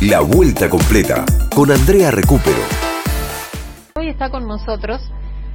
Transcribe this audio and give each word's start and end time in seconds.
La 0.00 0.20
vuelta 0.20 0.68
completa 0.70 1.24
con 1.54 1.70
Andrea 1.72 2.10
Recupero. 2.12 2.62
Hoy 3.96 4.08
está 4.08 4.30
con 4.30 4.46
nosotros 4.46 5.00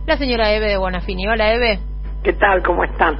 la 0.05 0.17
señora 0.17 0.51
Eve 0.51 0.67
de 0.67 0.77
Bonafini. 0.77 1.27
Hola 1.27 1.53
Eve. 1.53 1.79
¿Qué 2.23 2.33
tal? 2.33 2.61
¿Cómo 2.61 2.83
están? 2.83 3.15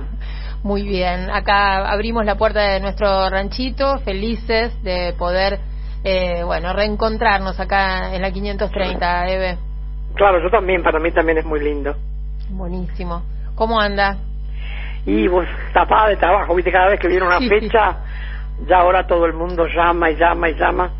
Muy 0.63 0.83
bien. 0.83 1.29
Acá 1.31 1.89
abrimos 1.89 2.25
la 2.25 2.35
puerta 2.35 2.61
de 2.61 2.79
nuestro 2.81 3.29
ranchito, 3.29 3.99
felices 3.99 4.71
de 4.83 5.13
poder, 5.17 5.59
eh, 6.03 6.43
bueno, 6.43 6.73
reencontrarnos 6.73 7.57
acá 7.59 8.13
en 8.13 8.21
la 8.21 8.31
530, 8.31 9.27
Eve. 9.29 9.57
Claro, 10.15 10.41
yo 10.43 10.49
también, 10.49 10.83
para 10.83 10.99
mí 10.99 11.11
también 11.11 11.37
es 11.37 11.45
muy 11.45 11.61
lindo. 11.61 11.95
Buenísimo. 12.49 13.23
¿Cómo 13.55 13.79
anda? 13.79 14.17
Y 15.05 15.27
pues 15.29 15.47
tapada 15.73 16.09
de 16.09 16.17
trabajo, 16.17 16.53
viste, 16.55 16.71
cada 16.71 16.89
vez 16.89 16.99
que 16.99 17.07
viene 17.07 17.25
una 17.25 17.39
Sí. 17.39 17.47
fecha, 17.49 17.97
ya 18.67 18.77
ahora 18.79 19.07
todo 19.07 19.25
el 19.25 19.33
mundo 19.33 19.65
llama 19.67 20.11
y 20.11 20.15
llama 20.17 20.49
y 20.49 20.55
llama. 20.55 20.91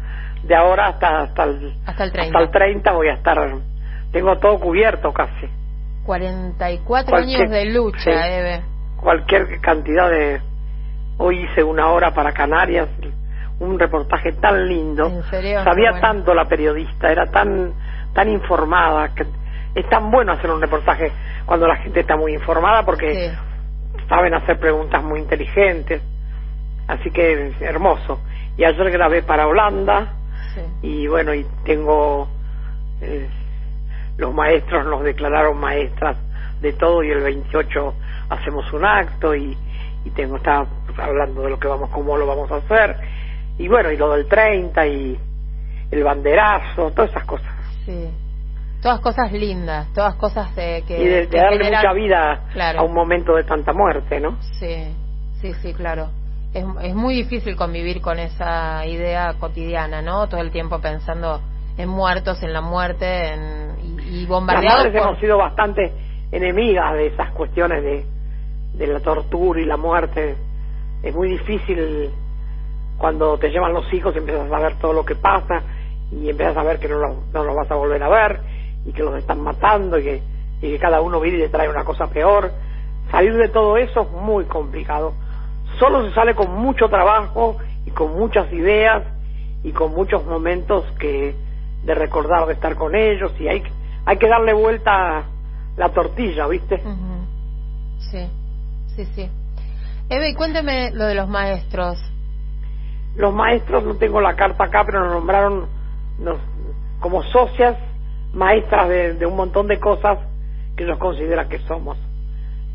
De 0.43 0.55
ahora 0.55 0.87
hasta 0.87 1.21
hasta 1.21 1.43
el, 1.45 1.73
Hasta 1.85 2.03
el 2.03 2.11
30. 2.11 2.37
hasta 2.39 2.39
el 2.39 2.51
30 2.51 2.91
voy 2.91 3.07
a 3.07 3.13
estar, 3.13 3.37
tengo 4.11 4.37
todo 4.39 4.59
cubierto 4.59 5.11
casi. 5.13 5.47
44 6.05 7.09
Cualquier- 7.11 7.41
años 7.41 7.51
de 7.51 7.65
lucha, 7.65 7.99
sí. 8.03 8.09
Eve. 8.11 8.61
Cualquier 8.97 9.59
cantidad 9.61 10.09
de... 10.09 10.41
Hoy 11.17 11.43
hice 11.43 11.63
una 11.63 11.89
hora 11.91 12.13
para 12.13 12.31
Canarias, 12.33 12.87
un 13.59 13.77
reportaje 13.79 14.33
tan 14.33 14.67
lindo. 14.67 15.05
¿En 15.07 15.23
serio? 15.29 15.63
Sabía 15.63 15.91
bueno. 15.91 16.01
tanto 16.07 16.33
la 16.33 16.45
periodista, 16.45 17.11
era 17.11 17.25
tan 17.27 17.73
tan 18.13 18.29
informada, 18.29 19.09
que 19.15 19.25
es 19.75 19.89
tan 19.89 20.11
bueno 20.11 20.33
hacer 20.33 20.49
un 20.51 20.61
reportaje 20.61 21.11
cuando 21.45 21.67
la 21.67 21.77
gente 21.77 22.01
está 22.01 22.15
muy 22.15 22.33
informada 22.33 22.83
porque 22.83 23.13
Sí. 23.31 23.37
saben 24.07 24.33
hacer 24.35 24.59
preguntas 24.59 25.03
muy 25.03 25.19
inteligentes. 25.19 26.01
Así 26.87 27.09
que 27.11 27.53
hermoso. 27.61 28.19
Y 28.57 28.63
ayer 28.65 28.91
grabé 28.91 29.23
para 29.23 29.47
Holanda 29.47 30.13
sí. 30.55 30.61
y 30.81 31.07
bueno, 31.07 31.33
y 31.33 31.45
tengo 31.65 32.27
eh, 33.01 33.29
los 34.17 34.33
maestros 34.33 34.85
nos 34.85 35.03
declararon 35.03 35.57
maestras 35.59 36.17
de 36.61 36.73
todo 36.73 37.03
y 37.03 37.09
el 37.11 37.21
28 37.21 37.93
hacemos 38.29 38.71
un 38.73 38.85
acto 38.85 39.35
y, 39.35 39.57
y 40.05 40.09
tengo 40.11 40.37
estaba 40.37 40.65
hablando 40.97 41.41
de 41.43 41.49
lo 41.49 41.59
que 41.59 41.67
vamos 41.67 41.89
cómo 41.89 42.15
lo 42.17 42.25
vamos 42.25 42.51
a 42.51 42.57
hacer 42.57 42.95
y 43.57 43.67
bueno, 43.67 43.91
y 43.91 43.97
lo 43.97 44.11
del 44.13 44.27
30 44.27 44.87
y 44.87 45.19
el 45.91 46.03
banderazo, 46.03 46.91
todas 46.91 47.11
esas 47.11 47.25
cosas. 47.25 47.51
Sí. 47.85 48.09
Todas 48.81 48.99
cosas 48.99 49.31
lindas, 49.31 49.87
todas 49.93 50.15
cosas 50.15 50.49
eh, 50.57 50.83
que... 50.87 50.97
y 51.01 51.05
de, 51.07 51.15
de 51.21 51.27
que 51.29 51.37
darle 51.37 51.57
generan- 51.65 51.81
mucha 51.81 51.93
vida 51.93 52.41
Claro. 52.51 52.79
a 52.79 52.83
un 52.83 52.93
momento 52.93 53.35
de 53.35 53.43
tanta 53.43 53.73
muerte, 53.73 54.19
¿no? 54.19 54.37
Sí, 54.59 54.93
sí, 55.39 55.53
sí, 55.61 55.73
claro. 55.73 56.09
Es, 56.53 56.63
es 56.83 56.95
muy 56.95 57.15
difícil 57.15 57.55
convivir 57.55 58.01
con 58.01 58.19
esa 58.19 58.85
idea 58.85 59.33
cotidiana, 59.39 60.01
¿no? 60.01 60.27
Todo 60.29 60.41
el 60.41 60.51
tiempo 60.51 60.79
pensando 60.79 61.41
en 61.77 61.89
muertos, 61.89 62.43
en 62.43 62.53
la 62.53 62.61
muerte, 62.61 63.33
en, 63.33 63.75
y, 63.81 64.21
y 64.21 64.25
bombardeados 64.25 64.87
por... 64.87 64.95
hemos 64.95 65.19
sido 65.19 65.37
bastante 65.37 65.91
enemigas 66.31 66.93
de 66.93 67.07
esas 67.07 67.31
cuestiones 67.31 67.83
de, 67.83 68.05
de 68.73 68.87
la 68.87 68.99
tortura 68.99 69.61
y 69.61 69.65
la 69.65 69.77
muerte. 69.77 70.35
Es 71.01 71.15
muy 71.15 71.29
difícil 71.29 72.11
cuando 72.97 73.37
te 73.37 73.49
llevan 73.49 73.73
los 73.73 73.91
hijos 73.91 74.13
y 74.15 74.19
empiezas 74.19 74.51
a 74.51 74.59
ver 74.59 74.75
todo 74.77 74.93
lo 74.93 75.03
que 75.03 75.15
pasa 75.15 75.63
y 76.11 76.29
empiezas 76.29 76.55
a 76.55 76.63
ver 76.63 76.79
que 76.79 76.87
no 76.87 76.99
los, 76.99 77.17
no 77.33 77.43
los 77.43 77.55
vas 77.55 77.69
a 77.71 77.75
volver 77.75 78.01
a 78.03 78.09
ver 78.09 78.39
y 78.85 78.93
que 78.93 79.01
los 79.01 79.17
están 79.17 79.41
matando 79.41 79.97
y 79.97 80.03
que, 80.03 80.21
y 80.61 80.71
que 80.71 80.79
cada 80.79 81.01
uno 81.01 81.19
viene 81.19 81.39
y 81.39 81.41
le 81.41 81.49
trae 81.49 81.67
una 81.67 81.83
cosa 81.83 82.07
peor. 82.07 82.51
Salir 83.09 83.35
de 83.35 83.49
todo 83.49 83.77
eso 83.77 84.01
es 84.01 84.11
muy 84.11 84.45
complicado. 84.45 85.13
Solo 85.79 86.05
se 86.07 86.13
sale 86.13 86.35
con 86.35 86.51
mucho 86.55 86.87
trabajo 86.89 87.57
y 87.85 87.91
con 87.91 88.13
muchas 88.17 88.51
ideas 88.53 89.03
y 89.63 89.71
con 89.71 89.93
muchos 89.93 90.25
momentos 90.25 90.85
que 90.99 91.35
de 91.83 91.95
recordar 91.95 92.45
de 92.47 92.53
estar 92.53 92.75
con 92.75 92.95
ellos 92.95 93.31
y 93.39 93.47
hay 93.47 93.61
que- 93.61 93.71
hay 94.05 94.17
que 94.17 94.27
darle 94.27 94.53
vuelta 94.53 95.23
la 95.77 95.89
tortilla, 95.89 96.47
¿viste? 96.47 96.75
Ujú. 96.75 97.25
Sí, 98.11 98.27
sí, 98.95 99.05
sí. 99.15 99.29
Eve, 100.09 100.29
y 100.29 100.33
cuénteme 100.35 100.91
lo 100.91 101.05
de 101.05 101.15
los 101.15 101.27
maestros. 101.27 101.97
Los 103.15 103.33
maestros, 103.33 103.83
no 103.83 103.95
tengo 103.95 104.21
la 104.21 104.35
carta 104.35 104.65
acá, 104.65 104.83
pero 104.85 105.01
nos 105.03 105.13
nombraron 105.13 105.67
nos- 106.19 106.39
como 106.99 107.23
socias 107.23 107.75
maestras 108.33 108.87
de, 108.89 109.13
de 109.13 109.25
un 109.25 109.35
montón 109.35 109.67
de 109.67 109.79
cosas 109.79 110.19
que 110.75 110.83
ellos 110.83 110.97
consideran 110.97 111.47
que 111.49 111.59
somos. 111.59 111.97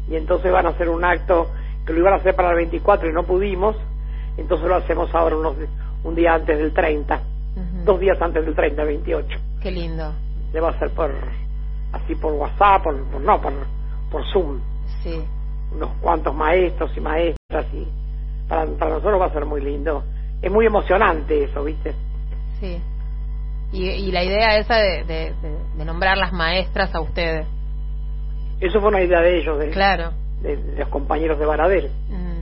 Y 0.08 0.16
entonces 0.16 0.50
van 0.52 0.66
a 0.66 0.70
hacer 0.70 0.88
un 0.88 1.04
acto 1.04 1.50
que 1.88 1.94
lo 1.94 2.00
iban 2.00 2.12
a 2.12 2.16
hacer 2.16 2.36
para 2.36 2.50
el 2.50 2.56
24 2.56 3.08
y 3.08 3.12
no 3.14 3.22
pudimos, 3.24 3.74
entonces 4.36 4.68
lo 4.68 4.76
hacemos 4.76 5.12
ahora 5.14 5.36
unos, 5.38 5.56
un 6.04 6.14
día 6.14 6.34
antes 6.34 6.58
del 6.58 6.74
30, 6.74 7.14
Ujú. 7.56 7.84
dos 7.84 7.98
días 7.98 8.20
antes 8.20 8.44
del 8.44 8.54
30, 8.54 8.82
el 8.82 8.88
28. 8.88 9.38
Qué 9.62 9.70
lindo. 9.70 10.12
Le 10.52 10.60
va 10.60 10.68
a 10.68 10.72
hacer 10.72 10.90
por, 10.90 11.10
así 11.92 12.14
por 12.14 12.34
WhatsApp, 12.34 12.82
por, 12.82 13.02
por- 13.06 13.22
no, 13.22 13.40
por, 13.40 13.52
por 14.10 14.22
Zoom. 14.26 14.60
Sí, 15.02 15.18
unos 15.74 15.88
cuantos 16.02 16.34
maestros 16.34 16.94
y 16.94 17.00
maestras 17.00 17.64
y 17.72 17.88
para, 18.48 18.66
para 18.78 18.90
nosotros 18.96 19.18
va 19.20 19.26
a 19.26 19.32
ser 19.32 19.46
muy 19.46 19.62
lindo. 19.62 20.04
Es 20.42 20.52
muy 20.52 20.66
emocionante 20.66 21.44
eso, 21.44 21.64
¿viste? 21.64 21.94
sí. 22.60 22.82
Y, 23.72 23.84
y 23.88 24.12
la 24.12 24.24
idea 24.24 24.56
esa 24.58 24.76
de, 24.76 25.04
de, 25.04 25.34
de- 25.42 25.58
de 25.78 25.84
nombrar 25.86 26.18
las 26.18 26.32
maestras 26.34 26.94
a 26.94 27.00
ustedes. 27.00 27.46
Eso 28.60 28.78
fue 28.80 28.88
una 28.90 29.02
idea 29.02 29.20
de 29.20 29.38
ellos, 29.38 29.58
de, 29.58 29.70
Claro. 29.70 30.12
De- 30.42 30.56
de 30.56 30.78
los 30.80 30.88
compañeros 30.88 31.38
de 31.38 31.46
Baradel. 31.46 31.90
Mm. 32.08 32.38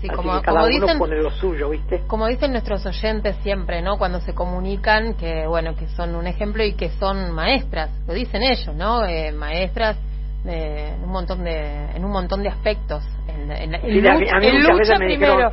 Sí, 0.00 0.08
Así 0.08 0.16
como, 0.16 0.32
que 0.40 0.40
cada 0.46 0.60
como 0.62 0.74
uno 0.74 0.84
dicen, 0.84 0.98
pone 0.98 1.16
lo 1.22 1.30
suyo, 1.30 1.70
¿viste? 1.70 2.02
como 2.08 2.26
dicen 2.26 2.50
nuestros 2.50 2.84
oyentes 2.86 3.36
siempre, 3.44 3.82
¿no? 3.82 3.98
Cuando 3.98 4.20
se 4.20 4.34
comunican 4.34 5.14
que, 5.14 5.46
bueno, 5.46 5.76
que 5.76 5.86
son 5.88 6.16
un 6.16 6.26
ejemplo 6.26 6.64
y 6.64 6.72
que 6.74 6.88
son 6.98 7.30
maestras, 7.30 7.90
lo 8.08 8.12
dicen 8.14 8.42
ellos, 8.42 8.74
¿no? 8.74 9.04
Eh, 9.04 9.30
maestras 9.30 9.96
de, 10.42 10.88
en 10.94 11.04
un 11.04 11.10
montón 11.10 11.44
de, 11.44 11.92
en 11.94 12.04
un 12.04 12.10
montón 12.10 12.42
de 12.42 12.48
aspectos. 12.48 13.04
En, 13.28 13.52
en- 13.52 13.74
en 13.76 13.80
Sí, 13.80 13.86
a 14.08 14.14
mí- 14.14 14.20
lucha, 14.20 14.36
a 14.36 14.40
mí 14.40 14.46
en 14.48 14.62
lucha 14.62 14.96
primero. 14.96 15.34
dijeron- 15.36 15.52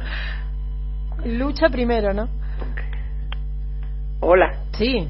Lucha 1.37 1.69
primero, 1.69 2.13
¿no? 2.13 2.27
Hola. 4.21 4.51
Sí, 4.73 5.07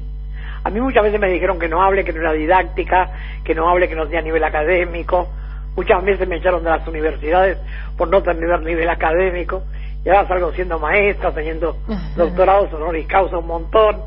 A 0.62 0.68
mí 0.68 0.78
muchas 0.78 1.02
veces 1.02 1.18
me 1.18 1.28
dijeron 1.30 1.58
que 1.58 1.68
no 1.70 1.82
hable, 1.82 2.04
que 2.04 2.12
no 2.12 2.20
era 2.20 2.32
didáctica, 2.34 3.10
que 3.42 3.54
no 3.54 3.70
hable, 3.70 3.88
que 3.88 3.94
no 3.94 4.04
tenía 4.04 4.20
nivel 4.20 4.44
académico. 4.44 5.28
Muchas 5.76 6.02
veces 6.04 6.28
me 6.28 6.36
echaron 6.36 6.64
de 6.64 6.70
las 6.70 6.86
universidades 6.86 7.58
por 7.96 8.08
no 8.08 8.22
tener 8.22 8.60
nivel 8.62 8.88
académico. 8.88 9.62
Y 10.04 10.08
ahora 10.08 10.26
salgo 10.28 10.52
siendo 10.52 10.78
maestra, 10.78 11.32
teniendo 11.32 11.76
doctorados 12.16 12.72
honoris 12.72 13.06
causa 13.06 13.38
un 13.38 13.46
montón. 13.46 14.00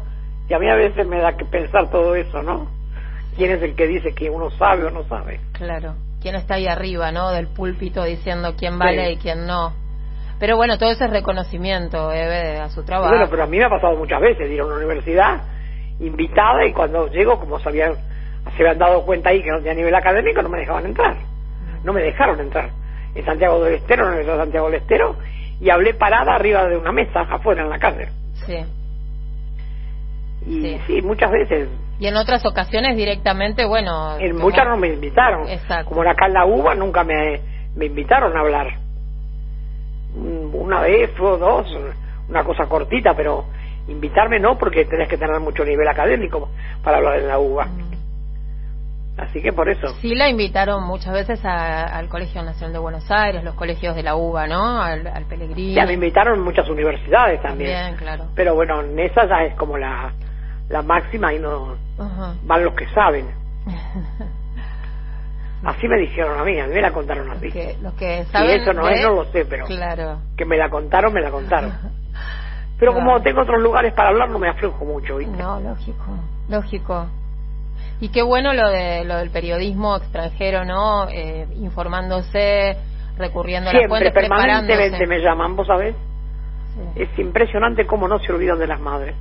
Y 0.50 0.54
a 0.54 0.60
mí 0.60 0.70
a 0.70 0.76
veces 0.76 1.08
me 1.08 1.20
da 1.20 1.38
que 1.38 1.46
pensar 1.46 1.90
todo 1.90 2.16
eso, 2.16 2.42
¿no? 2.44 2.68
¿Quién 3.38 3.52
es 3.52 3.62
el 3.64 3.76
que 3.76 3.88
dice 3.88 4.14
que 4.14 4.30
uno 4.30 4.50
sabe 4.52 4.86
o 4.86 4.92
no 4.92 5.04
sabe? 5.06 5.40
claro. 5.54 5.96
¿Quién 6.22 6.36
está 6.36 6.54
ahí 6.56 6.68
arriba, 6.68 7.12
no? 7.12 7.32
Del 7.32 7.48
púlpito 7.48 8.02
diciendo 8.06 8.54
quién 8.58 8.80
vale 8.80 9.08
Sí. 9.08 9.12
y 9.14 9.18
quién 9.18 9.46
no. 9.46 9.74
Pero 10.40 10.56
bueno, 10.56 10.78
todo 10.78 10.90
eso 10.90 11.04
es 11.04 11.10
reconocimiento, 11.12 12.14
Eve, 12.14 12.60
a 12.60 12.70
su 12.70 12.84
trabajo. 12.86 13.10
bueno, 13.12 13.28
pero 13.30 13.44
a 13.44 13.46
mí 13.48 13.58
me 13.58 13.66
ha 13.66 13.70
pasado 13.70 13.98
muchas 13.98 14.22
veces 14.22 14.50
ir 14.50 14.62
a 14.62 14.66
una 14.66 14.76
universidad 14.76 15.42
invitada 16.00 16.66
y 16.66 16.72
cuando 16.72 17.08
llego, 17.08 17.38
como 17.40 17.60
sabían, 17.60 17.96
se 18.56 18.64
habían 18.64 18.78
dado 18.80 19.04
cuenta 19.06 19.32
ahí 19.32 19.44
que 19.44 19.52
no 19.52 19.58
tenía 19.58 19.74
nivel 19.74 19.96
académico, 19.96 20.42
no 20.42 20.48
me 20.50 20.60
dejaban 20.60 20.86
entrar. 20.86 21.18
No 21.84 21.94
me 21.94 22.02
dejaron 22.02 22.40
entrar. 22.40 22.70
En 23.16 23.26
Santiago 23.26 23.64
del 23.64 23.76
Estero, 23.76 24.04
en 24.04 24.10
Universidad 24.10 24.36
de 24.38 24.44
Santiago 24.44 24.66
del 24.70 24.82
Estero, 24.82 25.16
y 25.60 25.70
hablé 25.70 25.94
parada 25.94 26.36
arriba 26.36 26.66
de 26.68 26.78
una 26.78 26.92
mesa 26.92 27.22
afuera 27.22 27.62
en 27.64 27.70
la 27.70 27.80
calle. 27.80 28.08
Sí. 28.46 28.58
Y 30.46 30.62
Sí. 30.62 30.80
sí, 30.88 31.02
muchas 31.02 31.32
veces. 31.32 31.70
Y 32.00 32.08
en 32.08 32.18
otras 32.18 32.46
ocasiones 32.46 32.98
directamente, 32.98 33.66
bueno... 33.66 34.18
En 34.18 34.32
como- 34.34 34.46
muchas 34.46 34.68
no 34.68 34.78
me 34.78 34.88
invitaron. 34.90 35.48
Exacto. 35.48 35.90
Como 35.90 36.02
acá 36.10 36.26
en 36.26 36.34
la 36.34 36.46
UBA 36.46 36.76
nunca 36.76 37.04
me, 37.04 37.40
me 37.76 37.86
invitaron 37.86 38.36
a 38.36 38.40
hablar. 38.42 38.68
Una 40.16 40.82
vez 40.82 41.12
o 41.20 41.38
dos, 41.38 41.68
una 42.30 42.44
cosa 42.44 42.66
cortita, 42.68 43.16
pero 43.16 43.46
invitarme 43.88 44.40
no, 44.40 44.58
porque 44.58 44.86
tenés 44.86 45.08
que 45.08 45.18
tener 45.18 45.40
mucho 45.40 45.64
nivel 45.66 45.88
académico 45.88 46.50
para 46.84 46.98
hablar 46.98 47.20
en 47.20 47.28
la 47.28 47.40
UBA. 47.40 47.66
Mm. 47.66 47.93
Así 49.18 49.42
que 49.44 49.54
por 49.54 49.70
eso. 49.70 49.94
Sí 50.02 50.16
la 50.16 50.28
invitaron 50.28 50.84
muchas 50.84 51.14
veces 51.14 51.44
a- 51.46 51.84
al 51.84 52.08
Colegio 52.10 52.42
Nacional 52.42 52.74
de 52.74 52.80
Buenos 52.80 53.12
Aires, 53.12 53.44
los 53.44 53.54
colegios 53.56 53.96
de 53.96 54.02
la 54.04 54.16
UBA, 54.16 54.48
¿no? 54.48 54.82
Al, 54.82 55.06
al 55.06 55.26
Pellegrini. 55.26 55.74
Ya 55.74 55.86
me 55.86 55.94
invitaron 55.94 56.40
muchas 56.42 56.68
universidades 56.68 57.40
también. 57.42 57.74
También, 57.74 57.98
claro. 57.98 58.26
Pero 58.36 58.56
bueno, 58.56 58.82
en 58.82 58.98
esa 59.00 59.28
ya 59.28 59.44
es 59.44 59.54
como 59.56 59.78
la, 59.78 60.12
la 60.70 60.82
máxima 60.82 61.32
y 61.32 61.38
no 61.40 61.76
Ajá. 62.00 62.34
van 62.44 62.64
los 62.66 62.74
que 62.74 62.88
saben. 62.90 63.28
Así 65.64 65.88
me 65.88 65.98
dijeron 65.98 66.38
a 66.40 66.44
mí, 66.44 66.60
a 66.60 66.68
mí 66.68 66.74
me 66.74 66.82
la 66.82 66.92
contaron 66.92 67.30
así. 67.32 67.50
que, 67.50 67.78
los 67.82 67.94
que 67.94 68.26
saben 68.26 68.62
eso 68.62 68.74
no 68.74 68.86
de- 68.88 68.96
es, 68.96 69.02
no 69.04 69.14
lo 69.14 69.26
sé, 69.32 69.46
pero 69.46 69.66
Claro. 69.66 70.20
que 70.36 70.44
me 70.44 70.58
la 70.58 70.70
contaron, 70.70 71.14
me 71.14 71.22
la 71.22 71.32
contaron. 71.32 71.72
Pero 72.80 72.92
Claro. 72.92 73.06
como 73.06 73.22
tengo 73.22 73.42
otros 73.44 73.62
lugares 73.62 73.94
para 73.94 74.10
hablar, 74.10 74.30
no 74.30 74.40
me 74.40 74.50
aflujo 74.50 74.84
mucho, 74.84 75.16
¿viste? 75.18 75.38
No, 75.38 75.60
lógico, 75.62 76.04
lógico. 76.50 77.08
Y 78.00 78.10
qué 78.10 78.22
bueno 78.22 78.54
lo 78.54 78.70
de 78.70 79.06
lo 79.06 79.18
del 79.18 79.30
periodismo 79.30 79.96
extranjero, 79.96 80.66
¿no? 80.66 81.08
Eh, 81.10 81.48
informándose, 81.56 82.78
recurriendo 83.18 83.70
a 83.70 83.74
las 83.74 83.82
Siempre, 83.82 84.12
fuentes, 84.12 84.14
permanentemente 84.14 85.08
me 85.08 85.20
llaman, 85.20 85.56
¿vos 85.56 85.68
sabés? 85.68 85.96
Sí. 86.76 87.04
Es 87.04 87.20
impresionante 87.20 87.86
cómo 87.86 88.08
no 88.08 88.20
se 88.20 88.32
olvidan 88.32 88.60
de 88.60 88.68
las 88.68 88.80
madres. 88.80 89.16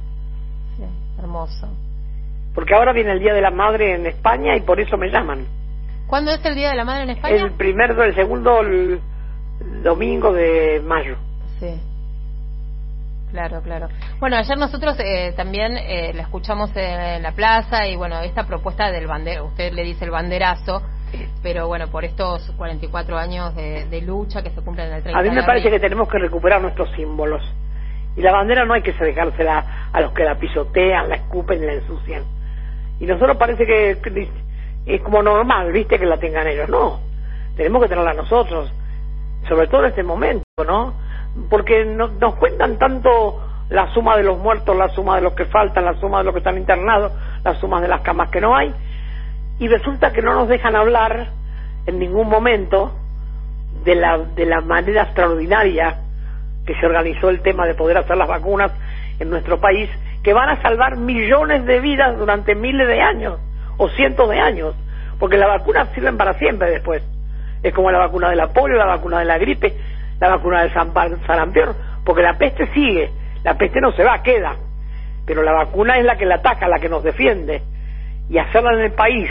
Hermoso. 1.18 1.68
Porque 2.54 2.74
ahora 2.74 2.92
viene 2.92 3.12
el 3.12 3.20
Día 3.20 3.32
de 3.32 3.40
la 3.40 3.50
Madre 3.50 3.94
en 3.94 4.06
España 4.06 4.56
y 4.56 4.60
por 4.60 4.80
eso 4.80 4.96
me 4.96 5.08
llaman. 5.08 5.46
¿Cuándo 6.06 6.32
es 6.32 6.44
el 6.44 6.54
Día 6.54 6.70
de 6.70 6.76
la 6.76 6.84
Madre 6.84 7.04
en 7.04 7.10
España? 7.10 7.36
El 7.36 7.52
primero, 7.52 8.02
el 8.02 8.14
segundo 8.14 8.60
el 8.60 9.00
domingo 9.82 10.32
de 10.32 10.82
mayo. 10.84 11.16
Sí. 11.60 11.80
Claro, 13.32 13.62
claro. 13.62 13.88
Bueno, 14.20 14.36
ayer 14.36 14.58
nosotros 14.58 14.94
eh, 15.00 15.32
también 15.34 15.76
eh, 15.78 16.12
la 16.14 16.22
escuchamos 16.22 16.70
en 16.76 17.22
la 17.22 17.32
plaza 17.32 17.88
y 17.88 17.96
bueno, 17.96 18.20
esta 18.20 18.46
propuesta 18.46 18.92
del 18.92 19.06
bandera, 19.06 19.42
usted 19.42 19.72
le 19.72 19.82
dice 19.84 20.04
el 20.04 20.10
banderazo, 20.10 20.82
pero 21.42 21.66
bueno, 21.66 21.88
por 21.88 22.04
estos 22.04 22.50
44 22.58 23.18
años 23.18 23.54
de, 23.56 24.02
lucha 24.02 24.42
que 24.42 24.50
se 24.50 24.60
cumplen 24.60 24.88
en 24.88 24.94
el 24.94 25.02
30 25.02 25.18
A 25.18 25.22
mí 25.22 25.30
me 25.30 25.42
parece 25.44 25.70
que 25.70 25.80
tenemos 25.80 26.08
que 26.08 26.18
recuperar 26.18 26.60
nuestros 26.60 26.90
símbolos. 26.92 27.42
Y 28.16 28.20
la 28.20 28.32
bandera 28.32 28.66
no 28.66 28.74
hay 28.74 28.82
que 28.82 28.92
dejársela 28.92 29.88
a 29.90 30.00
los 30.02 30.12
que 30.12 30.24
la 30.24 30.34
pisotean, 30.34 31.08
la 31.08 31.16
escupen 31.16 31.62
y 31.62 31.66
la 31.66 31.72
ensucian. 31.72 32.24
Y 33.00 33.06
nosotros 33.06 33.38
parece 33.38 33.64
que 33.64 33.98
es 34.84 35.00
como 35.00 35.22
normal, 35.22 35.72
¿viste? 35.72 35.98
Que 35.98 36.04
la 36.04 36.18
tengan 36.18 36.46
ellos. 36.46 36.68
No, 36.68 37.00
tenemos 37.56 37.82
que 37.82 37.88
tenerla 37.88 38.12
nosotros, 38.12 38.70
sobre 39.48 39.66
todo 39.68 39.84
en 39.84 39.88
este 39.88 40.02
momento, 40.02 40.44
¿no? 40.66 40.94
Porque 41.48 41.84
nos 41.84 42.34
cuentan 42.36 42.78
tanto 42.78 43.40
la 43.68 43.92
suma 43.94 44.16
de 44.16 44.22
los 44.22 44.38
muertos, 44.38 44.76
la 44.76 44.88
suma 44.90 45.16
de 45.16 45.22
los 45.22 45.32
que 45.32 45.46
faltan, 45.46 45.84
la 45.84 45.94
suma 45.94 46.18
de 46.18 46.24
los 46.24 46.34
que 46.34 46.38
están 46.38 46.58
internados, 46.58 47.12
la 47.42 47.54
suma 47.54 47.80
de 47.80 47.88
las 47.88 48.02
camas 48.02 48.28
que 48.30 48.40
no 48.40 48.54
hay, 48.54 48.72
y 49.58 49.68
resulta 49.68 50.12
que 50.12 50.22
no 50.22 50.34
nos 50.34 50.48
dejan 50.48 50.76
hablar 50.76 51.28
en 51.86 51.98
ningún 51.98 52.28
momento 52.28 52.92
de 53.84 53.94
la, 53.94 54.18
de 54.18 54.44
la 54.46 54.60
manera 54.60 55.02
extraordinaria 55.02 55.96
que 56.66 56.74
se 56.74 56.86
organizó 56.86 57.30
el 57.30 57.40
tema 57.40 57.66
de 57.66 57.74
poder 57.74 57.98
hacer 57.98 58.16
las 58.16 58.28
vacunas 58.28 58.72
en 59.18 59.30
nuestro 59.30 59.58
país, 59.58 59.88
que 60.22 60.32
van 60.32 60.50
a 60.50 60.62
salvar 60.62 60.96
millones 60.96 61.64
de 61.64 61.80
vidas 61.80 62.18
durante 62.18 62.54
miles 62.54 62.86
de 62.86 63.00
años 63.00 63.40
o 63.78 63.88
cientos 63.90 64.28
de 64.28 64.38
años, 64.38 64.74
porque 65.18 65.36
las 65.36 65.48
vacunas 65.48 65.88
sirven 65.94 66.16
para 66.16 66.34
siempre 66.34 66.70
después. 66.70 67.02
Es 67.62 67.72
como 67.74 67.90
la 67.90 67.98
vacuna 67.98 68.30
de 68.30 68.36
la 68.36 68.48
polio, 68.48 68.76
la 68.76 68.86
vacuna 68.86 69.20
de 69.20 69.24
la 69.24 69.38
gripe, 69.38 69.76
la 70.22 70.36
vacuna 70.36 70.62
del 70.62 70.72
sarampión, 71.26 71.74
porque 72.04 72.22
la 72.22 72.34
peste 72.34 72.68
sigue, 72.72 73.10
la 73.42 73.54
peste 73.54 73.80
no 73.80 73.90
se 73.90 74.04
va, 74.04 74.22
queda, 74.22 74.54
pero 75.26 75.42
la 75.42 75.52
vacuna 75.52 75.98
es 75.98 76.04
la 76.04 76.16
que 76.16 76.26
la 76.26 76.36
ataca, 76.36 76.68
la 76.68 76.78
que 76.78 76.88
nos 76.88 77.02
defiende, 77.02 77.60
y 78.28 78.38
hacerla 78.38 78.74
en 78.74 78.80
el 78.82 78.92
país 78.92 79.28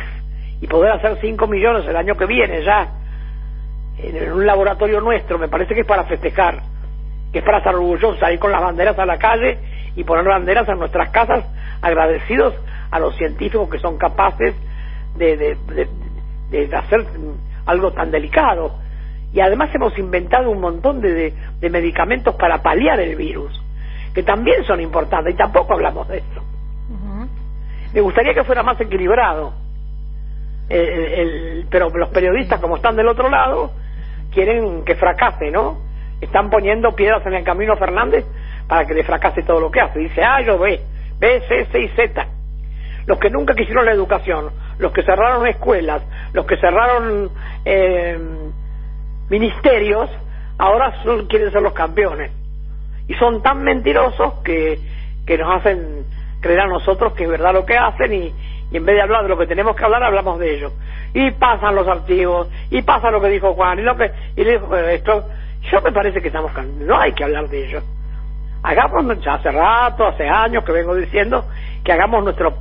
y 0.60 0.68
poder 0.68 0.92
hacer 0.92 1.18
5 1.22 1.48
millones 1.48 1.88
el 1.88 1.96
año 1.96 2.16
que 2.16 2.26
viene 2.26 2.62
ya 2.64 2.90
en 4.00 4.34
un 4.34 4.46
laboratorio 4.46 5.00
nuestro, 5.00 5.40
me 5.40 5.48
parece 5.48 5.74
que 5.74 5.82
es 5.82 5.88
para 5.88 6.04
festejar, 6.04 6.60
que 7.32 7.40
es 7.40 7.46
para 7.46 7.60
estar 7.60 7.74
orgullosos, 7.74 8.20
salir 8.20 8.40
con 8.40 8.52
las 8.52 8.62
banderas 8.62 9.00
a 9.00 9.06
la 9.06 9.18
calle 9.18 9.60
y 9.96 10.04
poner 10.04 10.26
banderas 10.26 10.68
a 10.68 10.76
nuestras 10.76 11.10
casas 11.12 11.46
agradecidos 11.82 12.54
a 12.90 13.00
los 13.00 13.16
científicos 13.16 13.70
que 13.70 13.80
son 13.80 13.98
capaces 13.98 14.54
de 15.16 15.58
hacer 16.76 17.06
algo 17.66 17.94
tan 17.94 18.12
delicado 18.12 18.76
y 19.34 19.40
además 19.40 19.70
hemos 19.74 19.98
inventado 19.98 20.50
un 20.50 20.60
montón 20.60 21.02
de, 21.02 21.34
de, 21.60 21.70
medicamentos 21.70 22.36
para 22.36 22.62
paliar 22.62 23.00
el 23.00 23.16
virus, 23.16 23.62
que 24.14 24.24
también 24.24 24.64
son 24.66 24.82
importantes 24.82 25.34
y 25.34 25.38
tampoco 25.38 25.74
hablamos 25.74 26.08
de 26.08 26.18
eso. 26.18 26.44
Me 27.94 28.02
gustaría 28.02 28.34
que 28.34 28.44
fuera 28.44 28.64
más 28.64 28.80
equilibrado, 28.80 29.54
el, 30.70 31.66
pero 31.70 31.90
los 31.90 32.10
periodistas, 32.10 32.60
como 32.60 32.78
están 32.78 32.96
del 32.96 33.08
otro 33.08 33.30
lado, 33.30 33.72
quieren 34.32 34.84
que 34.86 34.96
fracase, 34.96 35.52
¿no? 35.52 35.80
Están 36.22 36.50
poniendo 36.50 36.96
piedras 36.96 37.26
en 37.26 37.34
el 37.34 37.44
camino 37.44 37.74
a 37.74 37.78
Fernández 37.78 38.26
para 38.68 38.86
que 38.86 38.94
le 38.94 39.04
fracase 39.04 39.44
todo 39.44 39.60
lo 39.60 39.72
que 39.72 39.82
hace. 39.82 40.00
Dice 40.00 40.24
A, 40.24 40.42
yo 40.42 40.58
B, 40.58 40.80
B, 41.20 41.42
C, 41.48 41.66
C 41.66 41.80
y 41.82 41.88
Z. 41.90 42.26
Los 43.08 43.20
que 43.20 43.30
nunca 43.30 43.56
quisieron 43.56 43.86
la 43.86 43.92
educación, 43.92 44.52
los 44.78 44.92
que 44.94 45.04
cerraron 45.04 45.46
escuelas, 45.48 46.04
los 46.34 46.46
que 46.46 46.56
cerraron 46.58 47.32
eh, 47.66 48.18
ministerios, 49.32 50.10
ahora 50.58 51.02
son, 51.04 51.26
quieren 51.28 51.52
ser 51.52 51.62
los 51.62 51.72
campeones. 51.72 52.32
Y 53.08 53.14
son 53.16 53.42
tan 53.42 53.64
mentirosos 53.64 54.34
que, 54.44 54.78
que 55.26 55.38
nos 55.38 55.56
hacen 55.56 56.06
creer 56.42 56.60
a 56.60 56.68
nosotros 56.68 57.14
que 57.14 57.24
es 57.24 57.30
verdad 57.30 57.54
lo 57.54 57.66
que 57.66 57.78
hacen 57.78 58.14
y, 58.14 58.34
en 58.74 58.86
vez 58.86 58.96
de 58.96 59.02
hablar 59.02 59.24
de 59.24 59.30
lo 59.30 59.38
que 59.38 59.48
tenemos 59.48 59.76
que 59.76 59.86
hablar, 59.86 60.04
hablamos 60.04 60.38
de 60.38 60.56
ellos. 60.56 60.74
Y 61.14 61.32
pasan 61.32 61.76
los 61.76 61.88
archivos, 61.88 62.48
y 62.70 62.82
pasa 62.82 63.10
lo 63.10 63.22
que 63.22 63.30
dijo 63.30 63.54
Juan, 63.54 63.80
y 63.80 63.84
lo 63.84 63.96
que 63.96 64.12
y 64.36 64.44
le 64.44 64.60
dijo 64.60 64.76
esto. 64.76 65.26
Yo 65.72 65.82
me 65.82 65.92
parece 65.92 66.22
que 66.22 66.28
estamos 66.28 66.52
no 66.80 67.00
hay 67.00 67.14
que 67.14 67.24
hablar 67.24 67.48
de 67.48 67.68
ellos. 67.68 67.84
Hagamos, 68.64 69.28
hace 69.28 69.52
rato, 69.52 70.06
hace 70.06 70.28
años 70.28 70.64
que 70.66 70.72
vengo 70.72 70.94
diciendo 70.96 71.46
que 71.84 71.92
hagamos 71.92 72.24
nuestra 72.24 72.52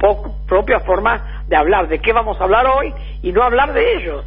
propia 0.47 0.81
forma 0.81 1.43
de 1.47 1.57
hablar, 1.57 1.89
de 1.89 1.99
qué 1.99 2.13
vamos 2.13 2.41
a 2.41 2.45
hablar 2.45 2.67
hoy 2.67 2.95
y 3.23 3.33
no 3.33 3.43
hablar 3.43 3.73
de 3.73 3.97
ellos 3.97 4.25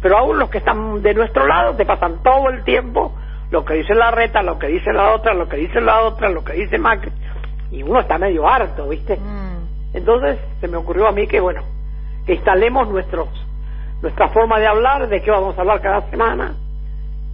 pero 0.00 0.18
aún 0.18 0.38
los 0.38 0.50
que 0.50 0.58
están 0.58 1.02
de 1.02 1.14
nuestro 1.14 1.46
lado 1.46 1.74
te 1.74 1.84
pasan 1.84 2.22
todo 2.22 2.48
el 2.48 2.64
tiempo 2.64 3.14
lo 3.50 3.64
que 3.64 3.74
dice 3.74 3.94
la 3.94 4.10
reta, 4.10 4.42
lo 4.42 4.58
que 4.58 4.68
dice 4.68 4.92
la 4.92 5.12
otra, 5.12 5.34
lo 5.34 5.48
que 5.48 5.56
dice 5.56 5.80
la 5.80 6.02
otra, 6.02 6.28
lo 6.28 6.44
que 6.44 6.52
dice 6.52 6.78
Macri, 6.78 7.10
y 7.72 7.82
uno 7.82 8.00
está 8.00 8.16
medio 8.16 8.48
harto, 8.48 8.88
¿viste? 8.88 9.16
Mm. 9.16 9.96
Entonces 9.96 10.38
se 10.60 10.68
me 10.68 10.76
ocurrió 10.76 11.08
a 11.08 11.12
mí 11.12 11.26
que, 11.26 11.40
bueno, 11.40 11.62
que 12.26 12.34
instalemos 12.34 12.88
nuestros, 12.88 13.28
nuestra 14.02 14.28
forma 14.28 14.60
de 14.60 14.68
hablar, 14.68 15.08
de 15.08 15.20
qué 15.20 15.30
vamos 15.30 15.58
a 15.58 15.62
hablar 15.62 15.80
cada 15.80 16.08
semana. 16.10 16.54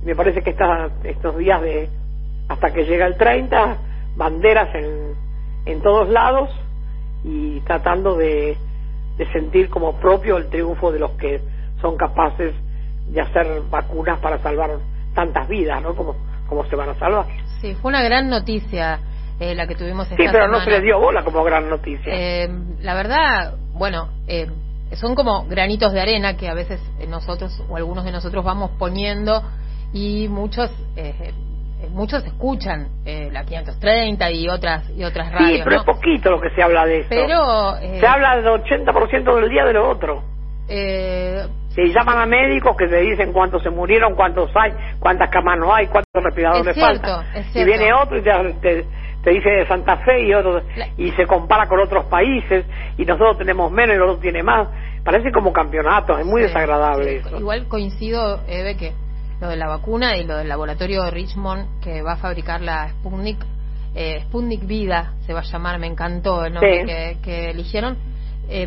Me 0.02 0.14
parece 0.14 0.42
que 0.42 0.50
esta, 0.50 0.88
estos 1.04 1.36
días 1.36 1.60
de, 1.60 1.90
hasta 2.48 2.72
que 2.72 2.84
llega 2.84 3.06
el 3.06 3.16
30, 3.16 3.76
banderas 4.16 4.74
en, 4.74 5.14
en 5.66 5.82
todos 5.82 6.08
lados 6.08 6.48
y 7.24 7.60
tratando 7.60 8.16
de, 8.16 8.56
de 9.18 9.32
sentir 9.32 9.68
como 9.68 9.98
propio 9.98 10.38
el 10.38 10.48
triunfo 10.48 10.92
de 10.92 10.98
los 10.98 11.10
que 11.12 11.40
son 11.86 11.96
capaces 11.96 12.52
de 13.08 13.20
hacer 13.20 13.62
vacunas 13.70 14.18
para 14.18 14.38
salvar 14.38 14.70
tantas 15.14 15.46
vidas, 15.48 15.80
¿no? 15.82 15.94
Como, 15.94 16.16
como 16.48 16.64
se 16.66 16.74
van 16.74 16.88
a 16.88 16.94
salvar. 16.94 17.26
Sí, 17.60 17.74
fue 17.74 17.90
una 17.90 18.02
gran 18.02 18.28
noticia 18.28 18.98
eh, 19.38 19.54
la 19.54 19.66
que 19.68 19.76
tuvimos 19.76 20.10
esta 20.10 20.16
Sí, 20.16 20.28
pero 20.32 20.48
no 20.48 20.60
se 20.60 20.70
le 20.70 20.80
dio 20.80 20.98
bola 20.98 21.22
como 21.22 21.44
gran 21.44 21.70
noticia. 21.70 22.12
Eh, 22.12 22.48
la 22.80 22.94
verdad, 22.94 23.54
bueno, 23.72 24.08
eh, 24.26 24.48
son 24.94 25.14
como 25.14 25.46
granitos 25.46 25.92
de 25.92 26.00
arena 26.00 26.36
que 26.36 26.48
a 26.48 26.54
veces 26.54 26.80
nosotros 27.08 27.62
o 27.68 27.76
algunos 27.76 28.04
de 28.04 28.10
nosotros 28.10 28.44
vamos 28.44 28.72
poniendo 28.78 29.42
y 29.92 30.26
muchos 30.28 30.70
eh, 30.96 31.32
muchos 31.90 32.24
escuchan 32.24 32.88
eh, 33.04 33.28
la 33.30 33.44
530 33.44 34.30
y 34.32 34.48
otras 34.48 34.90
y 34.90 35.04
otras 35.04 35.30
radios. 35.30 35.58
Sí, 35.58 35.60
pero 35.62 35.76
es 35.76 35.84
poquito 35.84 36.30
lo 36.30 36.40
que 36.40 36.50
se 36.50 36.62
habla 36.62 36.84
de 36.84 37.00
eso. 37.00 37.08
Pero 37.10 37.76
se 37.76 38.06
habla 38.06 38.36
del 38.36 38.46
80% 38.46 39.40
del 39.40 39.50
día 39.50 39.64
de 39.64 39.72
lo 39.72 39.88
otro. 39.88 40.22
Eh, 40.68 41.46
si 41.76 41.92
llaman 41.92 42.18
a 42.18 42.26
médicos 42.26 42.74
que 42.74 42.88
te 42.88 43.00
dicen 43.02 43.34
cuántos 43.34 43.62
se 43.62 43.68
murieron, 43.68 44.14
cuántos 44.14 44.50
hay, 44.56 44.72
cuántas 44.98 45.28
camas 45.28 45.58
no 45.58 45.74
hay, 45.74 45.86
cuántos 45.88 46.24
respiradores 46.24 46.74
le 46.74 46.80
faltan. 46.80 47.26
Y 47.54 47.64
viene 47.64 47.92
otro 47.92 48.16
y 48.16 48.22
te, 48.22 48.86
te, 49.22 49.30
dice 49.30 49.50
de 49.50 49.66
Santa 49.68 49.98
Fe 49.98 50.26
y 50.26 50.32
otro, 50.32 50.62
y 50.96 51.10
se 51.12 51.26
compara 51.26 51.66
con 51.66 51.78
otros 51.78 52.06
países 52.06 52.64
y 52.96 53.04
nosotros 53.04 53.36
tenemos 53.36 53.70
menos 53.70 53.94
y 53.94 54.00
otros 54.00 54.20
tiene 54.20 54.42
más. 54.42 54.68
Parece 55.04 55.30
como 55.30 55.52
campeonato, 55.52 56.18
es 56.18 56.24
muy 56.24 56.42
desagradable 56.42 57.16
eso. 57.16 57.38
Igual 57.38 57.68
coincido, 57.68 58.40
Eve, 58.48 58.76
que 58.76 58.92
lo 59.40 59.48
de 59.48 59.56
la 59.56 59.68
vacuna 59.68 60.16
y 60.16 60.24
lo 60.24 60.38
del 60.38 60.48
laboratorio 60.48 61.02
de 61.02 61.10
Richmond 61.10 61.80
que 61.82 62.00
va 62.00 62.14
a 62.14 62.16
fabricar 62.16 62.62
la 62.62 62.88
Sputnik, 62.88 63.44
eh, 63.94 64.22
Sputnik 64.22 64.66
Vida 64.66 65.12
se 65.26 65.34
va 65.34 65.40
a 65.40 65.44
llamar, 65.44 65.78
me 65.78 65.88
encantó 65.88 66.46
el 66.46 66.54
nombre 66.54 67.18
que, 67.22 67.50
eligieron. 67.50 67.98
Eh, 68.48 68.66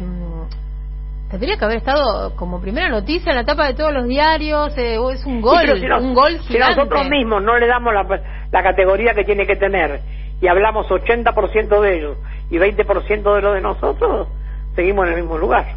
Tendría 1.30 1.58
que 1.58 1.66
haber 1.66 1.78
estado 1.78 2.36
como 2.36 2.60
primera 2.60 2.90
noticia 2.90 3.30
en 3.32 3.36
la 3.36 3.44
tapa 3.44 3.68
de 3.68 3.76
todos 3.76 3.94
los 3.94 4.08
diarios, 4.08 4.76
eh, 4.78 4.98
es 5.14 5.26
un 5.26 5.42
gol, 5.42 5.70
un 6.02 6.14
gol 6.16 6.40
Si 6.48 6.58
nosotros 6.58 7.08
mismos 7.08 7.44
no 7.44 7.56
le 7.58 7.68
damos 7.68 7.94
la, 7.94 8.64
categoría 8.64 9.14
que 9.14 9.24
tiene 9.24 9.46
que 9.46 9.56
tener 9.56 10.02
y 10.42 10.48
hablamos 10.48 10.88
80% 10.88 11.82
de 11.82 11.98
ellos 11.98 12.18
y 12.50 12.58
20% 12.58 13.36
de 13.36 13.42
lo 13.42 13.54
de 13.54 13.62
nosotros, 13.62 14.28
seguimos 14.76 15.06
en 15.06 15.14
el 15.14 15.22
mismo 15.22 15.38
lugar. 15.38 15.68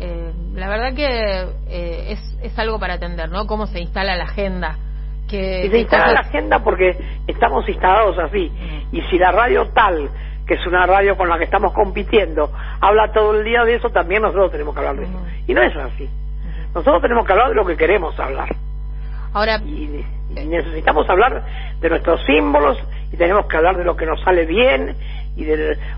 Eh, 0.00 0.32
la 0.54 0.68
verdad 0.68 0.94
que 0.94 1.06
eh, 1.68 2.12
es, 2.12 2.38
es 2.42 2.58
algo 2.58 2.80
para 2.80 2.94
atender, 2.94 3.30
¿no? 3.30 3.46
Cómo 3.46 3.66
se 3.66 3.80
instala 3.80 4.16
la 4.16 4.24
agenda. 4.24 4.76
Que, 5.28 5.66
y 5.66 5.70
se 5.70 5.78
instala 5.78 6.12
la 6.12 6.20
agenda 6.20 6.64
porque 6.64 6.96
estamos 7.28 7.68
instalados 7.68 8.18
así. 8.18 8.50
Mm. 8.50 8.96
Y 8.96 9.02
si 9.02 9.18
la 9.18 9.30
radio 9.30 9.68
tal 9.68 10.10
que 10.50 10.54
es 10.54 10.66
una 10.66 10.84
radio 10.84 11.16
con 11.16 11.28
la 11.28 11.38
que 11.38 11.44
estamos 11.44 11.72
compitiendo, 11.72 12.50
habla 12.80 13.12
todo 13.12 13.38
el 13.38 13.44
día 13.44 13.62
de 13.62 13.76
eso, 13.76 13.90
también 13.90 14.22
nosotros 14.22 14.50
tenemos 14.50 14.74
que 14.74 14.80
hablar 14.80 14.96
de 14.96 15.04
eso. 15.04 15.26
Y 15.46 15.54
no 15.54 15.62
es 15.62 15.76
así. 15.76 16.10
Nosotros 16.74 17.00
tenemos 17.02 17.24
que 17.24 17.30
hablar 17.30 17.50
de 17.50 17.54
lo 17.54 17.64
que 17.64 17.76
queremos 17.76 18.18
hablar. 18.18 18.48
Ahora, 19.32 19.58
y, 19.58 20.04
necesitamos 20.30 21.08
hablar 21.08 21.44
de 21.78 21.88
nuestros 21.88 22.24
símbolos 22.24 22.82
y 23.12 23.16
tenemos 23.16 23.46
que 23.46 23.58
hablar 23.58 23.76
de 23.76 23.84
lo 23.84 23.94
que 23.94 24.06
nos 24.06 24.20
sale 24.22 24.44
bien 24.44 24.96
y 25.36 25.46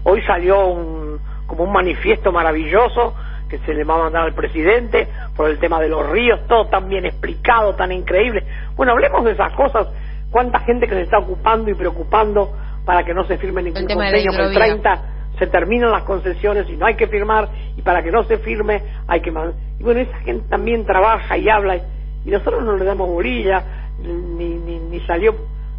hoy 0.02 0.20
salió 0.26 0.66
un, 0.66 1.18
como 1.46 1.64
un 1.64 1.72
manifiesto 1.72 2.30
maravilloso 2.30 3.14
que 3.48 3.56
se 3.60 3.72
le 3.72 3.84
va 3.84 3.94
a 3.94 4.02
mandar 4.02 4.24
al 4.24 4.34
presidente 4.34 5.08
por 5.34 5.48
el 5.48 5.58
tema 5.60 5.80
de 5.80 5.88
los 5.88 6.06
ríos, 6.10 6.46
todo 6.46 6.66
tan 6.66 6.90
bien 6.90 7.06
explicado, 7.06 7.74
tan 7.74 7.90
increíble. 7.90 8.44
Bueno, 8.76 8.92
hablemos 8.92 9.24
de 9.24 9.32
esas 9.32 9.54
cosas, 9.54 9.88
cuánta 10.30 10.58
gente 10.60 10.86
que 10.86 10.94
se 10.94 11.02
está 11.04 11.20
ocupando 11.20 11.70
y 11.70 11.74
preocupando 11.74 12.52
para 12.84 13.04
que 13.04 13.14
no 13.14 13.24
se 13.24 13.38
firme 13.38 13.62
ningún 13.62 13.86
convenio 13.86 14.32
con 14.32 14.40
el 14.40 14.54
30 14.54 15.02
se 15.38 15.46
terminan 15.46 15.90
las 15.90 16.02
concesiones 16.02 16.68
y 16.68 16.76
no 16.76 16.86
hay 16.86 16.94
que 16.94 17.06
firmar 17.06 17.48
y 17.76 17.82
para 17.82 18.02
que 18.02 18.10
no 18.10 18.22
se 18.24 18.38
firme 18.38 18.82
hay 19.08 19.20
que 19.20 19.30
y 19.30 19.82
bueno 19.82 20.00
esa 20.00 20.18
gente 20.18 20.48
también 20.48 20.84
trabaja 20.84 21.36
y 21.36 21.48
habla 21.48 21.76
y 22.24 22.30
nosotros 22.30 22.62
no 22.62 22.76
le 22.76 22.84
damos 22.84 23.08
bolilla 23.08 23.64
ni, 24.02 24.54
ni, 24.54 24.78
ni 24.78 25.00
salió 25.00 25.34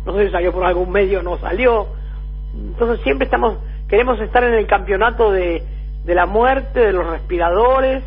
no 0.05 0.17
sé 0.17 0.25
si 0.25 0.31
salió 0.31 0.51
por 0.51 0.65
algún 0.65 0.91
medio 0.91 1.19
o 1.19 1.24
no 1.24 1.38
salió. 1.38 1.88
Entonces 2.53 3.01
siempre 3.03 3.25
estamos 3.25 3.57
queremos 3.88 4.19
estar 4.19 4.43
en 4.43 4.53
el 4.53 4.67
campeonato 4.67 5.31
de, 5.31 5.63
de 6.03 6.15
la 6.15 6.25
muerte 6.25 6.79
de 6.79 6.91
los 6.91 7.07
respiradores 7.07 8.03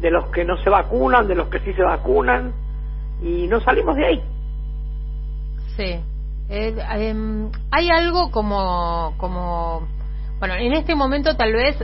de 0.00 0.10
los 0.10 0.26
que 0.26 0.44
no 0.44 0.56
se 0.58 0.68
vacunan 0.68 1.28
de 1.28 1.34
los 1.34 1.48
que 1.48 1.60
sí 1.60 1.72
se 1.72 1.82
vacunan 1.82 2.52
y 3.22 3.46
no 3.48 3.60
salimos 3.60 3.96
de 3.96 4.06
ahí. 4.06 4.22
Sí 5.76 6.00
eh, 6.50 6.74
hay 7.70 7.88
algo 7.90 8.30
como 8.30 9.14
como 9.18 9.88
bueno, 10.40 10.54
en 10.54 10.72
este 10.72 10.94
momento 10.94 11.36
tal 11.36 11.52
vez 11.52 11.76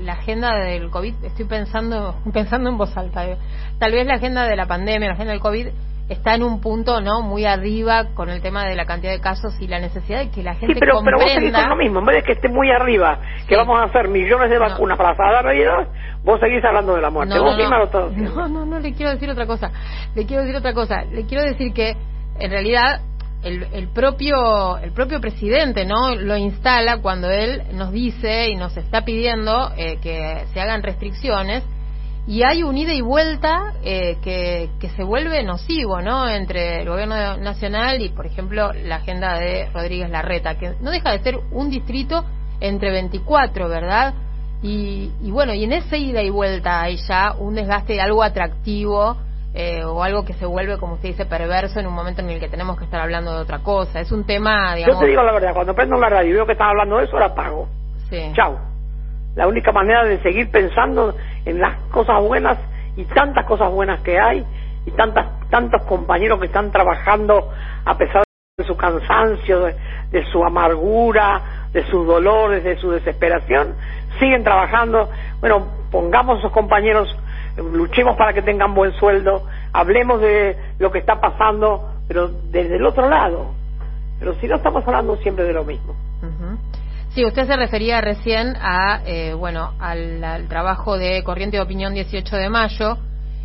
la 0.00 0.12
agenda 0.12 0.54
del 0.56 0.88
COVID, 0.88 1.24
estoy 1.24 1.44
pensando 1.44 2.16
pensando 2.32 2.70
en 2.70 2.78
voz 2.78 2.96
alta, 2.96 3.26
eh, 3.26 3.36
tal 3.78 3.92
vez 3.92 4.06
la 4.06 4.14
agenda 4.14 4.44
de 4.44 4.56
la 4.56 4.66
pandemia, 4.66 5.08
la 5.08 5.14
agenda 5.14 5.32
del 5.32 5.42
COVID 5.42 5.68
está 6.08 6.34
en 6.34 6.42
un 6.42 6.60
punto 6.60 7.02
no 7.02 7.20
muy 7.20 7.44
arriba 7.44 8.06
con 8.14 8.30
el 8.30 8.40
tema 8.40 8.64
de 8.64 8.74
la 8.74 8.86
cantidad 8.86 9.12
de 9.12 9.20
casos 9.20 9.54
y 9.60 9.66
la 9.66 9.78
necesidad 9.78 10.20
de 10.20 10.30
que 10.30 10.42
la 10.42 10.54
gente 10.54 10.74
sí, 10.74 10.80
pero, 10.80 10.94
comprenda... 10.94 11.18
pero 11.18 11.34
vos 11.34 11.42
seguís 11.42 11.52
con 11.52 11.68
lo 11.68 11.76
mismo, 11.76 11.98
en 12.00 12.06
vez 12.06 12.16
de 12.16 12.22
que 12.22 12.32
esté 12.32 12.48
muy 12.48 12.70
arriba, 12.70 13.20
que 13.46 13.56
vamos 13.56 13.78
a 13.78 13.84
hacer 13.84 14.08
millones 14.08 14.48
de 14.48 14.58
vacunas 14.58 14.96
para 14.96 15.14
salvar 15.14 15.54
vidas, 15.54 15.88
vos 16.24 16.40
seguís 16.40 16.64
hablando 16.64 16.94
de 16.94 17.02
la 17.02 17.10
muerte. 17.10 17.34
No, 17.34 17.42
vos 17.44 17.58
no, 17.58 17.68
no, 18.34 18.48
no, 18.48 18.64
no, 18.64 18.78
le 18.78 18.94
quiero 18.94 19.12
decir 19.12 19.28
otra 19.28 19.46
cosa. 19.46 19.70
Le 20.14 20.24
quiero 20.24 20.44
decir 20.44 20.56
otra 20.56 20.72
cosa. 20.72 21.04
Le 21.04 21.26
quiero 21.26 21.44
decir 21.44 21.74
que 21.74 21.94
en 22.38 22.50
realidad 22.50 23.02
el, 23.42 23.62
el, 23.72 23.88
propio 23.88 24.78
el 24.78 24.92
propio 24.92 25.20
presidente 25.20 25.84
no 25.84 26.14
lo 26.14 26.36
instala 26.36 26.98
cuando 26.98 27.30
él 27.30 27.62
nos 27.72 27.92
dice 27.92 28.48
y 28.48 28.56
nos 28.56 28.76
está 28.76 29.04
pidiendo 29.04 29.72
eh, 29.76 29.98
que 30.02 30.44
se 30.52 30.60
hagan 30.60 30.82
restricciones. 30.82 31.64
Y 32.26 32.42
hay 32.42 32.62
un 32.62 32.76
ida 32.76 32.92
y 32.92 33.00
vuelta 33.00 33.72
eh, 33.82 34.18
que, 34.22 34.68
que 34.78 34.90
se 34.90 35.02
vuelve 35.02 35.42
nocivo 35.42 36.02
no 36.02 36.28
entre 36.28 36.82
el 36.82 36.88
gobierno 36.88 37.38
nacional 37.38 38.02
y 38.02 38.10
por 38.10 38.26
ejemplo 38.26 38.72
la 38.72 38.96
agenda 38.96 39.38
de 39.38 39.70
Rodríguez 39.72 40.10
Larreta 40.10 40.58
que 40.58 40.74
no 40.80 40.90
deja 40.90 41.12
de 41.12 41.20
ser 41.20 41.38
un 41.52 41.70
distrito 41.70 42.26
entre 42.60 42.90
24 42.90 43.68
verdad 43.70 44.12
y, 44.62 45.10
y 45.22 45.30
bueno 45.30 45.54
y 45.54 45.64
en 45.64 45.72
ese 45.72 45.96
ida 45.96 46.22
y 46.22 46.28
vuelta 46.28 46.82
hay 46.82 46.96
ya 47.08 47.32
un 47.38 47.54
desgaste 47.54 47.94
de 47.94 48.02
algo 48.02 48.22
atractivo 48.22 49.16
eh, 49.54 49.84
o 49.84 50.02
algo 50.02 50.24
que 50.24 50.34
se 50.34 50.46
vuelve, 50.46 50.78
como 50.78 50.94
usted 50.94 51.10
dice, 51.10 51.26
perverso 51.26 51.80
en 51.80 51.86
un 51.86 51.94
momento 51.94 52.20
en 52.20 52.30
el 52.30 52.40
que 52.40 52.48
tenemos 52.48 52.78
que 52.78 52.84
estar 52.84 53.00
hablando 53.00 53.32
de 53.32 53.40
otra 53.40 53.60
cosa. 53.60 54.00
Es 54.00 54.12
un 54.12 54.24
tema, 54.24 54.74
digamos... 54.74 54.96
Yo 54.96 55.00
te 55.00 55.10
digo 55.10 55.22
la 55.22 55.32
verdad, 55.32 55.54
cuando 55.54 55.74
prendo 55.74 55.96
la 55.96 56.08
radio 56.08 56.30
y 56.30 56.34
veo 56.34 56.46
que 56.46 56.52
están 56.52 56.68
hablando 56.68 56.98
de 56.98 57.04
eso, 57.04 57.18
la 57.18 57.26
apago. 57.26 57.68
Sí. 58.10 58.32
Chao. 58.34 58.58
La 59.34 59.46
única 59.46 59.72
manera 59.72 60.04
de 60.04 60.20
seguir 60.22 60.50
pensando 60.50 61.14
en 61.44 61.60
las 61.60 61.80
cosas 61.90 62.22
buenas 62.22 62.58
y 62.96 63.04
tantas 63.04 63.46
cosas 63.46 63.70
buenas 63.70 64.00
que 64.00 64.18
hay 64.18 64.44
y 64.84 64.90
tantas 64.92 65.26
tantos 65.50 65.82
compañeros 65.84 66.40
que 66.40 66.46
están 66.46 66.70
trabajando 66.70 67.50
a 67.84 67.96
pesar 67.96 68.24
de 68.56 68.64
su 68.64 68.76
cansancio, 68.76 69.60
de, 69.60 69.74
de 70.10 70.24
su 70.26 70.44
amargura, 70.44 71.68
de 71.72 71.84
sus 71.86 72.06
dolores, 72.06 72.64
de 72.64 72.76
su 72.76 72.90
desesperación, 72.90 73.74
siguen 74.18 74.42
trabajando. 74.42 75.08
Bueno, 75.40 75.66
pongamos 75.90 76.36
a 76.36 76.38
esos 76.40 76.52
compañeros 76.52 77.08
luchemos 77.62 78.16
para 78.16 78.32
que 78.32 78.42
tengan 78.42 78.74
buen 78.74 78.92
sueldo, 78.92 79.44
hablemos 79.72 80.20
de 80.20 80.56
lo 80.78 80.90
que 80.90 80.98
está 80.98 81.20
pasando, 81.20 81.92
pero 82.06 82.28
desde 82.28 82.76
el 82.76 82.86
otro 82.86 83.08
lado. 83.08 83.54
Pero 84.18 84.34
si 84.34 84.46
no 84.46 84.56
estamos 84.56 84.86
hablando 84.86 85.16
siempre 85.16 85.44
de 85.44 85.52
lo 85.52 85.64
mismo. 85.64 85.94
Sí, 87.10 87.24
usted 87.24 87.46
se 87.46 87.56
refería 87.56 88.00
recién 88.00 88.54
a, 88.60 89.00
eh, 89.06 89.34
bueno, 89.34 89.72
al, 89.80 90.46
trabajo 90.48 90.98
de 90.98 91.22
Corriente 91.24 91.56
de 91.56 91.62
Opinión 91.62 91.94
18 91.94 92.36
de 92.36 92.48
mayo 92.48 92.98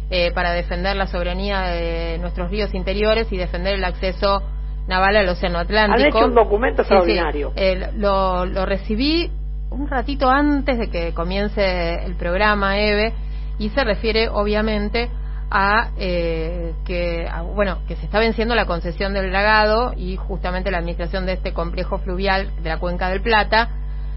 eh, 0.09 0.31
para 0.33 0.51
defender 0.51 0.95
la 0.95 1.07
soberanía 1.07 1.61
de 1.61 2.17
nuestros 2.19 2.51
ríos 2.51 2.73
interiores 2.73 3.31
y 3.31 3.37
defender 3.37 3.75
el 3.75 3.83
acceso 3.83 4.43
naval 4.87 5.15
al 5.15 5.29
Océano 5.29 5.59
Atlántico. 5.59 6.01
Han 6.01 6.07
hecho 6.07 6.25
un 6.25 6.35
documento 6.35 6.81
extraordinario. 6.81 7.53
Eh, 7.55 7.89
lo, 7.95 8.45
lo 8.45 8.65
recibí 8.65 9.31
un 9.69 9.87
ratito 9.87 10.29
antes 10.29 10.77
de 10.77 10.89
que 10.89 11.13
comience 11.13 12.05
el 12.05 12.15
programa, 12.15 12.77
Eve 12.79 13.13
y 13.57 13.69
se 13.69 13.83
refiere 13.83 14.29
obviamente 14.29 15.09
a 15.51 15.89
eh, 15.97 16.73
que 16.85 17.27
bueno 17.53 17.79
que 17.87 17.95
se 17.95 18.05
está 18.05 18.19
venciendo 18.19 18.55
la 18.55 18.65
concesión 18.65 19.13
del 19.13 19.29
dragado 19.29 19.93
y 19.95 20.15
justamente 20.15 20.71
la 20.71 20.79
administración 20.79 21.25
de 21.25 21.33
este 21.33 21.53
complejo 21.53 21.99
fluvial 21.99 22.49
de 22.63 22.69
la 22.69 22.79
cuenca 22.79 23.09
del 23.09 23.21
Plata 23.21 23.69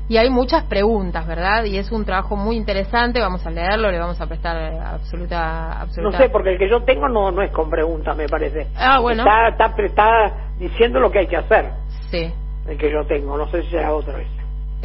y 0.08 0.18
hay 0.18 0.30
muchas 0.30 0.64
preguntas, 0.64 1.26
¿verdad? 1.26 1.64
Y 1.64 1.78
es 1.78 1.90
un 1.90 2.04
trabajo 2.04 2.36
muy 2.36 2.56
interesante, 2.56 3.20
vamos 3.20 3.44
a 3.44 3.50
leerlo, 3.50 3.90
le 3.90 3.98
vamos 3.98 4.20
a 4.20 4.26
prestar 4.26 4.56
absoluta, 4.56 5.80
absoluta... 5.80 6.18
No 6.18 6.24
sé, 6.24 6.30
porque 6.30 6.52
el 6.52 6.58
que 6.58 6.70
yo 6.70 6.84
tengo 6.84 7.08
no, 7.08 7.32
no 7.32 7.42
es 7.42 7.50
con 7.50 7.68
preguntas, 7.68 8.16
me 8.16 8.28
parece. 8.28 8.68
Ah, 8.76 9.00
bueno. 9.00 9.24
Está, 9.24 9.48
está, 9.48 9.82
está 9.82 10.50
diciendo 10.58 11.00
lo 11.00 11.10
que 11.10 11.20
hay 11.20 11.26
que 11.26 11.36
hacer. 11.36 11.72
Sí. 12.10 12.32
El 12.68 12.78
que 12.78 12.90
yo 12.90 13.04
tengo, 13.06 13.36
no 13.36 13.48
sé 13.48 13.62
si 13.62 13.70
será 13.70 13.92
otro 13.92 14.16
ese. 14.16 14.35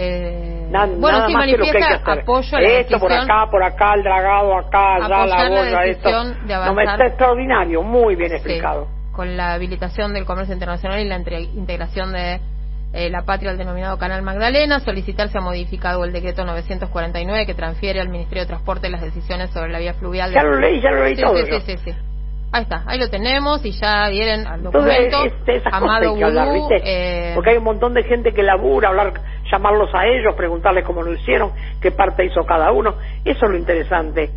Eh, 0.04 0.68
nada, 0.72 0.88
bueno, 0.98 1.18
nada 1.20 1.28
sí, 1.28 1.34
más 1.34 1.46
que 1.46 1.52
lo 1.58 1.64
que 1.66 1.70
hay 1.70 1.78
que 1.78 1.84
hacer. 1.94 2.20
apoyo 2.22 2.58
a 2.58 2.62
la 2.62 2.68
Esto 2.70 3.00
por 3.00 3.14
acá, 3.14 3.48
por 3.52 3.64
acá, 3.64 3.94
el 3.94 4.04
dragado 4.04 4.58
acá, 4.58 4.96
allá, 4.96 5.26
la 5.28 5.50
boya, 5.50 5.84
esto. 5.86 6.10
de 6.10 6.16
No, 6.16 6.34
me 6.48 6.54
avanzar. 6.56 6.90
está 6.94 7.06
extraordinario, 7.08 7.84
muy 7.84 8.16
bien 8.16 8.30
Sí, 8.32 8.36
explicado. 8.38 8.88
con 9.12 9.38
la 9.38 9.54
habilitación 9.54 10.14
del 10.14 10.26
comercio 10.26 10.54
internacional 10.54 11.00
y 11.00 11.06
la 11.08 11.18
integración 11.18 12.14
de 12.14 12.40
eh, 12.94 13.10
la 13.10 13.22
patria 13.24 13.52
al 13.52 13.58
denominado 13.58 13.98
Canal 14.00 14.22
Magdalena, 14.24 14.80
solicitar 14.80 15.30
se 15.30 15.38
ha 15.38 15.42
modificado 15.42 16.04
el 16.04 16.12
decreto 16.12 16.44
949 16.46 17.46
que 17.46 17.54
transfiere 17.54 18.02
al 18.02 18.10
Ministerio 18.10 18.44
de 18.44 18.48
Transporte 18.48 18.90
las 18.90 19.02
decisiones 19.02 19.50
sobre 19.52 19.72
la 19.72 19.80
vía 19.80 19.94
fluvial. 19.94 20.32
Ya 20.34 20.42
de- 20.44 20.50
lo 20.50 20.60
leí, 20.60 20.82
ya 20.82 20.92
lo 20.92 21.04
leí 21.04 21.16
sí, 21.16 21.22
todo 21.22 21.38
Sí, 21.38 21.44
yo. 21.52 21.60
sí, 21.62 21.78
sí, 21.78 21.92
sí. 21.92 21.98
Ahí 22.54 22.64
está, 22.64 22.84
ahí 22.86 23.00
lo 23.00 23.10
tenemos 23.10 23.64
y 23.66 23.72
ya 23.72 24.10
dieron 24.10 24.46
al 24.46 24.64
documento. 24.64 25.24
esas 25.24 25.64
cosas 25.64 25.74
Amado 25.74 26.12
hay 26.12 26.18
que 26.18 26.24
hablar, 26.26 26.48
Gurú, 26.50 26.68
¿viste? 26.70 26.82
eh, 26.84 27.32
Porque 27.34 27.52
hay 27.52 27.58
un 27.58 27.64
montón 27.64 27.94
de 27.94 28.04
gente 28.04 28.34
que 28.34 28.44
labura, 28.44 28.90
hablar, 28.90 29.14
llamarlos 29.50 29.90
a 29.96 30.06
ellos, 30.06 30.36
preguntarles 30.36 30.84
cómo 30.84 31.02
lo 31.02 31.14
hicieron, 31.14 31.52
qué 31.82 31.92
parte 31.92 32.26
hizo 32.26 32.44
cada 32.46 32.72
uno. 32.74 32.96
Eso 33.24 33.46
es 33.46 33.52
lo 33.52 33.58
interesante. 33.58 34.30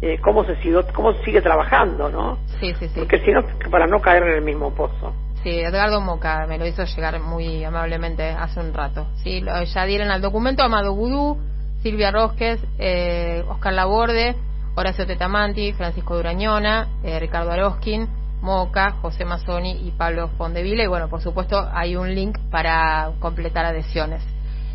Eh, 0.00 0.18
cómo 0.20 0.44
se 0.44 0.56
sigue, 0.56 0.80
cómo 0.92 1.12
sigue 1.24 1.40
trabajando, 1.40 2.08
¿no? 2.08 2.38
sí, 2.58 2.74
sí, 2.80 2.88
sí. 2.88 2.98
Porque 2.98 3.20
si 3.20 3.30
no, 3.30 3.42
para 3.70 3.86
no 3.86 4.00
caer 4.00 4.24
en 4.24 4.30
el 4.34 4.42
mismo 4.42 4.74
pozo. 4.74 5.14
Sí, 5.44 5.60
Edgardo 5.60 6.00
Moca 6.00 6.44
me 6.48 6.58
lo 6.58 6.66
hizo 6.66 6.82
llegar 6.84 7.20
muy 7.20 7.62
amablemente 7.62 8.28
hace 8.28 8.58
un 8.58 8.74
rato. 8.74 9.06
Sí, 9.22 9.40
lo- 9.40 9.62
ya 9.62 9.84
dieron 9.84 10.10
al 10.10 10.20
documento 10.20 10.64
Amado 10.64 10.92
Gudú, 10.94 11.38
Silvia 11.84 12.10
Rosques, 12.10 12.60
eh, 12.80 13.44
Oscar 13.48 13.72
Laborde, 13.74 14.34
Horacio 14.74 15.06
Tetamanti, 15.06 15.72
Francisco 15.74 16.16
Durañona, 16.16 16.88
eh, 17.02 17.18
Ricardo 17.20 17.50
Aroskin, 17.50 18.08
Moca, 18.40 18.92
José 19.02 19.24
Mazzoni 19.24 19.86
y 19.86 19.90
Pablo 19.92 20.28
Fondevila. 20.38 20.82
Y 20.84 20.86
bueno, 20.86 21.08
por 21.08 21.20
supuesto, 21.20 21.68
hay 21.72 21.96
un 21.96 22.14
link 22.14 22.38
para 22.50 23.10
completar 23.20 23.64
adhesiones. 23.64 24.22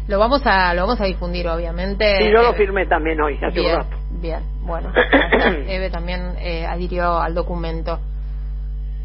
Lo 0.08 0.20
vamos 0.20 0.42
a, 0.46 0.74
lo 0.74 0.84
vamos 0.84 1.02
a 1.02 1.06
difundir, 1.06 1.48
obviamente. 1.48 2.24
Y 2.24 2.32
yo 2.32 2.42
lo 2.42 2.54
firmé 2.54 2.86
también 2.86 3.20
hoy, 3.20 3.38
hace 3.44 3.60
bien, 3.60 3.76
un 3.76 3.82
rato. 3.82 3.98
Bien, 4.22 4.40
bueno. 4.62 4.94
Eve 5.68 5.90
también 5.90 6.36
eh, 6.40 6.66
adhirió 6.66 7.20
al 7.20 7.34
documento. 7.34 8.00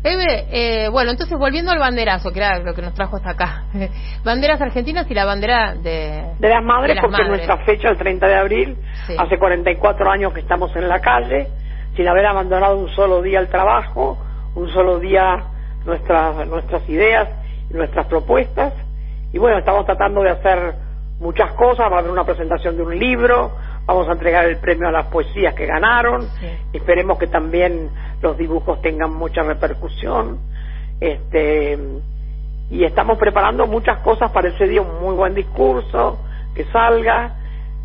Eve, 0.05 0.47
eh, 0.51 0.89
bueno, 0.89 1.13
entonces 1.13 1.39
volviendo 1.39 1.71
al 1.71 1.79
banderazo, 1.79 2.33
que 2.33 2.41
era 2.41 2.59
lo 2.59 2.75
que 2.75 2.83
nos 2.83 2.93
trajo 2.95 3.17
hasta 3.17 3.31
acá. 3.31 3.65
Banderas 4.25 4.61
argentinas 4.61 5.09
y 5.11 5.15
la 5.15 5.25
bandera 5.25 5.75
de... 5.75 6.25
De 6.39 6.49
las 6.49 6.63
madres, 6.65 6.89
de 6.91 6.95
las 6.97 7.03
porque 7.05 7.23
madres. 7.23 7.29
nuestra 7.47 7.59
fecha, 7.65 7.89
el 7.89 7.97
30 7.97 8.27
de 8.27 8.35
abril, 8.35 8.77
Sí. 9.07 9.15
hace 9.19 9.39
44 9.39 10.11
años 10.11 10.33
que 10.33 10.41
estamos 10.41 10.75
en 10.75 10.89
la 10.89 11.01
calle, 11.01 11.47
sin 11.97 12.09
haber 12.09 12.27
abandonado 12.27 12.77
un 12.79 12.89
solo 12.91 13.23
día 13.23 13.39
el 13.39 13.49
trabajo, 13.49 14.19
un 14.57 14.69
solo 14.71 14.99
día 14.99 15.45
nuestras, 15.85 16.47
nuestras 16.49 16.89
ideas 16.89 17.29
y 17.71 17.75
nuestras 17.75 18.07
propuestas. 18.07 18.73
Y 19.33 19.39
bueno, 19.39 19.59
estamos 19.59 19.87
tratando 19.87 20.23
de 20.23 20.31
hacer 20.31 20.75
muchas 21.21 21.53
cosas, 21.53 21.91
va 21.91 21.97
a 21.97 21.99
haber 22.01 22.11
una 22.11 22.25
presentación 22.25 22.77
de 22.77 22.83
un 22.83 22.99
libro, 22.99 23.53
vamos 23.87 24.09
a 24.09 24.13
entregar 24.13 24.45
el 24.47 24.59
premio 24.59 24.89
a 24.89 24.93
las 24.93 25.07
poesías 25.07 25.55
que 25.55 25.67
ganaron, 25.67 26.23
Sí. 26.41 26.47
esperemos 26.73 27.19
que 27.19 27.27
también 27.27 27.91
los 28.21 28.37
dibujos 28.39 28.81
tengan 28.83 29.13
mucha 29.15 29.43
repercusión. 29.43 30.39
Este, 31.01 31.79
y 32.71 32.85
estamos 32.85 33.19
preparando 33.19 33.67
muchas 33.67 33.99
cosas 33.99 34.31
para 34.31 34.49
ese 34.49 34.67
día, 34.69 34.83
un 34.83 35.01
muy 35.03 35.15
buen 35.15 35.35
discurso 35.35 36.19
que 36.55 36.65
salga 36.67 37.35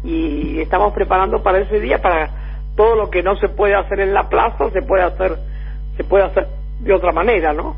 y 0.04 0.62
estamos 0.62 0.94
preparando 0.94 1.42
para 1.42 1.60
ese 1.60 1.80
día 1.80 2.00
para 2.01 2.30
todo 2.75 2.96
lo 2.96 3.10
que 3.10 3.24
no 3.24 3.36
se 3.38 3.50
puede 3.50 3.74
hacer 3.75 4.00
en 4.00 4.13
la 4.13 4.30
plaza 4.30 4.70
se 4.72 4.82
puede 4.84 5.04
hacer 5.04 5.36
se 5.98 6.04
puede 6.04 6.25
hacer 6.25 6.48
de 6.80 6.94
otra 6.94 7.12
manera, 7.12 7.51
¿no? 7.54 7.75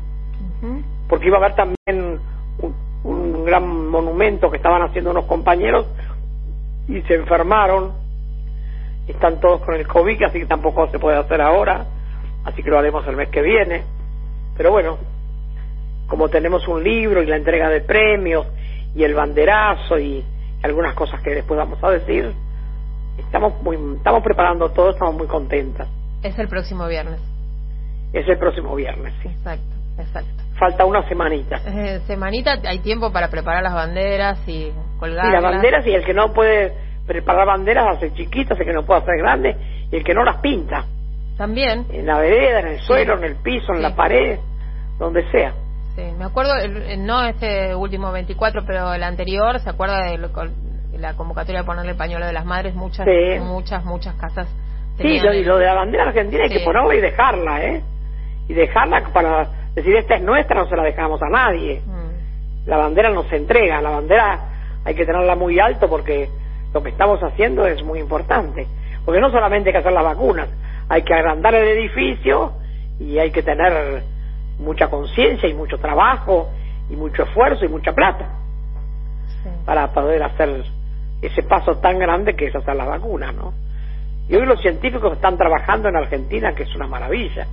Porque 1.08 1.26
iba 1.28 1.38
a 1.38 1.40
haber 1.40 1.54
también 1.54 2.20
un, 2.60 2.74
un 3.02 3.44
gran 3.46 3.88
monumento 3.88 4.50
que 4.50 4.58
estaban 4.58 4.82
haciendo 4.82 5.10
unos 5.10 5.24
compañeros 5.24 5.86
y 6.86 7.00
se 7.02 7.14
enfermaron, 7.14 7.92
están 9.10 9.40
todos 9.40 9.60
con 9.62 9.74
el 9.74 9.86
COVID, 9.86 10.22
así 10.24 10.40
que 10.40 10.46
tampoco 10.46 10.88
se 10.90 10.98
puede 10.98 11.18
hacer 11.18 11.40
ahora, 11.40 11.86
así 12.44 12.62
que 12.62 12.70
lo 12.70 12.78
haremos 12.78 13.06
el 13.06 13.16
mes 13.16 13.28
que 13.28 13.42
viene. 13.42 13.82
Pero 14.56 14.70
bueno, 14.72 14.98
como 16.06 16.28
tenemos 16.28 16.66
un 16.68 16.82
libro 16.82 17.22
y 17.22 17.26
la 17.26 17.36
entrega 17.36 17.68
de 17.68 17.80
premios 17.80 18.46
y 18.94 19.04
el 19.04 19.14
banderazo 19.14 19.98
y, 19.98 20.24
algunas 20.62 20.94
cosas 20.94 21.20
que 21.22 21.30
después 21.30 21.58
vamos 21.58 21.82
a 21.82 21.90
decir. 21.90 22.32
Estamos 23.18 23.62
muy, 23.62 23.76
estamos 23.96 24.22
preparando 24.22 24.70
todo, 24.70 24.90
estamos 24.90 25.14
muy 25.14 25.26
contentas. 25.26 25.88
Es 26.22 26.38
el 26.38 26.48
próximo 26.48 26.86
viernes. 26.86 27.20
Es 28.12 28.28
el 28.28 28.38
próximo 28.38 28.74
viernes, 28.74 29.14
sí. 29.22 29.28
Exacto, 29.28 29.74
exacto. 29.98 30.30
Falta 30.58 30.84
una 30.84 31.06
semanita. 31.08 31.60
Eh, 31.66 32.00
semanita, 32.06 32.58
hay 32.64 32.80
tiempo 32.80 33.12
para 33.12 33.28
preparar 33.28 33.62
las 33.62 33.74
banderas 33.74 34.46
y 34.46 34.72
colgar. 34.98 35.28
Y 35.28 35.32
las 35.32 35.42
banderas, 35.42 35.86
y 35.86 35.94
el 35.94 36.04
que 36.04 36.12
no 36.12 36.32
puede 36.32 36.74
preparar 37.10 37.44
banderas 37.44 37.96
hace 37.96 38.12
chiquitas, 38.14 38.56
el 38.60 38.64
que 38.64 38.72
no 38.72 38.84
puede 38.84 39.00
hacer 39.00 39.16
grandes, 39.18 39.56
y 39.90 39.96
el 39.96 40.04
que 40.04 40.14
no 40.14 40.22
las 40.22 40.36
pinta. 40.36 40.84
También. 41.36 41.86
En 41.90 42.06
la 42.06 42.20
vereda, 42.20 42.60
en 42.60 42.68
el 42.68 42.80
suelo, 42.82 43.18
en 43.18 43.24
el 43.24 43.34
piso, 43.34 43.74
en 43.74 43.82
la 43.82 43.96
pared, 43.96 44.38
donde 44.96 45.28
sea. 45.32 45.52
Sí, 45.96 46.02
me 46.16 46.24
acuerdo, 46.24 46.52
no 46.98 47.24
este 47.24 47.74
último 47.74 48.12
24, 48.12 48.62
pero 48.64 48.94
el 48.94 49.02
anterior, 49.02 49.58
¿se 49.58 49.68
acuerda 49.68 50.04
de 50.04 50.18
la 50.98 51.14
convocatoria 51.14 51.62
de 51.62 51.66
ponerle 51.66 51.96
pañuelo 51.96 52.26
de 52.26 52.32
las 52.32 52.44
madres? 52.44 52.76
Muchas, 52.76 53.04
muchas, 53.40 53.84
muchas 53.84 54.14
casas. 54.14 54.46
Sí, 54.98 55.18
lo, 55.18 55.34
y 55.34 55.42
lo 55.42 55.58
de 55.58 55.64
la 55.64 55.74
bandera 55.74 56.04
argentina 56.04 56.44
hay 56.44 56.50
que 56.50 56.60
ponerla 56.60 56.94
y 56.94 57.00
dejarla, 57.00 57.64
¿eh? 57.64 57.82
Y 58.46 58.54
dejarla 58.54 59.02
para 59.12 59.48
decir, 59.74 59.96
esta 59.96 60.14
es 60.14 60.22
nuestra, 60.22 60.60
no 60.60 60.68
se 60.68 60.76
la 60.76 60.84
dejamos 60.84 61.20
a 61.22 61.28
nadie. 61.28 61.82
Mm. 61.84 62.68
La 62.68 62.76
bandera 62.76 63.10
no 63.10 63.24
se 63.24 63.36
entrega, 63.36 63.80
la 63.80 63.90
bandera 63.90 64.38
hay 64.84 64.94
que 64.94 65.04
tenerla 65.04 65.34
muy 65.34 65.58
alto 65.58 65.88
porque 65.88 66.28
lo 66.72 66.82
que 66.82 66.90
estamos 66.90 67.20
haciendo 67.22 67.66
es 67.66 67.82
muy 67.82 67.98
importante. 67.98 68.66
Porque 69.04 69.20
no 69.20 69.30
solamente 69.30 69.70
hay 69.70 69.72
que 69.72 69.78
hacer 69.78 69.92
las 69.92 70.04
vacunas, 70.04 70.48
hay 70.88 71.02
que 71.02 71.14
agrandar 71.14 71.54
el 71.54 71.66
edificio 71.68 72.52
y 72.98 73.18
hay 73.18 73.30
que 73.30 73.42
tener 73.42 74.02
mucha 74.58 74.88
conciencia 74.88 75.48
y 75.48 75.54
mucho 75.54 75.78
trabajo 75.78 76.50
y 76.90 76.96
mucho 76.96 77.22
esfuerzo 77.22 77.64
y 77.64 77.68
mucha 77.68 77.92
plata 77.92 78.28
para 79.64 79.88
poder 79.92 80.22
hacer 80.22 80.64
ese 81.22 81.42
paso 81.42 81.76
tan 81.76 81.98
grande 81.98 82.34
que 82.34 82.46
es 82.46 82.54
hacer 82.54 82.76
las 82.76 82.86
vacunas, 82.86 83.34
¿no? 83.34 83.52
Y 84.28 84.36
hoy 84.36 84.46
los 84.46 84.60
científicos 84.60 85.12
están 85.14 85.36
trabajando 85.36 85.88
en 85.88 85.96
Argentina, 85.96 86.54
que 86.54 86.62
es 86.62 86.74
una 86.76 86.86
maravilla. 86.86 87.46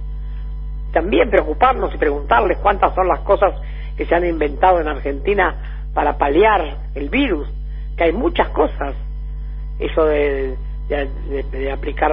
También 0.92 1.30
preocuparnos 1.30 1.94
y 1.94 1.98
preguntarles 1.98 2.58
cuántas 2.60 2.94
son 2.94 3.08
las 3.08 3.20
cosas 3.22 3.54
que 3.98 4.06
se 4.06 4.14
han 4.14 4.26
inventado 4.26 4.80
en 4.80 4.88
Argentina 4.88 5.56
para 5.94 6.18
paliar 6.18 6.78
el 6.94 7.10
virus, 7.10 7.48
que 7.98 8.06
hay 8.06 8.14
muchas 8.14 8.50
cosas. 8.50 8.94
Eso 9.80 10.06
de, 10.06 10.58
de, 10.90 11.72
aplicar 11.72 12.12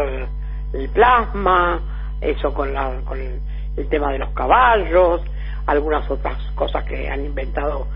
el 0.72 0.88
plasma, 0.90 1.80
eso 2.20 2.52
con, 2.52 2.72
la, 2.72 3.00
con 3.04 3.18
el, 3.18 3.40
el 3.76 3.88
tema 3.88 4.12
de 4.12 4.18
los 4.18 4.30
caballos, 4.30 5.22
algunas 5.66 6.08
otras 6.10 6.36
cosas 6.54 6.84
que 6.84 7.08
han 7.08 7.24
inventado 7.24 7.86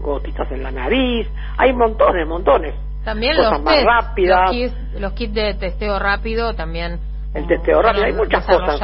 gotitas 0.00 0.50
en 0.50 0.62
la 0.62 0.70
nariz, 0.70 1.28
hay 1.56 1.72
montones, 1.72 2.26
montones. 2.26 2.74
También 3.04 3.36
cosas 3.36 3.52
los 3.52 3.62
más 3.62 3.84
rápidas. 3.84 4.50
Los 4.98 5.12
kits, 5.12 5.34
de 5.34 5.54
testeo 5.54 5.98
rápido 5.98 6.54
también. 6.54 6.98
El 7.34 7.46
testeo 7.46 7.80
rápido, 7.82 8.06
hay 8.06 8.12
muchas 8.12 8.44
cosas. 8.44 8.80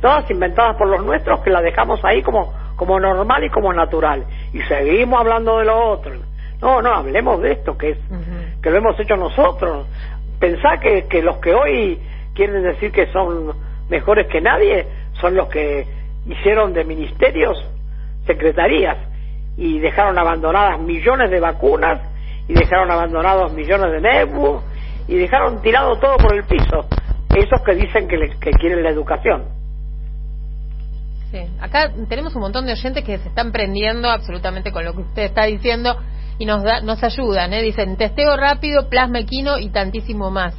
Todas 0.00 0.28
inventadas 0.30 0.76
por 0.76 0.88
los 0.88 1.04
nuestros 1.04 1.40
que 1.40 1.50
las 1.50 1.62
dejamos 1.62 2.00
ahí 2.04 2.22
como, 2.22 2.52
como 2.76 2.98
normal 2.98 3.44
y 3.44 3.50
como 3.50 3.72
natural. 3.72 4.24
Y 4.52 4.60
seguimos 4.62 5.20
hablando 5.20 5.58
de 5.58 5.66
lo 5.66 5.92
otro. 5.92 6.12
No, 6.60 6.82
no, 6.82 6.94
hablemos 6.94 7.40
de 7.42 7.52
esto, 7.52 7.76
que 7.76 7.90
es 7.90 7.98
que 8.64 8.70
lo 8.70 8.78
hemos 8.78 8.98
hecho 8.98 9.14
nosotros. 9.14 9.86
Pensá 10.40 10.78
que, 10.80 11.06
que 11.06 11.20
los 11.20 11.36
que 11.36 11.52
hoy 11.52 12.00
quieren 12.34 12.62
decir 12.62 12.90
que 12.90 13.12
son 13.12 13.52
mejores 13.90 14.26
que 14.28 14.40
nadie 14.40 14.86
son 15.20 15.34
los 15.34 15.48
que 15.50 15.86
hicieron 16.26 16.72
de 16.72 16.84
ministerios 16.84 17.62
secretarías 18.26 18.96
y 19.58 19.78
dejaron 19.80 20.18
abandonadas 20.18 20.80
millones 20.80 21.30
de 21.30 21.40
vacunas 21.40 22.00
y 22.48 22.54
dejaron 22.54 22.90
abandonados 22.90 23.52
millones 23.52 23.92
de 23.92 24.00
nebus 24.00 24.62
y 25.08 25.16
dejaron 25.16 25.60
tirado 25.60 25.96
todo 25.98 26.16
por 26.16 26.34
el 26.34 26.44
piso 26.44 26.88
esos 27.36 27.60
que 27.60 27.74
dicen 27.74 28.08
que, 28.08 28.16
que 28.40 28.50
quieren 28.52 28.82
la 28.82 28.88
educación 28.88 29.44
sí. 31.30 31.46
acá 31.60 31.92
tenemos 32.08 32.34
un 32.34 32.40
montón 32.40 32.64
de 32.64 32.72
oyentes 32.72 33.04
que 33.04 33.18
se 33.18 33.28
están 33.28 33.52
prendiendo 33.52 34.08
absolutamente 34.08 34.72
con 34.72 34.86
lo 34.86 34.94
que 34.94 35.02
usted 35.02 35.22
está 35.24 35.44
diciendo 35.44 35.98
y 36.38 36.46
nos 36.46 36.62
da, 36.62 36.80
nos 36.80 37.02
ayudan 37.02 37.52
¿eh? 37.52 37.62
dicen 37.62 37.96
testeo 37.96 38.36
rápido 38.36 38.88
plasma 38.88 39.20
equino 39.20 39.58
y 39.58 39.70
tantísimo 39.70 40.30
más 40.30 40.54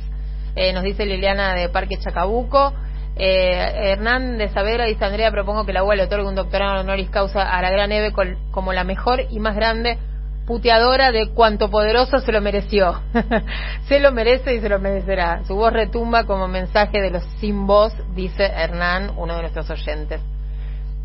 eh, 0.55 0.73
nos 0.73 0.83
dice 0.83 1.05
Liliana 1.05 1.53
de 1.53 1.69
Parque 1.69 1.97
Chacabuco 1.97 2.73
eh, 3.17 3.91
Hernán 3.91 4.37
de 4.37 4.49
Saavedra 4.49 4.85
dice 4.85 5.05
Andrea, 5.05 5.31
propongo 5.31 5.65
que 5.65 5.71
la 5.71 5.83
UA 5.83 5.95
le 5.95 6.03
otorgue 6.03 6.27
un 6.27 6.35
doctorado 6.35 6.81
honoris 6.81 7.09
causa 7.09 7.43
a 7.43 7.61
la 7.61 7.71
gran 7.71 7.91
Eve 7.91 8.11
como 8.51 8.73
la 8.73 8.83
mejor 8.83 9.21
y 9.29 9.39
más 9.39 9.55
grande 9.55 9.97
puteadora 10.45 11.11
de 11.11 11.29
cuanto 11.29 11.69
poderoso 11.71 12.19
se 12.19 12.31
lo 12.31 12.41
mereció. 12.41 13.01
se 13.87 13.99
lo 13.99 14.11
merece 14.11 14.55
y 14.55 14.59
se 14.59 14.69
lo 14.69 14.79
merecerá. 14.79 15.43
Su 15.45 15.55
voz 15.55 15.73
retumba 15.73 16.25
como 16.25 16.47
mensaje 16.47 17.01
de 17.01 17.09
los 17.09 17.23
sin 17.39 17.65
voz, 17.65 17.93
dice 18.13 18.43
Hernán, 18.43 19.11
uno 19.17 19.35
de 19.35 19.41
nuestros 19.41 19.69
oyentes. 19.69 20.21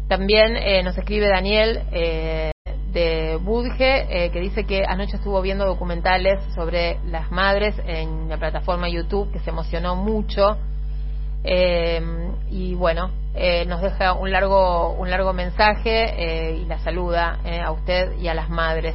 También 0.08 0.56
eh, 0.56 0.82
nos 0.82 0.98
escribe 0.98 1.28
Daniel 1.28 1.82
eh, 1.92 2.50
de 2.92 3.38
Budge, 3.40 4.06
eh, 4.08 4.30
que 4.30 4.40
dice 4.40 4.64
que 4.64 4.82
anoche 4.86 5.16
estuvo 5.16 5.40
viendo 5.42 5.64
documentales 5.64 6.42
sobre 6.54 6.98
las 7.06 7.30
madres 7.30 7.74
en 7.86 8.28
la 8.28 8.36
plataforma 8.36 8.88
YouTube, 8.88 9.30
que 9.32 9.38
se 9.40 9.50
emocionó 9.50 9.96
mucho 9.96 10.58
eh, 11.44 12.00
y 12.50 12.74
bueno, 12.74 13.10
eh, 13.34 13.64
nos 13.66 13.80
deja 13.80 14.12
un 14.12 14.30
largo, 14.30 14.92
un 14.92 15.10
largo 15.10 15.32
mensaje 15.32 16.14
eh, 16.16 16.56
y 16.56 16.64
la 16.66 16.78
saluda 16.80 17.38
eh, 17.44 17.60
a 17.60 17.70
usted 17.72 18.18
y 18.18 18.28
a 18.28 18.34
las 18.34 18.50
madres. 18.50 18.94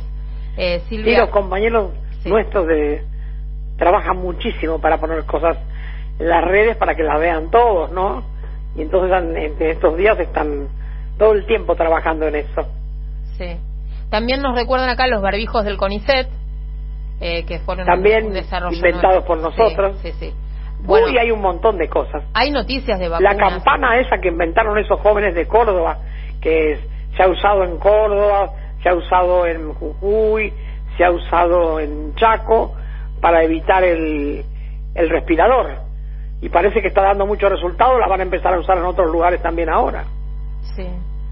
Eh, 0.58 0.82
Silvia. 0.88 1.22
los 1.22 1.30
compañeros 1.30 1.92
nuestros 2.26 2.68
de, 2.68 3.04
trabajan 3.78 4.18
muchísimo 4.18 4.80
para 4.80 4.98
poner 4.98 5.24
cosas 5.26 5.58
en 6.20 6.30
las 6.30 6.44
redes 6.44 6.78
para 6.78 6.96
que 6.96 7.04
las 7.04 7.20
vean 7.20 7.50
todos, 7.50 7.92
¿no? 7.92 8.24
Y 8.76 8.82
entonces 8.82 9.12
en 9.36 9.62
estos 9.62 9.98
días 9.98 10.20
están 10.20 10.68
todo 11.18 11.34
el 11.34 11.46
tiempo 11.46 11.76
trabajando 11.76 12.28
en 12.28 12.36
eso. 12.36 12.68
Sí. 13.38 13.58
También 14.10 14.42
nos 14.42 14.56
recuerdan 14.56 14.90
acá 14.90 15.08
los 15.08 15.22
barbijos 15.22 15.66
del 15.66 15.78
CONICET, 15.78 16.28
eh, 17.22 17.46
que 17.46 17.60
fueron 17.60 17.86
También 17.86 18.34
inventados 18.72 19.24
por 19.26 19.38
nosotros. 19.38 19.98
Sí, 20.02 20.12
sí, 20.20 20.34
bueno, 20.86 21.08
Uy, 21.08 21.18
hay 21.18 21.32
un 21.32 21.42
montón 21.42 21.78
de 21.78 21.90
cosas. 21.90 22.24
Hay 22.34 22.52
noticias 22.52 23.00
de 23.00 23.10
vacunas. 23.10 23.36
La 23.36 23.40
campana 23.40 23.98
esa 24.00 24.18
que 24.20 24.28
inventaron 24.30 24.78
esos 24.78 25.00
jóvenes 25.00 25.34
de 25.34 25.48
Córdoba, 25.48 25.98
que 26.42 26.80
se 27.16 27.24
ha 27.24 27.28
usado 27.28 27.64
en 27.64 27.78
Córdoba, 27.78 28.52
se 28.84 28.90
ha 28.90 28.94
usado 28.94 29.48
en 29.48 29.74
Jujuy, 29.74 30.54
se 30.98 31.04
ha 31.04 31.12
usado 31.12 31.80
en 31.80 32.14
Chaco 32.16 32.76
para 33.20 33.44
evitar 33.44 33.84
el, 33.84 34.44
el 34.94 35.10
respirador. 35.10 35.86
Y 36.42 36.50
parece 36.50 36.82
que 36.82 36.90
está 36.90 37.02
dando 37.02 37.26
muchos 37.26 37.50
resultados, 37.50 38.00
la 38.00 38.08
van 38.08 38.20
a 38.20 38.24
empezar 38.24 38.54
a 38.54 38.60
usar 38.60 38.78
en 38.78 38.86
otros 38.86 39.10
lugares 39.12 39.42
también 39.42 39.70
ahora. 39.70 40.06
Sí. 40.76 40.88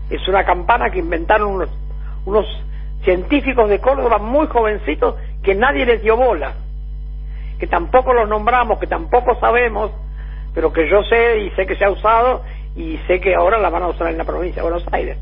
Es 0.09 0.27
una 0.27 0.43
campana 0.43 0.89
que 0.89 0.99
inventaron 0.99 1.53
unos, 1.53 1.69
unos 2.25 2.45
científicos 3.03 3.69
de 3.69 3.79
Córdoba 3.79 4.17
muy 4.17 4.47
jovencitos 4.47 5.15
que 5.41 5.55
nadie 5.55 5.85
les 5.85 6.01
dio 6.01 6.15
bola 6.15 6.53
que 7.63 7.67
tampoco 7.67 8.13
los 8.13 8.27
nombramos, 8.27 8.77
que 8.77 8.87
tampoco 8.87 9.39
sabemos, 9.39 9.91
pero 10.53 10.73
que 10.73 10.89
yo 10.89 11.01
sé 11.03 11.39
y 11.39 11.49
sé 11.51 11.65
que 11.65 11.77
se 11.77 11.85
ha 11.85 11.89
usado 11.89 12.43
y 12.75 12.97
sé 13.07 13.21
que 13.21 13.35
ahora 13.35 13.57
la 13.57 13.69
van 13.69 13.83
a 13.83 13.87
usar 13.87 14.07
en 14.09 14.17
la 14.17 14.25
provincia 14.25 14.61
de 14.61 14.69
Buenos 14.69 14.85
Aires. 14.91 15.17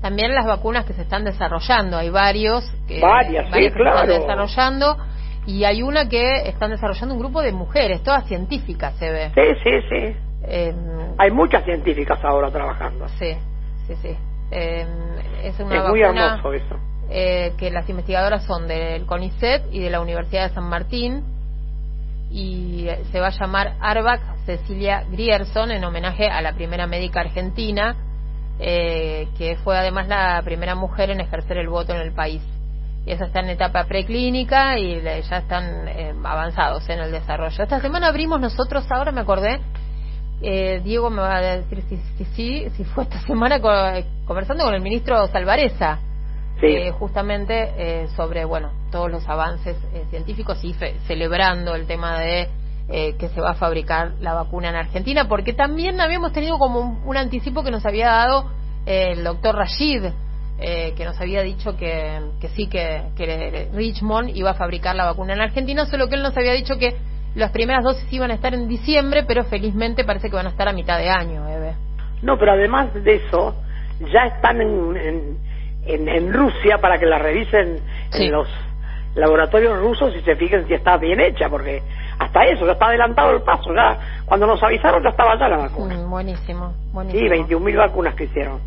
También 0.00 0.34
las 0.34 0.46
vacunas 0.46 0.86
que 0.86 0.94
se 0.94 1.02
están 1.02 1.24
desarrollando, 1.24 1.98
hay 1.98 2.08
varios 2.08 2.64
que, 2.88 3.00
varias, 3.00 3.52
sí, 3.52 3.60
que 3.60 3.70
claro. 3.70 4.06
se 4.06 4.14
están 4.14 4.20
desarrollando 4.20 4.96
y 5.44 5.64
hay 5.64 5.82
una 5.82 6.08
que 6.08 6.48
están 6.48 6.70
desarrollando 6.70 7.14
un 7.14 7.20
grupo 7.20 7.42
de 7.42 7.52
mujeres, 7.52 8.02
todas 8.02 8.26
científicas 8.26 8.94
se 8.94 9.10
ve. 9.10 9.30
Sí, 9.34 9.60
sí, 9.62 9.70
sí. 9.90 10.16
Eh, 10.44 10.74
hay 11.18 11.30
muchas 11.30 11.64
científicas 11.64 12.18
ahora 12.24 12.50
trabajando. 12.50 13.08
Sí, 13.18 13.34
sí, 13.86 13.94
sí. 13.96 14.16
Eh, 14.50 14.86
es 15.44 15.58
una 15.60 15.76
es 15.76 15.88
muy 15.88 16.02
hermoso 16.02 16.52
eso 16.52 16.76
eh, 17.08 17.54
que 17.58 17.70
las 17.70 17.88
investigadoras 17.88 18.44
son 18.44 18.68
del 18.68 19.06
CONICET 19.06 19.64
y 19.72 19.80
de 19.80 19.90
la 19.90 20.00
Universidad 20.00 20.48
de 20.48 20.54
San 20.54 20.68
Martín 20.68 21.24
y 22.30 22.86
eh, 22.88 23.04
se 23.10 23.20
va 23.20 23.28
a 23.28 23.30
llamar 23.30 23.74
Arbac 23.80 24.20
Cecilia 24.46 25.04
Grierson 25.10 25.70
en 25.72 25.84
homenaje 25.84 26.28
a 26.28 26.40
la 26.40 26.52
primera 26.52 26.86
médica 26.86 27.20
argentina 27.20 27.96
eh, 28.62 29.28
que 29.38 29.56
fue 29.56 29.78
además 29.78 30.06
la 30.06 30.40
primera 30.44 30.74
mujer 30.74 31.10
en 31.10 31.20
ejercer 31.20 31.56
el 31.56 31.68
voto 31.68 31.94
en 31.94 32.00
el 32.02 32.12
país. 32.12 32.42
Y 33.06 33.12
esa 33.12 33.24
está 33.24 33.40
en 33.40 33.48
etapa 33.48 33.84
preclínica 33.84 34.78
y 34.78 35.00
ya 35.00 35.38
están 35.38 35.88
eh, 35.88 36.14
avanzados 36.22 36.86
en 36.90 37.00
el 37.00 37.10
desarrollo. 37.10 37.62
Esta 37.62 37.80
semana 37.80 38.08
abrimos 38.08 38.38
nosotros, 38.38 38.86
ahora 38.90 39.12
me 39.12 39.22
acordé, 39.22 39.60
eh, 40.42 40.80
Diego 40.82 41.10
me 41.10 41.20
va 41.22 41.36
a 41.36 41.40
decir 41.40 41.82
si, 41.88 41.96
si, 42.16 42.24
si, 42.24 42.70
si 42.70 42.84
fue 42.84 43.04
esta 43.04 43.20
semana 43.20 43.60
conversando 44.24 44.64
con 44.64 44.74
el 44.74 44.80
ministro 44.80 45.26
Salvareza 45.28 46.00
eh, 46.62 46.90
justamente 46.90 47.72
eh, 47.78 48.08
sobre 48.16 48.44
bueno 48.44 48.70
todos 48.90 49.10
los 49.10 49.26
avances 49.26 49.76
eh, 49.94 50.04
científicos 50.10 50.62
y 50.62 50.74
celebrando 51.06 51.74
el 51.74 51.86
tema 51.86 52.18
de 52.20 52.48
que 52.90 53.28
se 53.28 53.40
va 53.40 53.50
a 53.50 53.54
fabricar 53.54 54.14
la 54.20 54.34
vacuna 54.34 54.70
en 54.70 54.74
Argentina, 54.74 55.28
porque 55.28 55.52
también 55.52 56.00
habíamos 56.00 56.32
tenido 56.32 56.58
como 56.58 57.00
un, 57.04 57.16
anticipo 57.16 57.62
que 57.62 57.70
nos 57.70 57.86
había 57.86 58.08
dado 58.08 58.50
el 58.84 59.22
doctor 59.22 59.54
Rashid 59.54 60.06
eh, 60.62 60.92
que 60.94 61.06
nos 61.06 61.18
había 61.18 61.40
dicho 61.42 61.74
que, 61.76 62.20
que 62.38 62.48
sí, 62.48 62.66
que, 62.66 63.04
que 63.16 63.70
Richmond 63.72 64.36
iba 64.36 64.50
a 64.50 64.54
fabricar 64.54 64.94
la 64.94 65.06
vacuna 65.06 65.32
en 65.32 65.40
Argentina, 65.40 65.86
solo 65.86 66.08
que 66.08 66.16
él 66.16 66.22
nos 66.22 66.36
había 66.36 66.52
dicho 66.52 66.76
que 66.76 66.96
las 67.34 67.50
primeras 67.52 67.84
dosis 67.84 68.12
iban 68.12 68.30
a 68.30 68.34
estar 68.34 68.54
en 68.54 68.68
diciembre, 68.68 69.24
pero 69.26 69.44
felizmente 69.44 70.04
parece 70.04 70.28
que 70.30 70.36
van 70.36 70.46
a 70.46 70.50
estar 70.50 70.68
a 70.68 70.72
mitad 70.72 70.98
de 70.98 71.08
año, 71.08 71.48
Eve. 71.48 71.74
No, 72.22 72.38
pero 72.38 72.52
además 72.52 72.92
de 72.92 73.14
eso, 73.14 73.54
ya 74.12 74.26
están 74.26 74.60
en, 74.60 75.38
en, 75.86 76.08
en, 76.08 76.32
Rusia 76.32 76.78
para 76.78 76.98
que 76.98 77.06
la 77.06 77.18
revisen 77.18 77.78
en 78.12 78.32
los 78.32 78.48
laboratorios 79.14 79.78
rusos 79.78 80.14
y 80.16 80.20
se 80.20 80.36
fijen 80.36 80.66
si 80.66 80.74
está 80.74 80.96
bien 80.96 81.20
hecha, 81.20 81.48
porque 81.48 81.82
hasta 82.18 82.44
eso, 82.44 82.66
ya 82.66 82.72
está 82.72 82.86
adelantado 82.86 83.32
el 83.32 83.42
paso, 83.42 83.74
ya 83.74 84.22
cuando 84.26 84.46
nos 84.46 84.62
avisaron 84.62 85.02
ya 85.02 85.10
estaba 85.10 85.38
ya 85.38 85.48
la 85.48 85.56
vacuna. 85.56 85.96
Mm, 85.96 86.10
buenísimo, 86.10 86.74
buenísimo. 86.92 87.46
Sí, 87.46 87.54
21.000 87.54 87.76
vacunas 87.76 88.14
que 88.14 88.24
hicieron. 88.24 88.60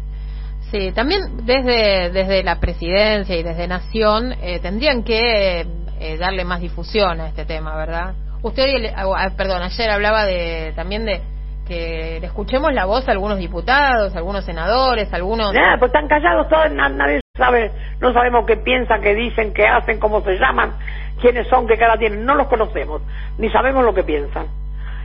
Sí, 0.72 0.92
también 0.92 1.46
desde, 1.46 2.10
desde 2.10 2.44
la 2.44 2.60
presidencia 2.60 3.36
y 3.36 3.44
desde 3.44 3.68
Nación 3.68 4.34
eh, 4.42 4.60
tendrían 4.60 5.04
que 5.04 5.68
eh, 6.00 6.18
darle 6.18 6.46
más 6.46 6.62
difusión 6.62 7.22
a 7.22 7.28
este 7.28 7.46
tema, 7.46 7.76
¿verdad? 7.76 8.16
Usted, 8.44 8.94
ah, 8.94 9.30
perdón, 9.38 9.62
ayer 9.62 9.90
hablaba 9.90 10.26
de 10.26 10.74
también 10.76 11.06
de 11.06 11.22
que 11.66 12.18
le 12.20 12.28
escuchemos 12.28 12.74
la 12.74 12.84
voz 12.84 13.08
a 13.08 13.12
algunos 13.14 13.38
diputados, 13.38 14.14
algunos 14.18 14.44
senadores, 14.44 15.14
algunos... 15.14 15.54
Nada, 15.54 15.78
pues 15.80 15.94
están 15.94 16.10
callados 16.10 16.50
todos, 16.50 16.70
nadie 16.72 17.22
sabe, 17.38 17.72
no 18.02 18.12
sabemos 18.12 18.46
qué 18.46 18.58
piensan, 18.58 19.02
qué 19.02 19.16
dicen, 19.16 19.54
qué 19.54 19.66
hacen, 19.66 19.98
cómo 19.98 20.22
se 20.22 20.38
llaman, 20.38 20.74
quiénes 21.22 21.48
son, 21.48 21.66
qué 21.68 21.78
cara 21.78 21.98
tienen, 21.98 22.26
no 22.26 22.36
los 22.36 22.48
conocemos, 22.48 23.02
ni 23.38 23.50
sabemos 23.50 23.86
lo 23.86 23.94
que 23.94 24.04
piensan. 24.04 24.48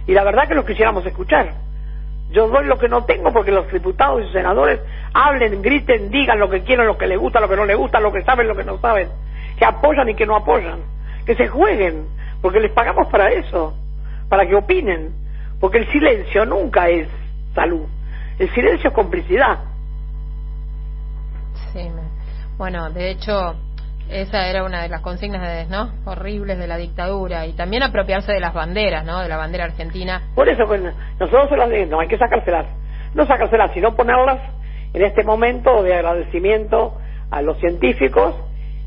Y 0.09 0.14
la 0.14 0.24
verdad 0.24 0.48
que 0.48 0.57
los 0.57 0.64
quisiéramos 0.64 1.07
escuchar. 1.07 1.53
Yo 2.31 2.48
doy 2.48 2.66
lo 2.66 2.77
que 2.77 2.88
no 2.88 3.05
tengo 3.05 3.33
porque 3.33 3.53
los 3.53 3.72
diputados 3.72 4.22
y 4.29 4.33
senadores 4.33 4.81
hablen, 5.14 5.62
griten, 5.62 6.11
digan 6.11 6.40
lo 6.40 6.51
que 6.51 6.64
quieren, 6.64 6.87
lo 6.87 6.98
que 6.98 7.07
les 7.07 7.18
gusta, 7.18 7.38
lo 7.38 7.48
que 7.48 7.57
no 7.57 7.64
les 7.64 7.77
gusta, 7.77 8.01
lo 8.01 8.12
que 8.12 8.22
saben, 8.22 8.48
lo 8.48 8.57
que 8.57 8.64
no 8.64 8.79
saben, 8.79 9.09
que 9.57 9.64
apoyan 9.64 10.09
y 10.09 10.14
que 10.16 10.27
no 10.27 10.35
apoyan, 10.35 10.81
que 11.24 11.37
se 11.37 11.46
jueguen, 11.46 12.18
porque 12.40 12.61
les 12.61 12.72
pagamos 12.72 13.09
para 13.09 13.31
eso, 13.31 13.74
para 14.29 14.46
que 14.46 14.55
opinen, 14.55 15.12
porque 15.61 15.79
el 15.79 15.90
silencio 15.90 16.44
nunca 16.44 16.88
es 16.88 17.09
salud, 17.55 17.87
el 18.38 18.48
silencio 18.55 18.88
es 18.88 18.94
complicidad. 18.94 19.59
Sí, 21.72 21.90
bueno, 22.57 22.90
de 22.90 23.11
hecho, 23.11 23.57
esa 24.09 24.48
era 24.48 24.64
una 24.64 24.83
de 24.83 24.88
las 24.88 25.01
consignas 25.01 25.68
¿no? 25.68 25.90
horribles 26.07 26.59
de 26.59 26.66
la 26.66 26.77
dictadura 26.77 27.46
y 27.46 27.53
también 27.53 27.83
apropiarse 27.83 28.33
de 28.33 28.40
las 28.40 28.55
banderas, 28.55 29.05
¿no? 29.05 29.20
De 29.20 29.29
la 29.29 29.37
bandera 29.37 29.64
argentina. 29.64 30.22
Por 30.35 30.48
eso 30.48 30.66
pues, 30.66 30.83
nosotros 31.20 31.48
se 31.51 31.57
las 31.57 31.88
no 31.88 32.01
hay 32.01 32.09
que 32.09 32.18
sacárselas, 32.18 32.66
no 33.14 33.27
sacárselas, 33.27 33.72
sino 33.74 33.94
ponerlas 33.94 34.40
en 34.94 35.03
este 35.03 35.22
momento 35.24 35.83
de 35.83 35.94
agradecimiento 35.94 36.96
a 37.31 37.42
los 37.42 37.59
científicos 37.59 38.35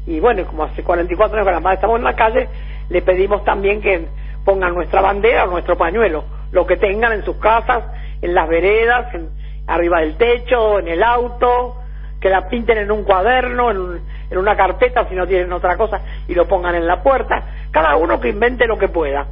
y 0.08 0.20
bueno, 0.20 0.46
como 0.48 0.64
hace 0.64 0.84
44 0.84 1.38
años 1.38 1.48
que 1.48 1.54
las 1.54 1.62
madres 1.62 1.78
estamos 1.78 2.00
en 2.00 2.04
la 2.04 2.16
calle, 2.16 2.50
le 2.92 3.02
pedimos 3.02 3.44
también 3.46 3.82
que 3.82 4.06
pongan 4.44 4.74
nuestra 4.74 5.02
bandera 5.02 5.46
nuestro 5.46 5.78
pañuelo, 5.78 6.26
lo 6.52 6.68
que 6.68 6.76
tengan 6.76 7.14
en 7.14 7.24
sus 7.24 7.38
casas, 7.38 7.84
en 8.22 8.36
las 8.36 8.50
veredas, 8.50 9.14
en, 9.16 9.30
arriba 9.66 10.02
del 10.02 10.18
techo, 10.18 10.80
en 10.80 10.90
el 10.90 11.02
auto, 11.02 11.78
que 12.20 12.30
la 12.30 12.50
pinten 12.50 12.78
en 12.78 12.92
un 12.92 13.04
cuaderno, 13.04 13.72
en, 13.72 14.02
en 14.30 14.38
una 14.38 14.58
carpeta 14.58 15.08
si 15.08 15.16
no 15.16 15.26
tienen 15.26 15.54
otra 15.54 15.78
cosa 15.78 16.02
y 16.28 16.36
lo 16.36 16.48
pongan 16.48 16.76
en 16.76 16.86
la 16.86 17.02
puerta. 17.02 17.44
Cada 17.72 17.96
uno 17.96 18.20
que 18.20 18.30
invente 18.30 18.68
lo 18.68 18.78
que 18.78 18.90
pueda, 18.90 19.26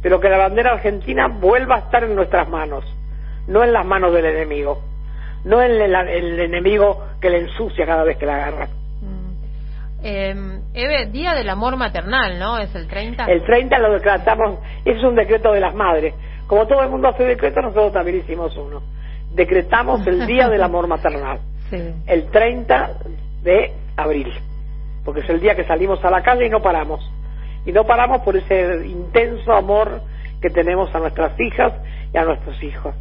pero 0.00 0.20
que 0.20 0.28
la 0.28 0.38
bandera 0.38 0.74
argentina 0.74 1.26
vuelva 1.26 1.76
a 1.76 1.78
estar 1.80 2.04
en 2.04 2.14
nuestras 2.14 2.48
manos, 2.48 2.84
no 3.48 3.64
en 3.64 3.72
las 3.72 3.84
manos 3.84 4.14
del 4.14 4.26
enemigo, 4.26 4.80
no 5.44 5.60
en 5.60 5.72
el, 5.72 6.40
enemigo 6.40 7.06
que 7.20 7.28
le 7.28 7.38
ensucia 7.38 7.84
cada 7.86 8.04
vez 8.04 8.18
que 8.18 8.26
la 8.26 8.36
agarra. 8.36 8.68
Eh, 10.02 10.34
Eve, 10.74 11.06
Día 11.06 11.34
del 11.34 11.48
Amor 11.48 11.76
Maternal, 11.76 12.38
¿no? 12.38 12.58
Es 12.58 12.74
el 12.74 12.86
30. 12.86 13.24
El 13.24 13.42
30 13.44 13.78
lo 13.78 13.92
decretamos, 13.92 14.58
es 14.84 15.02
un 15.02 15.14
decreto 15.14 15.52
de 15.52 15.60
las 15.60 15.74
madres. 15.74 16.14
Como 16.46 16.66
todo 16.66 16.82
el 16.82 16.90
mundo 16.90 17.08
hace 17.08 17.24
decreto, 17.24 17.60
nosotros 17.60 17.92
también 17.92 18.18
hicimos 18.18 18.56
uno. 18.56 18.82
Decretamos 19.32 20.06
el 20.06 20.26
Día 20.26 20.48
del 20.48 20.62
Amor 20.62 20.86
Maternal. 20.86 21.40
Sí. 21.70 21.76
El 22.08 22.24
30 22.32 22.90
de 23.44 23.72
abril, 23.96 24.28
porque 25.04 25.20
es 25.20 25.30
el 25.30 25.38
día 25.38 25.54
que 25.54 25.62
salimos 25.62 26.04
a 26.04 26.10
la 26.10 26.20
calle 26.20 26.46
y 26.46 26.50
no 26.50 26.60
paramos. 26.60 27.00
Y 27.64 27.70
no 27.70 27.84
paramos 27.84 28.22
por 28.22 28.36
ese 28.36 28.84
intenso 28.88 29.52
amor 29.52 30.02
que 30.42 30.50
tenemos 30.50 30.92
a 30.92 30.98
nuestras 30.98 31.38
hijas 31.38 31.72
y 32.12 32.18
a 32.18 32.24
nuestros 32.24 32.60
hijos. 32.64 32.92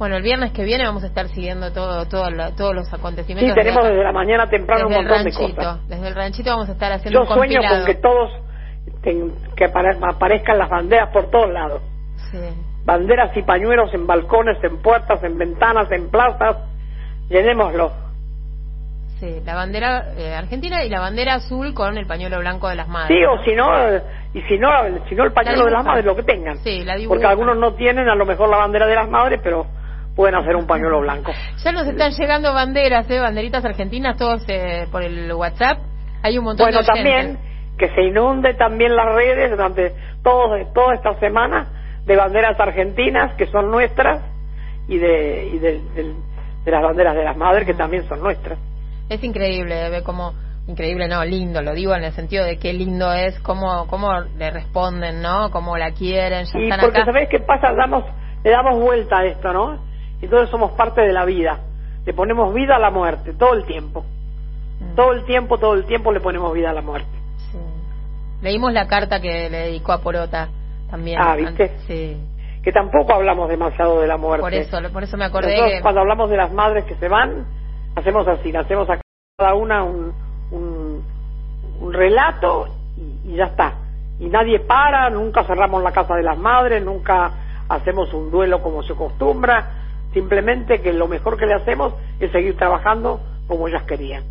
Bueno, 0.00 0.16
el 0.16 0.22
viernes 0.22 0.52
que 0.52 0.64
viene 0.64 0.86
vamos 0.86 1.04
a 1.04 1.08
estar 1.08 1.28
siguiendo 1.28 1.74
todo, 1.74 2.06
todo 2.08 2.24
todos 2.56 2.74
los 2.74 2.90
acontecimientos. 2.90 3.54
Sí, 3.54 3.60
tenemos 3.60 3.84
desde, 3.84 4.02
la 4.02 4.12
mañana 4.12 4.48
temprano 4.48 4.86
un 4.86 4.94
montón 4.94 5.24
de 5.24 5.30
cosas. 5.30 5.86
Desde 5.88 6.08
el 6.08 6.14
ranchito 6.14 6.48
vamos 6.52 6.70
a 6.70 6.72
estar 6.72 6.90
haciendo 6.90 7.22
Yo 7.22 7.34
sueño 7.34 7.60
con 7.60 7.84
que 7.84 7.94
todos, 7.96 8.30
que 9.02 9.64
aparezcan 9.66 10.56
las 10.56 10.70
banderas 10.70 11.10
por 11.12 11.30
todos 11.30 11.50
lados. 11.52 11.82
Sí. 12.30 12.38
Banderas 12.82 13.36
y 13.36 13.42
pañuelos 13.42 13.92
en 13.92 14.06
balcones, 14.06 14.56
en 14.64 14.80
puertas, 14.80 15.22
en 15.22 15.36
ventanas, 15.36 15.92
en 15.92 16.08
plazas. 16.08 16.56
Llenémoslo. 17.28 17.92
Sí, 19.18 19.42
la 19.44 19.54
bandera 19.54 20.14
eh, 20.16 20.32
argentina 20.32 20.82
y 20.82 20.88
la 20.88 21.00
bandera 21.00 21.34
azul 21.34 21.74
con 21.74 21.98
el 21.98 22.06
pañuelo 22.06 22.38
blanco 22.38 22.70
de 22.70 22.76
las 22.76 22.88
madres. 22.88 23.18
Sí, 23.18 23.22
o 23.22 23.44
si 23.44 23.54
no, 23.54 23.68
y 24.32 24.40
si 24.48 24.58
no, 24.58 24.70
si 25.10 25.14
no 25.14 25.24
el 25.24 25.32
pañuelo 25.34 25.66
de 25.66 25.72
las 25.72 25.84
madres, 25.84 26.06
lo 26.06 26.16
que 26.16 26.22
tengan. 26.22 26.56
Sí, 26.56 26.84
la 26.84 26.96
Porque 27.06 27.26
algunos 27.26 27.58
no 27.58 27.74
tienen 27.74 28.08
a 28.08 28.14
lo 28.14 28.24
mejor 28.24 28.48
la 28.48 28.56
bandera 28.56 28.86
de 28.86 28.94
las 28.94 29.10
madres, 29.10 29.40
pero 29.44 29.66
pueden 30.14 30.34
hacer 30.34 30.56
un 30.56 30.66
pañuelo 30.66 31.00
blanco. 31.00 31.32
Ya 31.64 31.72
nos 31.72 31.86
están 31.86 32.12
llegando 32.12 32.52
banderas, 32.52 33.08
¿eh? 33.10 33.18
banderitas 33.18 33.64
argentinas, 33.64 34.16
todos 34.16 34.42
eh, 34.48 34.86
por 34.90 35.02
el 35.02 35.32
WhatsApp. 35.32 35.78
Hay 36.22 36.38
un 36.38 36.44
montón 36.44 36.66
bueno, 36.66 36.84
también 36.84 37.38
que 37.78 37.88
se 37.88 38.02
inunde 38.02 38.54
también 38.54 38.94
las 38.94 39.14
redes 39.14 39.50
durante 39.50 39.94
todo, 40.22 40.54
toda 40.74 40.94
esta 40.94 41.18
semana 41.18 41.68
de 42.04 42.16
banderas 42.16 42.58
argentinas 42.60 43.34
que 43.36 43.46
son 43.46 43.70
nuestras 43.70 44.22
y 44.88 44.98
de, 44.98 45.50
y 45.54 45.58
de, 45.58 45.80
de 46.64 46.70
las 46.70 46.82
banderas 46.82 47.14
de 47.14 47.24
las 47.24 47.36
madres 47.36 47.66
que 47.66 47.74
también 47.74 48.06
son 48.08 48.20
nuestras. 48.20 48.58
Es 49.08 49.24
increíble, 49.24 49.88
ve 49.90 50.02
como 50.02 50.34
increíble, 50.66 51.08
no, 51.08 51.24
lindo, 51.24 51.62
lo 51.62 51.74
digo 51.74 51.94
en 51.94 52.04
el 52.04 52.12
sentido 52.12 52.44
de 52.44 52.58
qué 52.58 52.72
lindo 52.72 53.12
es, 53.12 53.38
cómo, 53.40 53.86
cómo 53.88 54.20
le 54.38 54.50
responden, 54.50 55.20
¿no? 55.20 55.50
Cómo 55.50 55.76
la 55.76 55.92
quieren, 55.92 56.44
ya 56.44 56.58
y 56.58 56.64
están 56.64 56.80
porque 56.80 57.00
acá. 57.00 57.12
¿sabés 57.12 57.28
qué 57.28 57.40
pasa? 57.40 57.72
Damos, 57.72 58.04
le 58.44 58.50
damos 58.50 58.78
vuelta 58.78 59.18
a 59.18 59.24
esto, 59.24 59.52
¿no? 59.52 59.89
Todos 60.28 60.50
somos 60.50 60.72
parte 60.72 61.00
de 61.00 61.12
la 61.12 61.24
vida. 61.24 61.60
Le 62.04 62.14
ponemos 62.14 62.52
vida 62.54 62.76
a 62.76 62.78
la 62.78 62.90
muerte, 62.90 63.34
todo 63.34 63.54
el 63.54 63.64
tiempo. 63.64 64.04
Mm. 64.80 64.94
Todo 64.94 65.12
el 65.12 65.24
tiempo, 65.24 65.58
todo 65.58 65.74
el 65.74 65.84
tiempo 65.84 66.12
le 66.12 66.20
ponemos 66.20 66.52
vida 66.52 66.70
a 66.70 66.72
la 66.72 66.82
muerte. 66.82 67.10
Sí. 67.50 67.58
Leímos 68.42 68.72
la 68.72 68.86
carta 68.86 69.20
que 69.20 69.50
le 69.50 69.58
dedicó 69.58 69.92
a 69.92 70.00
Porota 70.00 70.48
también. 70.90 71.20
Ah, 71.20 71.36
¿viste? 71.36 71.76
Sí. 71.86 72.16
Que 72.62 72.72
tampoco 72.72 73.14
hablamos 73.14 73.48
demasiado 73.48 74.00
de 74.00 74.06
la 74.06 74.16
muerte. 74.16 74.42
Por 74.42 74.54
eso, 74.54 74.78
por 74.92 75.02
eso 75.02 75.16
me 75.16 75.24
acordé 75.24 75.56
Nosotros, 75.56 75.80
cuando 75.82 76.00
hablamos 76.00 76.30
de 76.30 76.36
las 76.36 76.52
madres 76.52 76.84
que 76.84 76.94
se 76.96 77.08
van, 77.08 77.46
hacemos 77.96 78.26
así, 78.28 78.54
hacemos 78.54 78.88
a 78.90 79.00
cada 79.38 79.54
una 79.54 79.82
un, 79.82 80.12
un, 80.50 81.04
un 81.80 81.92
relato 81.92 82.68
y, 82.96 83.32
y, 83.32 83.36
ya 83.36 83.44
está. 83.44 83.74
Y 84.18 84.28
nadie 84.28 84.60
para, 84.60 85.08
nunca 85.08 85.44
cerramos 85.44 85.82
la 85.82 85.92
casa 85.92 86.14
de 86.14 86.22
las 86.22 86.36
madres, 86.36 86.84
nunca 86.84 87.32
hacemos 87.68 88.12
un 88.12 88.30
duelo 88.30 88.60
como 88.60 88.82
se 88.82 88.92
acostumbra, 88.92 89.79
simplemente 90.12 90.80
que 90.80 90.92
lo 90.92 91.08
mejor 91.08 91.36
que 91.36 91.46
le 91.46 91.54
hacemos 91.54 91.94
es 92.18 92.30
seguir 92.32 92.56
trabajando 92.56 93.20
como 93.46 93.68
ellas 93.68 93.82
querían. 93.84 94.24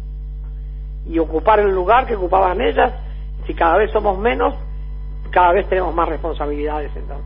Y 1.05 1.19
ocupar 1.19 1.59
el 1.59 1.71
lugar 1.71 2.05
que 2.05 2.15
ocupaban 2.15 2.61
ellas, 2.61 2.93
si 3.47 3.53
cada 3.53 3.77
vez 3.77 3.91
somos 3.91 4.17
menos, 4.17 4.55
cada 5.31 5.53
vez 5.53 5.67
tenemos 5.67 5.93
más 5.93 6.09
responsabilidades 6.09 6.91
entonces. 6.95 7.25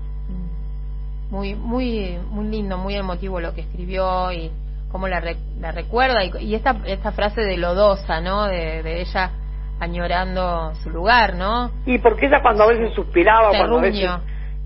Muy, 1.30 1.56
muy, 1.56 2.20
muy 2.30 2.46
lindo, 2.46 2.78
muy 2.78 2.96
emotivo 2.96 3.40
lo 3.40 3.54
que 3.54 3.62
escribió 3.62 4.32
y 4.32 4.52
cómo 4.92 5.08
la, 5.08 5.22
la 5.60 5.72
recuerda 5.72 6.24
y, 6.24 6.54
esta, 6.54 6.78
esta 6.86 7.12
frase 7.12 7.42
de 7.42 7.58
lodosa, 7.58 8.22
¿no? 8.22 8.46
De, 8.46 9.02
ella 9.02 9.32
añorando 9.80 10.76
su 10.76 10.92
lugar, 10.92 11.36
¿no? 11.36 11.72
Y 11.86 11.98
porque 11.98 12.28
ella 12.28 12.42
cuando 12.44 12.64
a 12.64 12.68
veces 12.68 12.94
suspiraba, 12.94 13.50
cuando 13.50 13.80
a 13.80 13.82
veces 13.82 14.10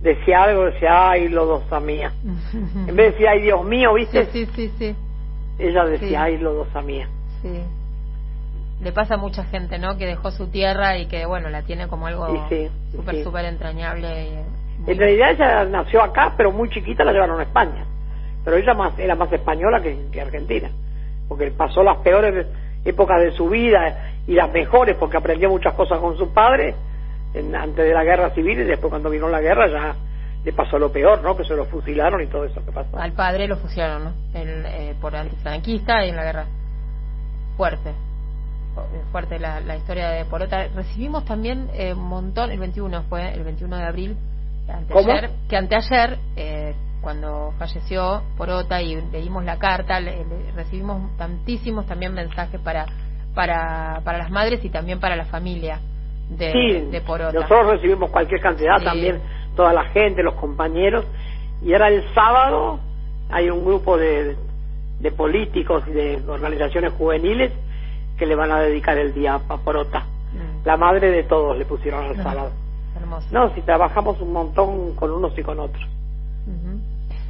decía 0.01 0.43
algo, 0.43 0.65
decía, 0.65 1.09
ay, 1.11 1.29
lodosa 1.29 1.79
mía. 1.79 2.13
en 2.53 2.95
vez 2.95 2.95
de 2.95 3.11
decir, 3.11 3.27
ay, 3.27 3.41
Dios 3.41 3.63
mío, 3.65 3.93
¿viste? 3.93 4.25
Sí, 4.27 4.45
sí, 4.55 4.71
sí. 4.77 4.95
Ella 5.59 5.85
decía, 5.85 6.23
ay, 6.23 6.37
lodosa 6.37 6.81
mía. 6.81 7.07
Sí. 7.41 7.61
Le 8.81 8.91
pasa 8.91 9.15
a 9.15 9.17
mucha 9.17 9.43
gente, 9.45 9.79
¿no? 9.79 9.97
Que 9.97 10.05
dejó 10.05 10.31
su 10.31 10.47
tierra 10.49 10.97
y 10.97 11.07
que, 11.07 11.25
bueno, 11.25 11.49
la 11.49 11.63
tiene 11.63 11.87
como 11.87 12.07
algo 12.07 12.27
súper, 12.91 13.23
súper 13.23 13.45
entrañable. 13.45 14.27
Y, 14.27 14.91
en 14.91 14.97
realidad 14.97 15.31
ella 15.31 15.65
nació 15.65 16.03
acá, 16.03 16.33
pero 16.37 16.51
muy 16.51 16.69
chiquita 16.69 17.03
la 17.03 17.11
llevaron 17.11 17.39
a 17.39 17.43
España 17.43 17.85
pero 18.47 18.55
ella 18.55 18.73
más, 18.73 18.97
era 18.97 19.13
más 19.13 19.29
española 19.33 19.81
que, 19.81 20.21
argentina, 20.21 20.69
porque 21.27 21.51
pasó 21.51 21.83
las 21.83 21.97
peores 21.97 22.47
épocas 22.85 23.19
de 23.19 23.31
su 23.31 23.49
vida 23.49 24.13
y 24.25 24.35
las 24.35 24.49
mejores, 24.53 24.95
porque 24.95 25.17
aprendió 25.17 25.49
muchas 25.49 25.73
cosas 25.73 25.99
con 25.99 26.17
su 26.17 26.31
padre 26.31 26.73
en, 27.33 27.55
antes 27.55 27.85
de 27.85 27.93
la 27.93 28.03
guerra 28.03 28.31
civil 28.31 28.59
y 28.59 28.63
después 28.63 28.89
cuando 28.89 29.09
vino 29.09 29.27
la 29.29 29.41
guerra 29.41 29.67
ya 29.67 29.95
le 30.43 30.53
pasó 30.53 30.79
lo 30.79 30.91
peor, 30.91 31.21
¿no? 31.21 31.35
Que 31.35 31.43
se 31.43 31.55
lo 31.55 31.65
fusilaron 31.65 32.21
y 32.21 32.27
todo 32.27 32.45
eso 32.45 32.63
que 32.63 32.71
pasó. 32.71 32.97
Al 32.97 33.13
padre 33.13 33.47
lo 33.47 33.57
fusilaron, 33.57 34.03
¿no? 34.05 34.13
El, 34.33 34.65
eh, 34.65 34.95
por 35.01 35.15
antifranquista 35.15 36.05
y 36.05 36.09
en 36.09 36.15
la 36.15 36.23
guerra. 36.23 36.45
fuerte 37.57 37.93
fuerte 39.11 39.39
la, 39.39 39.59
la 39.59 39.75
historia 39.75 40.09
de 40.09 40.25
Porota. 40.25 40.67
Recibimos 40.67 41.25
también 41.25 41.69
eh, 41.73 41.93
un 41.93 42.07
montón, 42.07 42.51
el 42.51 42.59
21 42.59 43.03
fue, 43.09 43.33
el 43.33 43.43
21 43.43 43.75
de 43.75 43.83
abril, 43.83 44.17
anteayer, 44.67 45.31
que 45.49 45.57
anteayer, 45.57 46.19
eh, 46.35 46.75
cuando 47.01 47.53
falleció 47.57 48.23
Porota 48.37 48.81
y 48.81 49.01
leímos 49.11 49.43
la 49.45 49.57
carta, 49.57 49.99
recibimos 50.55 51.15
tantísimos 51.17 51.85
también 51.85 52.13
mensajes 52.13 52.59
para, 52.61 52.85
para, 53.33 54.01
para 54.03 54.17
las 54.17 54.29
madres 54.29 54.63
y 54.63 54.69
también 54.69 54.99
para 54.99 55.15
la 55.15 55.25
familia 55.25 55.79
de, 56.29 56.87
de 56.91 57.01
Porota. 57.01 57.31
Nosotros 57.31 57.71
recibimos 57.71 58.11
cualquier 58.11 58.41
cantidad 58.41 58.81
también, 58.83 59.21
toda 59.55 59.73
la 59.73 59.85
gente, 59.89 60.23
los 60.23 60.35
compañeros, 60.35 61.05
y 61.61 61.73
era 61.73 61.87
el 61.87 62.03
sábado, 62.13 62.79
hay 63.29 63.49
un 63.49 63.65
grupo 63.65 63.97
de, 63.97 64.35
de 64.99 65.11
políticos 65.11 65.83
y 65.87 65.91
de 65.91 66.23
organizaciones 66.27 66.93
juveniles 66.93 67.51
que 68.17 68.25
le 68.25 68.35
van 68.35 68.51
a 68.51 68.59
dedicar 68.59 68.97
el 68.97 69.13
día 69.13 69.39
a 69.47 69.57
Porota. 69.57 69.99
Mm. 69.99 70.65
La 70.65 70.77
madre 70.77 71.11
de 71.11 71.23
todos 71.23 71.57
le 71.57 71.65
pusieron 71.65 72.05
al 72.05 72.15
sábado. 72.17 72.51
No, 73.31 73.53
si 73.53 73.61
trabajamos 73.61 74.19
un 74.21 74.33
montón 74.33 74.95
con 74.95 75.11
unos 75.11 75.37
y 75.37 75.43
con 75.43 75.59
otros. 75.59 75.87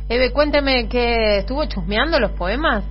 Eve, 0.10 0.32
cuénteme 0.32 0.88
que 0.88 1.40
estuvo 1.40 1.66
chusmeando 1.66 2.20
los 2.20 2.32
poemas. 2.32 2.86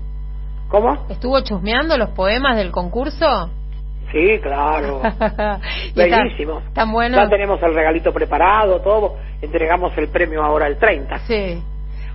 ¿Cómo? 0.68 1.06
¿Estuvo 1.08 1.40
chusmeando 1.40 1.96
los 1.96 2.10
poemas 2.10 2.56
del 2.56 2.70
concurso? 2.70 3.50
Sí, 4.12 4.38
claro. 4.40 5.02
Bellísimo. 5.94 6.62
Tan 6.72 6.92
bueno. 6.92 7.16
Ya 7.16 7.28
tenemos 7.28 7.62
el 7.62 7.74
regalito 7.74 8.12
preparado, 8.12 8.80
todo. 8.80 9.16
Entregamos 9.42 9.96
el 9.98 10.08
premio 10.08 10.42
ahora 10.42 10.66
el 10.66 10.78
30. 10.78 11.18
Sí. 11.20 11.62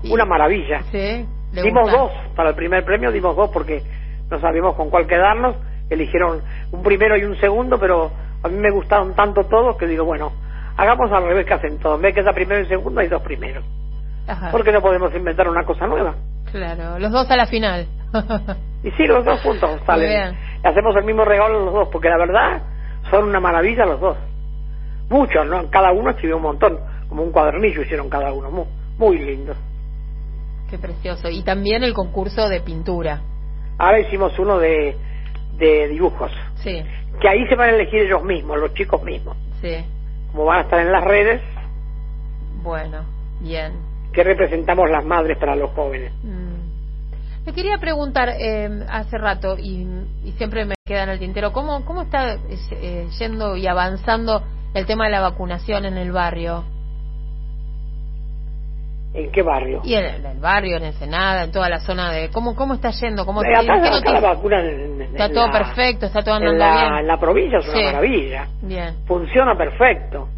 Una 0.09 0.25
maravilla. 0.25 0.81
Sí. 0.91 1.25
Dimos 1.51 1.91
dos, 1.91 2.11
para 2.35 2.49
el 2.49 2.55
primer 2.55 2.85
premio 2.85 3.11
dimos 3.11 3.35
dos 3.35 3.49
porque 3.51 3.83
no 4.29 4.39
sabíamos 4.39 4.75
con 4.75 4.89
cuál 4.89 5.05
quedarnos 5.05 5.55
eligieron 5.91 6.41
un 6.71 6.81
primero 6.81 7.17
y 7.17 7.25
un 7.25 7.35
segundo, 7.35 7.77
pero 7.77 8.11
a 8.43 8.47
mí 8.47 8.57
me 8.57 8.71
gustaron 8.71 9.13
tanto 9.13 9.43
todos 9.43 9.75
que 9.77 9.85
digo, 9.85 10.05
bueno, 10.05 10.31
hagamos 10.77 11.11
al 11.11 11.25
revés 11.25 11.45
que 11.45 11.53
hacen 11.53 11.77
todos. 11.79 11.97
En 11.97 12.01
vez 12.01 12.15
que 12.15 12.23
sea 12.23 12.33
primero 12.33 12.61
y 12.61 12.65
segundo, 12.65 13.01
hay 13.01 13.07
dos 13.07 13.21
primeros. 13.21 13.63
Porque 14.51 14.71
no 14.71 14.81
podemos 14.81 15.13
inventar 15.13 15.49
una 15.49 15.65
cosa 15.65 15.85
nueva. 15.87 16.15
Claro, 16.51 16.99
los 16.99 17.11
dos 17.11 17.29
a 17.29 17.35
la 17.35 17.45
final. 17.45 17.87
y 18.83 18.91
sí, 18.91 19.05
los 19.07 19.23
dos 19.25 19.41
juntos 19.41 19.81
salen. 19.85 20.35
Hacemos 20.63 20.95
el 20.95 21.05
mismo 21.05 21.25
regalo 21.25 21.65
los 21.65 21.73
dos, 21.73 21.89
porque 21.91 22.09
la 22.09 22.17
verdad 22.17 22.61
son 23.09 23.25
una 23.25 23.39
maravilla 23.39 23.85
los 23.85 23.99
dos. 23.99 24.17
Muchos, 25.09 25.45
¿no? 25.45 25.69
Cada 25.69 25.91
uno 25.91 26.11
escribió 26.11 26.37
un 26.37 26.43
montón, 26.43 26.79
como 27.09 27.23
un 27.23 27.31
cuadernillo 27.31 27.81
hicieron 27.81 28.09
cada 28.09 28.31
uno, 28.31 28.49
muy, 28.49 28.65
muy 28.97 29.17
lindo. 29.17 29.53
Qué 30.69 30.77
precioso. 30.77 31.29
Y 31.29 31.43
también 31.43 31.83
el 31.83 31.93
concurso 31.93 32.47
de 32.47 32.61
pintura. 32.61 33.21
Ahora 33.77 33.99
hicimos 33.99 34.37
uno 34.39 34.57
de 34.59 34.95
de 35.61 35.87
dibujos. 35.89 36.31
Sí. 36.55 36.83
Que 37.21 37.29
ahí 37.29 37.47
se 37.47 37.55
van 37.55 37.69
a 37.69 37.73
elegir 37.73 38.01
ellos 38.01 38.23
mismos, 38.23 38.59
los 38.59 38.73
chicos 38.73 39.01
mismos. 39.03 39.37
Sí. 39.61 39.85
Como 40.31 40.45
van 40.45 40.59
a 40.59 40.61
estar 40.61 40.79
en 40.79 40.91
las 40.91 41.03
redes. 41.03 41.41
Bueno, 42.63 43.05
bien. 43.39 43.73
Que 44.11 44.23
representamos 44.23 44.89
las 44.89 45.05
madres 45.05 45.37
para 45.37 45.55
los 45.55 45.69
jóvenes. 45.71 46.11
Mm. 46.23 46.40
Me 47.45 47.53
quería 47.53 47.77
preguntar 47.79 48.29
eh, 48.29 48.85
hace 48.89 49.17
rato, 49.17 49.57
y, 49.57 49.87
siempre 50.37 50.65
me 50.65 50.75
queda 50.85 51.03
en 51.03 51.09
el 51.09 51.19
tintero, 51.19 51.51
¿cómo, 51.51 51.83
cómo 51.85 52.03
está 52.03 52.35
eh, 52.35 53.07
yendo 53.17 53.55
y 53.55 53.67
avanzando 53.67 54.43
el 54.73 54.85
tema 54.85 55.05
de 55.05 55.11
la 55.11 55.21
vacunación 55.21 55.85
en 55.85 55.97
el 55.97 56.11
barrio? 56.11 56.63
¿En 59.13 59.31
qué 59.31 59.41
barrio? 59.41 59.81
Y 59.83 59.95
en 59.95 60.05
el, 60.25 60.39
barrio, 60.39 60.77
en 60.77 60.85
Ensenada, 60.85 61.43
en 61.43 61.51
toda 61.51 61.67
la 61.67 61.79
zona 61.81 62.11
de... 62.11 62.29
¿Cómo, 62.29 62.55
cómo 62.55 62.75
está 62.75 62.91
yendo? 62.91 63.25
¿Cómo 63.25 63.43
eh, 63.43 63.47
vacuna 64.21 64.61
Está 64.61 65.29
todo 65.29 65.51
perfecto, 65.51 66.05
está 66.05 66.23
todo 66.23 66.35
andando 66.35 66.53
en 66.53 66.59
la, 66.59 66.81
bien. 66.81 66.95
En 66.99 67.07
la 67.07 67.19
provincia 67.19 67.57
es 67.59 67.67
una 67.67 67.81
maravilla. 67.81 68.47
Bien. 68.61 68.95
Funciona 69.05 69.57
perfecto. 69.57 70.29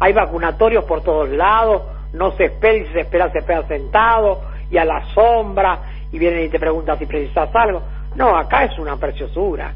Hay 0.00 0.12
vacunatorios 0.12 0.84
por 0.84 1.02
todos 1.02 1.30
lados, 1.30 1.82
no 2.12 2.32
se 2.32 2.44
espera 2.44 2.74
y 2.74 2.86
si 2.86 2.92
se 2.92 3.00
espera, 3.00 3.30
se 3.30 3.38
espera 3.38 3.66
sentado 3.66 4.42
y 4.70 4.76
a 4.76 4.84
la 4.84 5.02
sombra 5.14 5.80
y 6.12 6.18
vienen 6.18 6.44
y 6.44 6.48
te 6.48 6.58
preguntan 6.58 6.98
si 6.98 7.06
precisas 7.06 7.54
algo. 7.54 7.82
No, 8.14 8.36
acá 8.36 8.64
es 8.64 8.78
una 8.78 8.96
preciosura. 8.96 9.74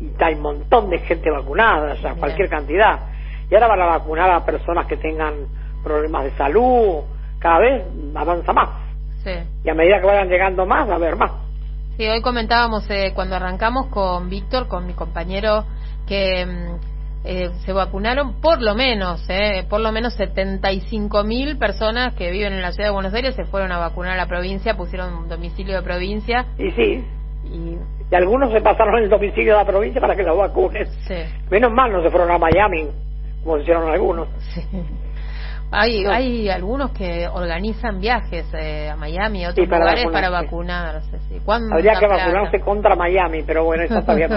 Y 0.00 0.10
hay 0.22 0.34
un 0.34 0.42
montón 0.42 0.90
de 0.90 0.98
gente 0.98 1.30
vacunada, 1.30 1.94
o 1.94 1.96
sea, 1.96 2.14
cualquier 2.14 2.48
cantidad. 2.48 3.00
Y 3.50 3.54
ahora 3.54 3.68
van 3.68 3.80
a 3.82 3.86
vacunar 3.86 4.30
a 4.30 4.44
personas 4.44 4.86
que 4.86 4.96
tengan 4.96 5.34
problemas 5.82 6.24
de 6.24 6.30
salud, 6.32 7.02
cada 7.38 7.58
vez 7.58 7.84
avanza 8.14 8.52
más. 8.52 8.68
Sí. 9.24 9.32
Y 9.64 9.68
a 9.68 9.74
medida 9.74 10.00
que 10.00 10.06
vayan 10.06 10.28
llegando 10.28 10.66
más, 10.66 10.88
a 10.88 10.98
ver 10.98 11.16
más. 11.16 11.32
Sí, 11.96 12.08
hoy 12.08 12.22
comentábamos 12.22 12.88
eh, 12.90 13.12
cuando 13.14 13.36
arrancamos 13.36 13.86
con 13.88 14.30
Víctor, 14.30 14.66
con 14.66 14.86
mi 14.86 14.94
compañero, 14.94 15.64
que 16.06 16.46
mm, 16.46 16.91
eh, 17.24 17.50
se 17.64 17.72
vacunaron 17.72 18.40
por 18.40 18.60
lo 18.60 18.74
menos, 18.74 19.24
eh, 19.28 19.64
por 19.68 19.80
lo 19.80 19.92
menos 19.92 20.14
75 20.14 21.22
mil 21.22 21.56
personas 21.56 22.14
que 22.14 22.30
viven 22.32 22.52
en 22.52 22.62
la 22.62 22.72
ciudad 22.72 22.88
de 22.88 22.94
Buenos 22.94 23.14
Aires 23.14 23.36
se 23.36 23.44
fueron 23.44 23.70
a 23.70 23.78
vacunar 23.78 24.14
a 24.14 24.16
la 24.16 24.26
provincia, 24.26 24.76
pusieron 24.76 25.28
domicilio 25.28 25.76
de 25.76 25.82
provincia. 25.82 26.46
Y 26.58 26.70
sí. 26.72 27.04
Y, 27.44 27.78
algunos 28.14 28.52
se 28.52 28.60
pasaron 28.60 29.02
el 29.02 29.08
domicilio 29.08 29.52
de 29.52 29.58
la 29.58 29.64
provincia 29.64 30.00
para 30.00 30.14
que 30.14 30.22
los 30.22 30.36
vacunen. 30.36 30.86
Sí. 31.06 31.14
Menos 31.50 31.72
mal 31.72 31.92
no 31.92 32.02
se 32.02 32.10
fueron 32.10 32.30
a 32.30 32.38
Miami, 32.38 32.88
como 33.42 33.58
hicieron 33.58 33.90
algunos. 33.90 34.28
Sí. 34.52 34.62
Hay, 35.74 36.04
hay 36.04 36.50
algunos 36.50 36.90
que 36.90 37.26
organizan 37.26 37.98
viajes 37.98 38.44
eh, 38.52 38.90
a 38.90 38.96
Miami, 38.96 39.46
a 39.46 39.50
otros 39.50 39.66
lugares 39.66 40.04
para 40.12 40.28
vacunarse. 40.28 41.18
Sí. 41.30 41.40
Habría 41.46 41.94
que 41.98 42.06
vacunarse 42.06 42.60
contra 42.60 42.94
Miami, 42.94 43.42
pero 43.46 43.64
bueno, 43.64 43.84
esa 43.84 44.02
todavía 44.02 44.28
no 44.28 44.36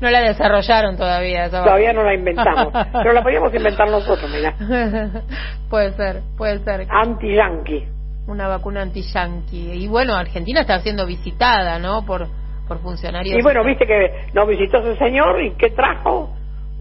no 0.00 0.10
la 0.10 0.20
desarrollaron 0.20 0.96
todavía. 0.96 1.48
todavía 1.48 1.92
no 1.92 2.02
la 2.02 2.14
inventamos, 2.14 2.72
pero 2.92 3.12
la 3.12 3.22
podríamos 3.22 3.54
inventar 3.54 3.88
nosotros, 3.88 4.30
mira. 4.30 4.54
puede 5.70 5.92
ser, 5.92 6.22
puede 6.36 6.58
ser. 6.60 6.86
Anti-yankee. 6.90 7.88
Una 8.26 8.48
vacuna 8.48 8.82
anti-yankee. 8.82 9.72
Y 9.74 9.88
bueno, 9.88 10.14
Argentina 10.14 10.60
está 10.62 10.80
siendo 10.80 11.06
visitada, 11.06 11.78
¿no? 11.78 12.04
Por, 12.04 12.26
por 12.66 12.80
funcionarios. 12.80 13.38
Y 13.38 13.42
bueno, 13.42 13.64
viste 13.64 13.86
que 13.86 14.28
nos 14.34 14.48
visitó 14.48 14.78
ese 14.78 14.96
señor 14.96 15.40
y 15.42 15.52
¿qué 15.52 15.70
trajo? 15.70 16.34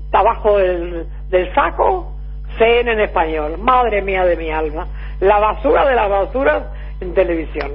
Está 0.05 0.19
abajo 0.19 0.57
del, 0.57 1.05
del 1.29 1.53
saco 1.53 2.15
CN 2.57 2.91
en 2.91 2.99
español, 3.01 3.57
madre 3.57 4.01
mía 4.01 4.23
de 4.25 4.37
mi 4.37 4.49
alma, 4.49 4.87
la 5.19 5.39
basura 5.39 5.85
de 5.85 5.95
las 5.95 6.09
basuras 6.09 6.63
en 7.01 7.13
televisión. 7.13 7.73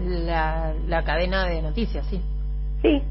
La, 0.00 0.72
la 0.86 1.04
cadena 1.04 1.44
de 1.46 1.60
noticias, 1.60 2.06
sí. 2.06 2.20
Sí, 2.80 3.02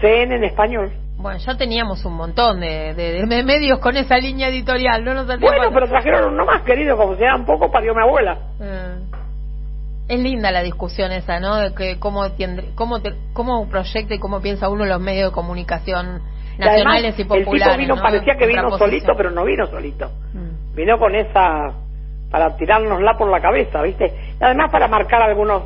CN 0.00 0.34
en 0.34 0.44
español. 0.44 0.92
Bueno, 1.16 1.38
ya 1.38 1.56
teníamos 1.56 2.04
un 2.04 2.14
montón 2.14 2.60
de, 2.60 2.94
de, 2.94 3.24
medios 3.44 3.78
con 3.78 3.96
esa 3.96 4.16
línea 4.16 4.48
editorial, 4.48 5.04
no 5.04 5.14
nos 5.14 5.26
Bueno, 5.38 5.70
pero 5.72 5.86
trajeron 5.86 6.34
uno 6.34 6.44
más, 6.44 6.62
querido, 6.62 6.96
como 6.96 7.14
sea 7.14 7.36
un 7.36 7.44
poco 7.44 7.70
parió 7.70 7.94
mi 7.94 8.02
abuela. 8.02 8.38
Eh, 8.60 8.96
es 10.08 10.18
linda 10.18 10.50
la 10.50 10.62
discusión 10.62 11.12
esa, 11.12 11.38
¿no? 11.38 11.56
De 11.56 11.74
que 11.74 12.00
cómo, 12.00 12.24
cómo, 12.74 12.98
cómo 13.32 13.68
proyecta 13.68 14.14
y 14.14 14.18
cómo 14.18 14.40
piensa 14.40 14.68
uno 14.68 14.84
los 14.84 15.00
medios 15.00 15.30
de 15.30 15.34
comunicación 15.34 16.22
nacionales 16.58 17.18
y, 17.18 17.24
populares. 17.24 17.78
El 17.78 17.86
tipo 17.86 17.94
vino, 17.94 18.02
parecía 18.02 18.34
que 18.36 18.46
vino 18.46 18.76
solito, 18.76 19.12
pero 19.16 19.30
no 19.30 19.44
vino 19.44 19.66
solito. 19.66 20.10
Mm. 20.32 20.74
Vino 20.74 20.98
con 20.98 21.14
esa, 21.14 21.72
para 22.30 22.56
tirárnosla 22.56 23.16
por 23.16 23.30
la 23.30 23.40
cabeza, 23.40 23.80
¿viste? 23.82 24.12
Y 24.40 24.44
además 24.44 24.70
para 24.70 24.88
marcar 24.88 25.22
algunos, 25.22 25.62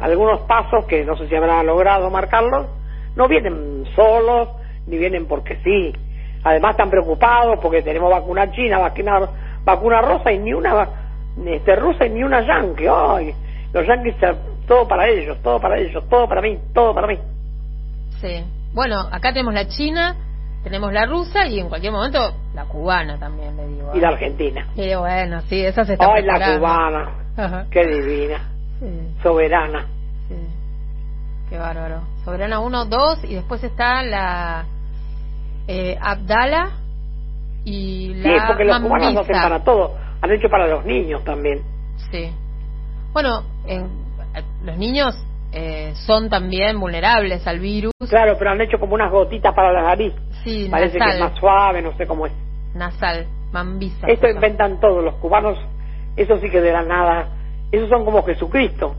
algunos 0.00 0.40
pasos 0.42 0.84
que 0.86 1.04
no 1.04 1.16
sé 1.16 1.28
si 1.28 1.34
habrá 1.34 1.62
logrado 1.62 2.10
marcarlos, 2.10 2.66
no 3.16 3.28
vienen 3.28 3.84
solos, 3.94 4.48
ni 4.86 4.98
vienen 4.98 5.26
porque 5.26 5.56
sí. 5.62 5.92
Además 6.42 6.72
están 6.72 6.90
preocupados 6.90 7.58
porque 7.60 7.82
tenemos 7.82 8.10
vacuna 8.10 8.50
china, 8.50 8.78
vacuna, 8.78 9.20
vacuna 9.64 10.00
rosa 10.02 10.32
y 10.32 10.38
ni 10.38 10.52
una 10.52 10.88
este, 11.46 11.76
rusa 11.76 12.06
y 12.06 12.10
ni 12.10 12.22
una 12.22 12.46
yankee. 12.46 12.86
Ay, 12.86 13.34
los 13.72 13.86
yankees, 13.86 14.16
todo 14.66 14.86
para 14.86 15.08
ellos, 15.08 15.38
todo 15.42 15.58
para 15.58 15.78
ellos, 15.78 16.06
todo 16.08 16.28
para 16.28 16.42
mí, 16.42 16.58
todo 16.74 16.94
para 16.94 17.06
mí. 17.06 17.18
Sí. 18.20 18.44
Bueno, 18.72 19.00
acá 19.10 19.32
tenemos 19.32 19.54
la 19.54 19.68
china, 19.68 20.16
tenemos 20.62 20.92
la 20.92 21.06
rusa 21.06 21.46
y 21.46 21.60
en 21.60 21.68
cualquier 21.68 21.92
momento 21.92 22.34
la 22.54 22.64
cubana 22.64 23.18
también, 23.18 23.56
le 23.56 23.66
digo. 23.68 23.90
Y 23.94 24.00
la 24.00 24.08
argentina. 24.08 24.68
Y 24.76 24.94
bueno, 24.94 25.40
sí, 25.42 25.64
esa 25.64 25.84
se 25.84 25.94
está 25.94 26.12
Ay, 26.12 26.24
la 26.24 26.56
cubana. 26.56 27.66
Qué 27.70 27.86
divina. 27.86 28.50
Soberana. 29.22 29.86
Sí. 30.28 30.34
Qué 31.48 31.58
bárbaro. 31.58 32.13
Soberana 32.24 32.60
1, 32.60 32.84
2 32.86 33.24
y 33.24 33.34
después 33.34 33.62
está 33.62 34.02
la 34.02 34.64
eh, 35.68 35.96
Abdala 36.00 36.70
y 37.64 38.14
la 38.14 38.22
Sí, 38.22 38.44
porque 38.46 38.64
los 38.64 38.80
cubanos 38.80 39.16
hacen 39.16 39.36
para 39.36 39.62
todo. 39.62 39.94
Han 40.22 40.30
hecho 40.30 40.48
para 40.48 40.66
los 40.66 40.84
niños 40.84 41.22
también. 41.24 41.62
Sí. 42.10 42.30
Bueno, 43.12 43.42
en, 43.66 43.88
los 44.64 44.76
niños 44.78 45.14
eh, 45.52 45.92
son 45.94 46.30
también 46.30 46.80
vulnerables 46.80 47.46
al 47.46 47.60
virus. 47.60 47.92
Claro, 48.08 48.36
pero 48.38 48.50
han 48.50 48.60
hecho 48.60 48.78
como 48.78 48.94
unas 48.94 49.10
gotitas 49.12 49.54
para 49.54 49.70
la 49.72 49.82
nariz. 49.82 50.14
Sí, 50.42 50.68
Parece 50.70 50.98
que 50.98 51.10
es 51.10 51.20
más 51.20 51.38
suave, 51.38 51.82
no 51.82 51.94
sé 51.96 52.06
cómo 52.06 52.26
es. 52.26 52.32
Nasal, 52.74 53.26
mambisa. 53.52 54.06
Esto 54.08 54.28
inventan 54.28 54.80
todos 54.80 55.04
los 55.04 55.14
cubanos, 55.16 55.58
eso 56.16 56.38
sí 56.38 56.50
que 56.50 56.60
de 56.60 56.72
la 56.72 56.82
nada, 56.82 57.28
esos 57.70 57.88
son 57.88 58.04
como 58.04 58.24
Jesucristo. 58.24 58.96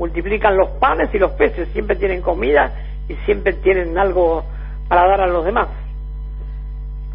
Multiplican 0.00 0.56
los 0.56 0.70
panes 0.80 1.14
y 1.14 1.18
los 1.18 1.32
peces, 1.32 1.68
siempre 1.68 1.94
tienen 1.94 2.22
comida 2.22 2.72
y 3.06 3.14
siempre 3.26 3.52
tienen 3.52 3.96
algo 3.98 4.44
para 4.88 5.06
dar 5.06 5.20
a 5.20 5.26
los 5.26 5.44
demás. 5.44 5.68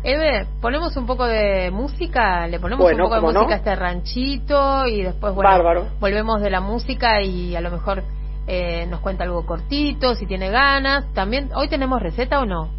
Eve, 0.04 0.45
ponemos 0.62 0.95
un 0.95 1.08
poco 1.08 1.26
de 1.26 1.71
música, 1.71 2.48
le 2.48 2.60
ponemos 2.60 2.91
un 2.91 2.98
poco 2.98 3.15
de 3.15 3.21
música 3.21 3.54
a 3.56 3.58
este 3.58 3.76
ranchito 3.76 4.86
y 4.86 5.02
después 5.02 5.34
bueno, 5.34 5.88
volvemos 6.00 6.41
de 6.41 6.52
la 6.52 6.62
música 6.62 7.24
y 7.24 7.56
a 7.56 7.62
lo 7.62 7.71
mejor 7.71 8.04
eh, 8.45 8.86
nos 8.86 9.00
cuenta 9.00 9.24
algo 9.24 9.48
cortito, 9.48 10.13
si 10.13 10.28
tiene 10.28 10.52
ganas. 10.52 11.12
También, 11.13 11.50
¿hoy 11.56 11.67
tenemos 11.69 12.00
receta 12.04 12.39
o 12.39 12.45
no? 12.45 12.69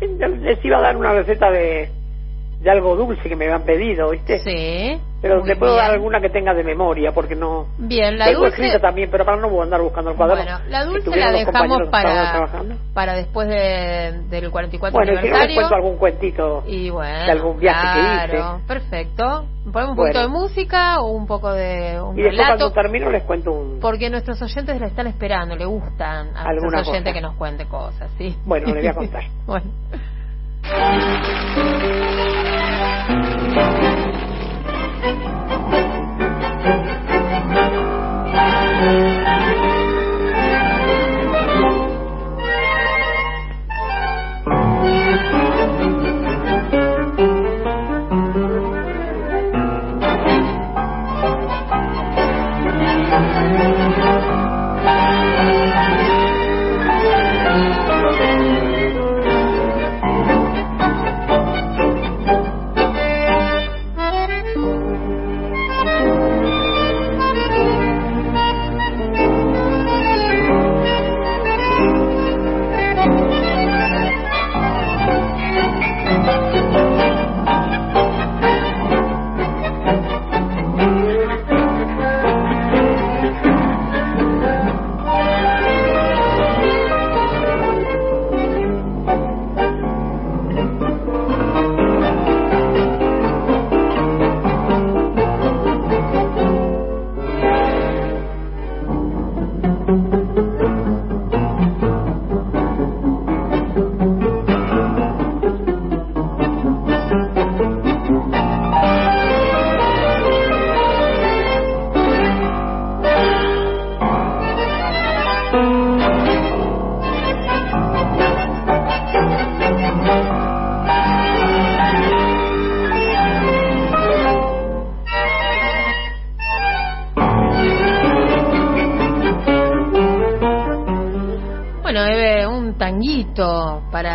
Les 0.00 0.64
iba 0.64 0.78
a 0.78 0.80
dar 0.80 0.96
una 0.96 1.12
receta 1.12 1.50
de, 1.50 1.90
de 2.60 2.70
algo 2.70 2.94
dulce 2.94 3.26
que 3.28 3.36
me 3.36 3.46
habían 3.46 3.62
pedido, 3.62 4.10
¿viste? 4.10 4.38
Sí. 4.40 5.00
Pero 5.22 5.44
le 5.44 5.56
puedo 5.56 5.76
dar 5.76 5.90
alguna 5.90 6.20
que 6.20 6.30
tenga 6.30 6.54
de 6.54 6.64
memoria, 6.64 7.12
porque 7.12 7.34
no. 7.34 7.66
Bien, 7.78 8.18
la 8.18 8.26
tengo 8.26 8.40
dulce. 8.40 8.54
escrita 8.54 8.78
también, 8.80 9.10
pero 9.10 9.24
para 9.24 9.36
no 9.38 9.62
andar 9.62 9.80
buscando 9.82 10.10
el 10.10 10.16
cuaderno. 10.16 10.44
Bueno, 10.44 10.60
la 10.68 10.84
dulce 10.84 11.10
la 11.14 11.30
dejamos 11.30 11.88
para, 11.90 12.48
para 12.94 13.14
después 13.14 13.48
de, 13.48 14.22
del 14.28 14.50
44 14.50 14.94
bueno, 14.94 15.12
aniversario. 15.18 15.38
Bueno, 15.38 15.48
si 15.48 15.54
cuento 15.54 15.74
algún 15.74 15.96
cuentito 15.98 16.64
y 16.66 16.90
bueno, 16.90 17.18
de 17.18 17.30
algún 17.30 17.58
viaje 17.58 18.00
claro, 18.00 18.32
que 18.32 18.38
hice. 18.38 18.66
Perfecto. 18.66 19.44
Ponemos 19.70 19.90
un 19.90 19.96
poquito 19.96 20.20
de 20.20 20.28
música 20.28 21.00
o 21.00 21.10
un 21.12 21.26
poco 21.26 21.52
de 21.52 22.00
un 22.00 22.18
y 22.18 22.22
después 22.22 22.46
cuando 22.46 22.72
termino 22.72 23.10
les 23.10 23.22
cuento 23.24 23.52
un. 23.52 23.80
Porque 23.80 24.08
nuestros 24.08 24.40
oyentes 24.40 24.80
le 24.80 24.86
están 24.86 25.06
esperando, 25.06 25.54
le 25.54 25.66
gustan 25.66 26.34
a 26.34 26.50
nuestros 26.52 26.88
oyentes 26.88 27.12
que 27.12 27.20
nos 27.20 27.34
cuente 27.36 27.66
cosas, 27.66 28.10
¿sí? 28.16 28.36
Bueno, 28.44 28.68
le 28.74 28.80
voy 28.80 28.88
a 28.88 28.94
contar. 28.94 29.24
bueno. 29.46 29.70
Thank 33.54 33.82
you. 33.82 33.89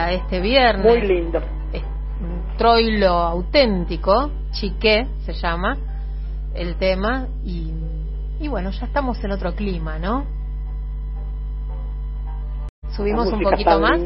Para 0.06 0.18
este 0.18 0.40
viernes. 0.40 0.86
Muy 0.86 1.02
lindo. 1.02 1.40
Un 2.22 2.58
troilo 2.58 3.10
auténtico, 3.10 4.30
chiqué 4.52 5.08
se 5.26 5.34
llama 5.34 5.78
el 6.54 6.76
tema, 6.76 7.28
y, 7.44 7.74
y 8.40 8.48
bueno, 8.48 8.70
ya 8.70 8.86
estamos 8.86 9.22
en 9.24 9.32
otro 9.32 9.56
clima, 9.56 9.98
¿no? 9.98 10.26
Subimos 12.96 13.34
un 13.34 13.42
poquito 13.42 13.80
más. 13.80 14.00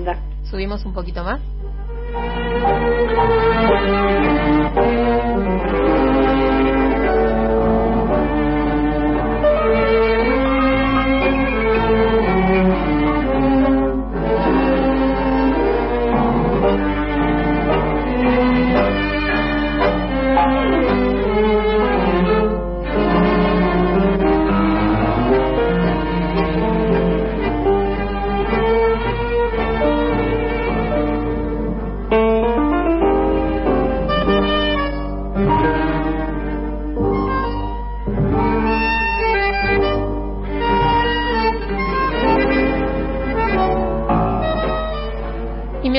Subimos 0.45 0.85
un 0.85 0.93
poquito 0.93 1.23
más. 1.23 1.41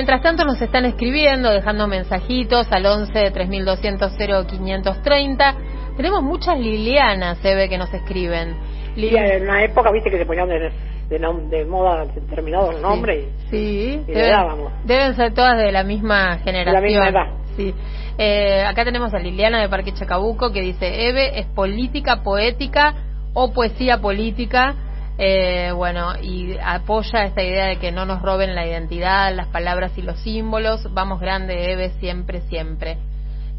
Mientras 0.01 0.23
tanto 0.23 0.47
nos 0.47 0.63
están 0.63 0.87
escribiendo, 0.87 1.51
dejando 1.51 1.87
mensajitos 1.87 2.67
al 2.73 2.87
11 2.87 3.33
3200 3.33 4.17
0530. 4.17 5.55
Tenemos 5.95 6.23
muchas 6.23 6.59
Lilianas, 6.59 7.37
se 7.43 7.55
ve 7.55 7.69
que 7.69 7.77
nos 7.77 7.93
escriben. 7.93 8.57
en 8.97 9.43
una 9.43 9.63
época, 9.63 9.91
viste, 9.93 10.11
que 10.11 10.17
se 10.17 10.25
ponían 10.25 10.49
de, 10.49 10.73
de, 11.11 11.65
moda 11.67 12.07
determinados 12.07 12.81
nombres 12.81 13.27
sí, 13.51 14.03
y, 14.09 14.11
deben, 14.11 14.47
deben, 14.85 15.17
ser 15.17 15.35
todas 15.35 15.59
de 15.59 15.71
la 15.71 15.85
misma 15.85 16.39
generación. 16.39 16.83
De 16.83 16.95
la 16.95 17.03
misma 17.03 17.09
edad. 17.11 17.27
Sí. 17.59 17.75
Eh, 18.17 18.65
acá 18.67 18.85
tenemos 18.85 19.13
a 19.13 19.19
Liliana 19.19 19.61
de 19.61 19.69
Parque 19.69 19.93
Chacabuco 19.93 20.51
que 20.51 20.63
dice, 20.63 21.09
Eve 21.09 21.41
es 21.41 21.47
política 21.49 22.23
poética 22.23 22.95
o 23.35 23.53
poesía 23.53 23.99
política 23.99 24.77
eh, 25.23 25.73
bueno, 25.73 26.15
y 26.19 26.57
apoya 26.65 27.27
esta 27.27 27.43
idea 27.43 27.67
de 27.67 27.77
que 27.77 27.93
no 27.93 28.07
nos 28.07 28.23
roben 28.23 28.55
la 28.55 28.67
identidad, 28.67 29.35
las 29.37 29.49
palabras 29.49 29.93
y 29.99 30.03
los 30.03 30.19
símbolos. 30.21 30.91
Vamos 30.95 31.21
grande, 31.21 31.73
Eve, 31.73 31.91
siempre, 32.01 32.41
siempre. 32.49 32.97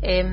Eh, 0.01 0.25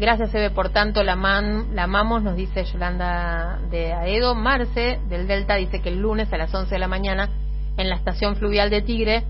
gracias, 0.00 0.34
Eve, 0.34 0.50
por 0.50 0.70
tanto, 0.70 1.04
la, 1.04 1.14
la 1.14 1.82
amamos, 1.84 2.24
nos 2.24 2.34
dice 2.34 2.64
Yolanda 2.64 3.60
de 3.70 3.92
Aedo. 3.92 4.34
Marce, 4.34 4.98
del 5.08 5.28
Delta, 5.28 5.54
dice 5.54 5.80
que 5.80 5.90
el 5.90 6.00
lunes 6.00 6.32
a 6.32 6.38
las 6.38 6.52
11 6.52 6.74
de 6.74 6.78
la 6.80 6.88
mañana, 6.88 7.28
en 7.76 7.88
la 7.88 7.94
estación 7.94 8.34
fluvial 8.34 8.68
de 8.68 8.82
Tigre, 8.82 9.22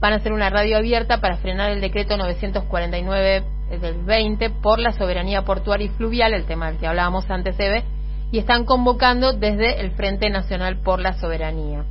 van 0.00 0.12
a 0.12 0.16
hacer 0.16 0.34
una 0.34 0.50
radio 0.50 0.76
abierta 0.76 1.22
para 1.22 1.38
frenar 1.38 1.70
el 1.70 1.80
decreto 1.80 2.18
949 2.18 3.42
del 3.80 4.04
20 4.04 4.50
por 4.50 4.78
la 4.78 4.92
soberanía 4.92 5.46
portuaria 5.46 5.86
y 5.86 5.96
fluvial, 5.96 6.34
el 6.34 6.44
tema 6.44 6.70
del 6.70 6.78
que 6.78 6.86
hablábamos 6.86 7.30
antes, 7.30 7.58
Eve 7.58 7.84
y 8.32 8.38
están 8.38 8.64
convocando 8.64 9.32
desde 9.32 9.80
el 9.80 9.90
Frente 9.92 10.30
Nacional 10.30 10.76
por 10.76 11.00
la 11.00 11.14
Soberanía. 11.14 11.84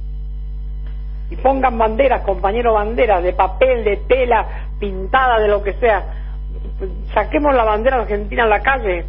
Y 1.30 1.36
pongan 1.36 1.78
banderas, 1.78 2.22
compañeros, 2.24 2.74
banderas 2.74 3.22
de 3.24 3.34
papel, 3.34 3.84
de 3.84 3.98
tela, 4.08 4.70
pintada, 4.80 5.40
de 5.40 5.48
lo 5.48 5.62
que 5.62 5.74
sea. 5.74 6.04
Saquemos 7.14 7.54
la 7.54 7.66
bandera 7.66 8.02
argentina 8.02 8.44
en 8.44 8.50
la 8.50 8.62
calle, 8.62 9.06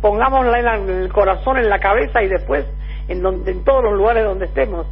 pongámosla 0.00 0.76
en 0.76 0.90
el 0.90 1.12
corazón, 1.12 1.56
en 1.58 1.70
la 1.70 1.78
cabeza 1.78 2.22
y 2.22 2.28
después 2.28 2.66
en, 3.08 3.22
donde, 3.22 3.52
en 3.52 3.64
todos 3.64 3.84
los 3.84 3.94
lugares 3.94 4.24
donde 4.24 4.46
estemos. 4.46 4.86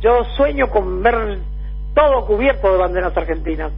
Yo 0.00 0.24
sueño 0.36 0.70
con 0.70 1.02
ver 1.02 1.38
todo 1.94 2.24
cubierto 2.24 2.72
de 2.72 2.78
banderas 2.78 3.16
argentinas. 3.16 3.72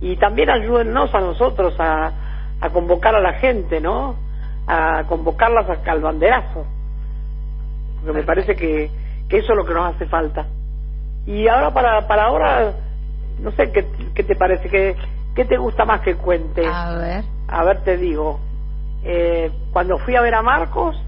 Y 0.00 0.16
también 0.16 0.48
ayúdennos 0.48 1.14
a 1.14 1.20
nosotros 1.20 1.74
a, 1.78 2.12
a 2.60 2.70
convocar 2.70 3.14
a 3.14 3.20
la 3.20 3.34
gente, 3.34 3.80
¿no? 3.80 4.29
A 4.66 5.04
convocarlas 5.08 5.66
al 5.86 6.00
banderazo. 6.00 6.64
porque 7.96 8.18
me 8.18 8.24
parece 8.24 8.54
que, 8.56 8.90
que 9.28 9.38
eso 9.38 9.52
es 9.52 9.56
lo 9.56 9.64
que 9.64 9.74
nos 9.74 9.94
hace 9.94 10.06
falta. 10.06 10.46
Y 11.26 11.48
ahora, 11.48 11.72
para, 11.72 12.06
para 12.06 12.24
ahora, 12.24 12.72
no 13.40 13.50
sé, 13.52 13.70
¿qué, 13.72 13.86
qué 14.14 14.22
te 14.24 14.34
parece? 14.36 14.68
¿Qué, 14.68 14.96
¿Qué 15.34 15.44
te 15.44 15.56
gusta 15.58 15.84
más 15.84 16.00
que 16.00 16.14
cuente? 16.16 16.62
A 16.66 16.94
ver. 16.96 17.24
A 17.48 17.64
ver, 17.64 17.82
te 17.82 17.96
digo. 17.96 18.40
Eh, 19.02 19.50
cuando 19.72 19.98
fui 19.98 20.16
a 20.16 20.20
ver 20.20 20.34
a 20.34 20.42
Marcos, 20.42 21.00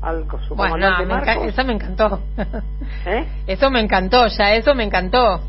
al 0.00 0.24
su 0.48 0.54
bueno, 0.54 0.74
comandante 0.74 1.06
Marcos, 1.06 1.46
eso 1.46 1.64
me 1.64 1.72
encantó. 1.74 2.20
¿eh? 3.06 3.26
Eso 3.46 3.70
me 3.70 3.80
encantó, 3.80 4.26
ya 4.26 4.54
eso 4.54 4.74
me 4.74 4.84
encantó. 4.84 5.40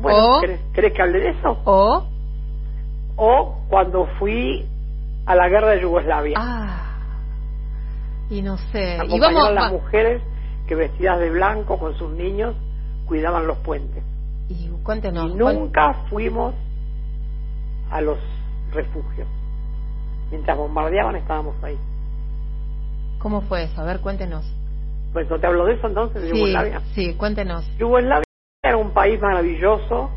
Bueno, 0.00 0.36
O- 0.36 0.40
¿querés, 0.40 0.60
querés 0.74 0.92
que 0.92 1.02
hable 1.02 1.20
de 1.20 1.28
eso? 1.30 1.58
O. 1.64 2.06
O 3.16 3.58
cuando 3.68 4.06
fui 4.18 4.66
a 5.26 5.34
la 5.34 5.48
guerra 5.48 5.70
de 5.70 5.80
Yugoslavia. 5.82 6.34
Ah. 6.38 6.80
Y 8.30 8.42
no 8.42 8.56
sé. 8.56 8.98
Y 9.08 9.20
vamos. 9.20 9.46
a 9.46 9.50
las 9.50 9.72
mujeres 9.72 10.22
que 10.66 10.74
vestidas 10.74 11.18
de 11.18 11.30
blanco 11.30 11.78
con 11.78 11.94
sus 11.96 12.10
niños 12.12 12.54
cuidaban 13.06 13.46
los 13.46 13.58
puentes. 13.58 14.02
Y 14.48 14.68
cuéntenos. 14.82 15.34
y 15.34 15.38
¿cuál- 15.38 15.58
nunca 15.58 15.94
fuimos 16.10 16.54
a 17.90 18.00
los 18.00 18.18
refugios. 18.72 19.28
Mientras 20.30 20.56
bombardeaban 20.56 21.16
estábamos 21.16 21.54
ahí. 21.62 21.78
¿Cómo 23.18 23.40
fue 23.42 23.64
eso? 23.64 23.80
A 23.80 23.84
ver, 23.84 24.00
cuéntenos. 24.00 24.44
Pues 25.12 25.28
no 25.30 25.38
te 25.38 25.46
hablo 25.46 25.64
de 25.66 25.74
eso 25.74 25.86
entonces, 25.86 26.22
de 26.22 26.30
Sí, 26.30 26.36
Yugoslavia. 26.36 26.80
sí, 26.94 27.14
cuéntenos. 27.14 27.64
Yugoslavia 27.78 28.24
era 28.62 28.76
un 28.76 28.90
país 28.92 29.20
maravilloso, 29.20 30.10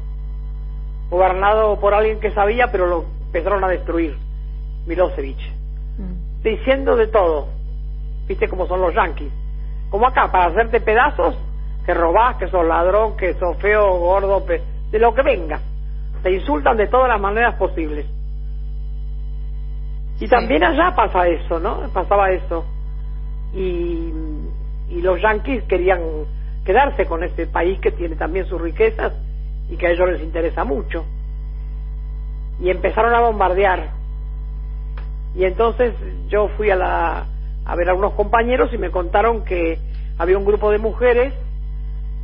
gobernado 1.10 1.80
por 1.80 1.94
alguien 1.94 2.20
que 2.20 2.32
sabía, 2.32 2.72
pero 2.72 2.88
lo 2.88 3.06
empezaron 3.28 3.64
a 3.64 3.68
destruir, 3.68 4.18
Milosevic. 4.88 5.38
Mm. 5.98 6.42
Diciendo 6.44 6.96
de 6.96 7.08
todo, 7.08 7.50
viste 8.28 8.48
cómo 8.48 8.66
son 8.68 8.82
los 8.82 8.94
yanquis. 8.96 9.32
Como 9.90 10.08
acá, 10.08 10.32
para 10.32 10.46
hacerte 10.52 10.82
pedazos, 10.82 11.36
que 11.86 11.94
robás, 11.94 12.38
que 12.38 12.48
sos 12.50 12.66
ladrón, 12.66 13.16
que 13.16 13.34
sos 13.36 13.58
feo, 13.58 13.98
gordo, 14.00 14.44
pe- 14.46 14.62
de 14.92 15.00
lo 15.00 15.14
que 15.14 15.22
venga. 15.22 15.60
Te 16.24 16.32
insultan 16.34 16.76
de 16.78 16.88
todas 16.88 17.08
las 17.08 17.20
maneras 17.22 17.56
posibles. 17.56 18.06
Y 20.16 20.22
Sí. 20.22 20.28
también 20.28 20.64
allá 20.64 20.96
pasa 20.96 21.28
eso, 21.28 21.60
¿no? 21.60 21.90
Pasaba 21.94 22.32
eso. 22.32 22.66
Y, 23.54 24.12
y 24.90 25.02
los 25.02 25.22
yanquis 25.22 25.64
querían 25.64 26.02
quedarse 26.66 27.06
con 27.06 27.24
ese 27.24 27.48
país 27.48 27.80
que 27.80 27.92
tiene 27.92 28.16
también 28.16 28.46
sus 28.48 28.60
riquezas 28.60 29.14
y 29.70 29.78
que 29.78 29.88
a 29.88 29.92
ellos 29.92 30.10
les 30.10 30.22
interesa 30.22 30.64
mucho. 30.64 31.06
Y 32.60 32.70
empezaron 32.70 33.14
a 33.14 33.22
bombardear. 33.22 33.92
Y 35.38 35.46
entonces 35.46 35.94
yo 36.30 36.50
fui 36.58 36.72
a, 36.72 36.76
la, 36.76 37.26
a 37.64 37.76
ver 37.76 37.90
a 37.90 37.94
unos 37.94 38.14
compañeros 38.14 38.74
y 38.74 38.78
me 38.80 38.90
contaron 38.90 39.46
que 39.46 39.78
había 40.18 40.38
un 40.38 40.46
grupo 40.46 40.72
de 40.72 40.80
mujeres 40.80 41.32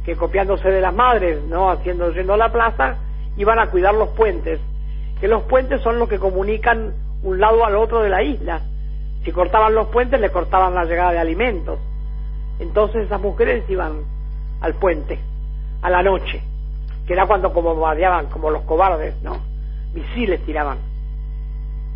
que 0.03 0.15
copiándose 0.15 0.69
de 0.69 0.81
las 0.81 0.93
madres, 0.93 1.43
¿no? 1.43 1.69
Haciendo, 1.69 2.11
yendo 2.11 2.33
a 2.33 2.37
la 2.37 2.51
plaza, 2.51 2.97
iban 3.37 3.59
a 3.59 3.69
cuidar 3.69 3.93
los 3.93 4.09
puentes. 4.09 4.59
Que 5.21 5.27
los 5.27 5.43
puentes 5.43 5.79
son 5.81 5.99
los 5.99 6.09
que 6.09 6.17
comunican 6.17 6.91
un 7.21 7.39
lado 7.39 7.63
al 7.63 7.75
otro 7.75 8.01
de 8.01 8.09
la 8.09 8.23
isla. 8.23 8.61
Si 9.23 9.31
cortaban 9.31 9.75
los 9.75 9.87
puentes, 9.87 10.19
le 10.19 10.31
cortaban 10.31 10.73
la 10.73 10.83
llegada 10.83 11.11
de 11.11 11.19
alimentos. 11.19 11.79
Entonces 12.59 13.05
esas 13.05 13.21
mujeres 13.21 13.63
iban 13.69 14.01
al 14.59 14.73
puente, 14.73 15.19
a 15.83 15.89
la 15.89 16.01
noche, 16.01 16.41
que 17.05 17.13
era 17.13 17.27
cuando 17.27 17.53
como 17.53 17.75
como 18.31 18.49
los 18.49 18.63
cobardes, 18.63 19.21
¿no? 19.21 19.37
Misiles 19.93 20.43
tiraban. 20.45 20.92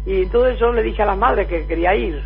Y 0.08 0.24
entonces 0.24 0.58
yo 0.58 0.72
le 0.72 0.84
dije 0.84 1.02
a 1.02 1.06
las 1.06 1.18
madres 1.18 1.50
que 1.50 1.68
quería 1.68 1.94
ir. 1.94 2.24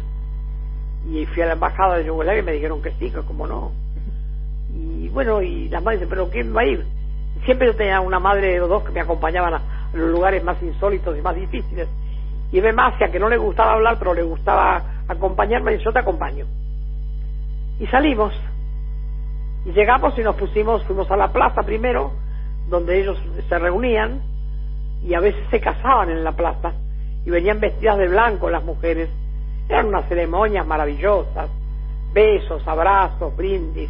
Y 1.09 1.25
fui 1.25 1.41
a 1.41 1.47
la 1.47 1.53
embajada 1.53 1.97
de 1.97 2.05
Yugoslavia 2.05 2.41
y 2.41 2.45
me 2.45 2.51
dijeron 2.51 2.79
que 2.79 2.91
sí, 2.91 3.09
que 3.09 3.21
como 3.23 3.47
no. 3.47 3.71
Y 4.71 5.09
bueno, 5.09 5.41
y 5.41 5.67
las 5.67 5.81
madres 5.81 6.01
dicen, 6.01 6.09
pero 6.11 6.29
¿quién 6.29 6.55
va 6.55 6.61
a 6.61 6.65
ir? 6.65 6.85
Siempre 7.43 7.65
yo 7.65 7.75
tenía 7.75 7.99
una 7.99 8.19
madre 8.19 8.61
o 8.61 8.67
dos 8.67 8.83
que 8.83 8.91
me 8.91 8.99
acompañaban 8.99 9.55
a 9.55 9.61
los 9.93 10.11
lugares 10.11 10.43
más 10.43 10.61
insólitos 10.61 11.17
y 11.17 11.23
más 11.23 11.35
difíciles. 11.35 11.87
Y 12.51 12.59
Eve 12.59 12.71
Macia, 12.71 13.09
que 13.09 13.19
no 13.19 13.27
le 13.27 13.37
gustaba 13.37 13.73
hablar, 13.73 13.97
pero 13.97 14.13
le 14.13 14.21
gustaba 14.21 14.83
acompañarme, 15.07 15.73
y 15.73 15.83
yo 15.83 15.91
te 15.91 15.99
acompaño. 15.99 16.45
Y 17.79 17.87
salimos. 17.87 18.31
Y 19.65 19.71
llegamos 19.71 20.15
y 20.19 20.21
nos 20.21 20.35
pusimos, 20.35 20.83
fuimos 20.83 21.09
a 21.09 21.17
la 21.17 21.33
plaza 21.33 21.63
primero, 21.63 22.11
donde 22.69 23.01
ellos 23.01 23.17
se 23.49 23.57
reunían, 23.57 24.21
y 25.03 25.15
a 25.15 25.19
veces 25.19 25.41
se 25.49 25.59
casaban 25.59 26.11
en 26.11 26.23
la 26.23 26.33
plaza, 26.33 26.73
y 27.25 27.29
venían 27.29 27.59
vestidas 27.59 27.97
de 27.97 28.07
blanco 28.07 28.49
las 28.49 28.63
mujeres. 28.63 29.09
Eran 29.69 29.87
unas 29.87 30.07
ceremonias 30.07 30.65
maravillosas, 30.65 31.49
besos, 32.13 32.67
abrazos, 32.67 33.35
brindis, 33.35 33.89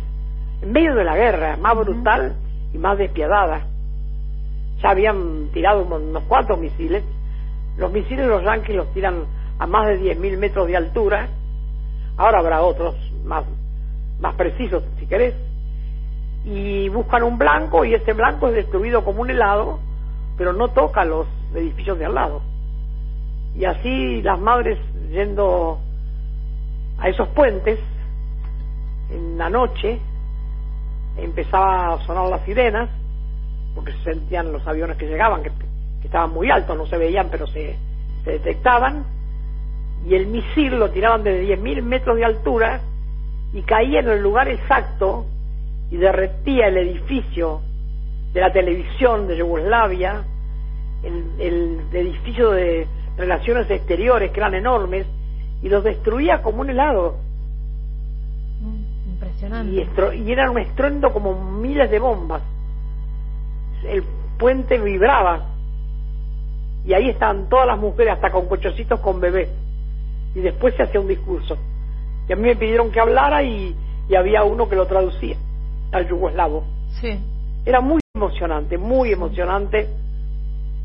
en 0.62 0.72
medio 0.72 0.96
de 0.96 1.04
la 1.04 1.16
guerra, 1.16 1.58
más 1.58 1.76
brutal 1.76 2.36
y 2.74 2.78
más 2.78 2.98
despiadada. 2.98 3.66
Ya 4.82 4.90
habían 4.90 5.50
tirado 5.54 5.84
unos 5.84 6.24
cuantos 6.24 6.60
misiles. 6.60 7.04
Los 7.78 7.92
misiles 7.92 8.28
los 8.28 8.44
yanquis 8.44 8.76
los 8.76 8.92
tiran 8.94 9.26
a 9.60 9.68
más 9.68 9.88
de 9.88 10.02
10.000 10.02 10.38
metros 10.38 10.68
de 10.68 10.78
altura. 10.78 11.28
Ahora 12.18 12.40
habrá 12.40 12.62
otros 12.62 12.96
más, 13.24 13.46
más 14.20 14.36
precisos, 14.36 14.84
si 15.00 15.08
querés. 15.08 15.36
Y 16.44 16.90
buscan 16.90 17.24
un 17.24 17.38
blanco 17.38 17.86
y 17.86 17.94
ese 17.94 18.14
blanco 18.14 18.48
es 18.48 18.56
destruido 18.56 19.04
como 19.04 19.22
un 19.22 19.30
helado, 19.30 19.80
pero 20.38 20.54
no 20.54 20.70
toca 20.70 21.06
los 21.06 21.28
edificios 21.54 21.98
de 22.00 22.06
al 22.06 22.16
lado. 22.16 22.42
Y 23.56 23.66
así 23.66 24.22
las 24.22 24.40
madres 24.40 24.80
yendo 25.10 25.80
a 26.98 27.10
esos 27.10 27.28
puentes, 27.30 27.80
en 29.10 29.38
la 29.38 29.50
noche, 29.50 30.00
empezaba 31.18 31.94
a 31.94 32.06
sonar 32.06 32.30
las 32.30 32.42
sirenas, 32.44 32.90
porque 33.76 33.92
se 33.94 34.04
sentían 34.04 34.52
los 34.52 34.66
aviones 34.68 34.98
que 34.98 35.08
llegaban, 35.08 35.44
que, 35.44 35.52
estaban 36.04 36.34
muy 36.34 36.50
altos, 36.50 36.78
no 36.78 36.86
se 36.86 36.98
veían, 36.98 37.30
pero 37.30 37.48
se, 37.48 37.76
se 38.24 38.32
detectaban, 38.32 39.06
y 40.06 40.16
el 40.16 40.28
misil 40.28 40.78
lo 40.78 40.90
tiraban 40.90 41.24
desde 41.24 41.56
10.000 41.56 41.82
metros 41.84 42.18
de 42.18 42.26
altura 42.26 42.82
y 43.54 43.62
caía 43.62 44.00
en 44.00 44.10
el 44.10 44.22
lugar 44.22 44.48
exacto 44.48 45.26
y 45.92 45.98
derretía 45.98 46.68
el 46.68 46.78
edificio 46.78 47.62
de 48.34 48.42
la 48.42 48.52
televisión 48.52 49.28
de 49.28 49.38
Yugoslavia, 49.38 50.24
el, 51.04 51.26
el 51.40 51.80
edificio 51.94 52.52
de 52.52 52.88
relaciones 53.18 53.70
exteriores 53.70 54.32
que 54.32 54.40
eran 54.40 54.54
enormes, 54.56 55.06
y 55.62 55.70
los 55.70 55.84
destruía 55.84 56.42
como 56.42 56.62
un 56.62 56.70
helado. 56.70 57.18
Mm, 58.62 59.10
Impresionante. 59.12 59.74
Y, 59.74 59.80
estro- 59.82 60.14
y 60.14 60.32
era 60.32 60.50
un 60.50 60.58
estruendo 60.60 61.12
como 61.14 61.34
miles 61.52 61.90
de 61.92 62.00
bombas. 62.00 62.42
El 63.84 64.04
puente 64.38 64.80
vibraba. 64.80 65.48
Y 66.86 66.94
ahí 66.94 67.10
estaban 67.10 67.48
todas 67.48 67.68
las 67.68 67.78
mujeres, 67.78 68.14
hasta 68.14 68.32
con 68.32 68.48
cochecitos 68.48 69.00
con 69.02 69.20
bebés. 69.20 69.50
Y 70.34 70.40
después 70.40 70.74
se 70.76 70.84
hacía 70.84 71.00
un 71.00 71.08
discurso. 71.08 71.58
Y 72.28 72.34
a 72.34 72.36
mí 72.36 72.44
me 72.44 72.56
pidieron 72.56 72.92
que 72.92 73.00
hablara 73.00 73.44
y, 73.44 73.76
y 74.10 74.16
había 74.16 74.44
uno 74.44 74.68
que 74.68 74.76
lo 74.76 74.88
traducía 74.88 75.36
al 75.92 76.08
yugoslavo. 76.08 76.64
Sí. 77.00 77.20
Era 77.66 77.82
muy 77.82 78.00
emocionante, 78.16 78.78
muy 78.80 79.12
emocionante, 79.12 79.88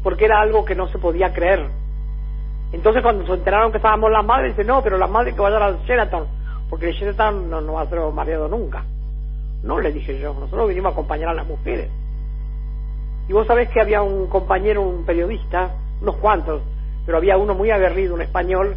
porque 0.02 0.24
era 0.26 0.40
algo 0.40 0.64
que 0.64 0.74
no 0.74 0.88
se 0.88 0.98
podía 0.98 1.32
creer. 1.32 1.66
Entonces 2.72 3.02
cuando 3.02 3.26
se 3.26 3.32
enteraron 3.32 3.70
que 3.70 3.78
estábamos 3.78 4.10
las 4.10 4.24
madres, 4.24 4.52
dicen, 4.52 4.66
no, 4.66 4.82
pero 4.82 4.98
las 4.98 5.10
madres 5.10 5.34
que 5.34 5.40
vayan 5.40 5.62
al 5.62 5.78
Sheraton, 5.84 6.26
porque 6.68 6.88
el 6.88 6.94
Sheraton 6.94 7.48
no, 7.48 7.60
no 7.60 7.74
va 7.74 7.82
a 7.82 7.86
ser 7.86 8.00
mareado 8.12 8.48
nunca. 8.48 8.84
No, 9.62 9.80
le 9.80 9.92
dije 9.92 10.18
yo, 10.18 10.34
nosotros 10.34 10.68
vinimos 10.68 10.90
a 10.90 10.92
acompañar 10.92 11.30
a 11.30 11.34
las 11.34 11.46
mujeres. 11.46 11.90
Y 13.28 13.32
vos 13.32 13.46
sabés 13.46 13.68
que 13.70 13.80
había 13.80 14.02
un 14.02 14.28
compañero, 14.28 14.82
un 14.82 15.04
periodista, 15.04 15.70
unos 16.00 16.16
cuantos, 16.16 16.62
pero 17.04 17.18
había 17.18 17.36
uno 17.36 17.54
muy 17.54 17.70
aguerrido, 17.70 18.14
un 18.14 18.22
español, 18.22 18.76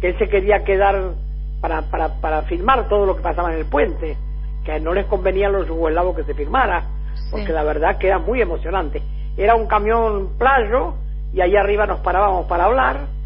que 0.00 0.08
él 0.08 0.18
se 0.18 0.28
quería 0.28 0.64
quedar 0.64 1.14
para, 1.60 1.82
para, 1.82 2.20
para 2.20 2.42
filmar 2.42 2.88
todo 2.88 3.06
lo 3.06 3.16
que 3.16 3.22
pasaba 3.22 3.52
en 3.52 3.58
el 3.58 3.66
puente, 3.66 4.16
que 4.64 4.80
no 4.80 4.92
les 4.92 5.06
convenía 5.06 5.48
a 5.48 5.50
los 5.50 5.66
yugoslavos 5.66 6.16
que 6.16 6.24
se 6.24 6.34
filmara, 6.34 6.84
porque 7.30 7.52
la 7.52 7.62
verdad 7.62 7.98
que 7.98 8.06
era 8.06 8.18
muy 8.18 8.40
emocionante. 8.40 9.02
Era 9.36 9.54
un 9.54 9.66
camión 9.66 10.30
playo 10.38 10.94
y 11.32 11.40
ahí 11.40 11.56
arriba 11.56 11.86
nos 11.86 12.00
parábamos 12.00 12.46
para 12.46 12.64
hablar 12.64 13.19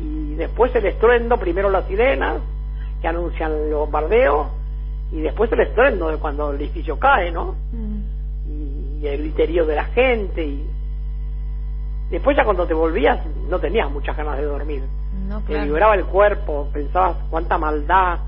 y 0.00 0.34
después 0.34 0.74
el 0.76 0.86
estruendo, 0.86 1.36
primero 1.38 1.70
las 1.70 1.86
sirenas 1.86 2.36
que 3.00 3.08
anuncian 3.08 3.52
el 3.52 3.74
bombardeo 3.74 4.50
y 5.12 5.20
después 5.20 5.50
el 5.52 5.60
estruendo 5.60 6.08
de 6.08 6.16
cuando 6.18 6.50
el 6.52 6.60
edificio 6.60 6.98
cae, 6.98 7.30
¿no? 7.32 7.54
Mm. 7.72 9.00
y 9.02 9.06
el 9.06 9.20
griterío 9.20 9.64
de 9.66 9.74
la 9.76 9.84
gente 9.84 10.44
y 10.44 10.66
después 12.10 12.36
ya 12.36 12.44
cuando 12.44 12.66
te 12.66 12.74
volvías 12.74 13.20
no 13.48 13.58
tenías 13.58 13.90
muchas 13.90 14.16
ganas 14.16 14.36
de 14.38 14.44
dormir 14.44 14.82
No, 15.28 15.40
te 15.40 15.46
claro. 15.52 15.64
vibraba 15.66 15.94
el 15.94 16.04
cuerpo 16.06 16.68
pensabas 16.72 17.16
cuánta 17.30 17.58
maldad 17.58 18.18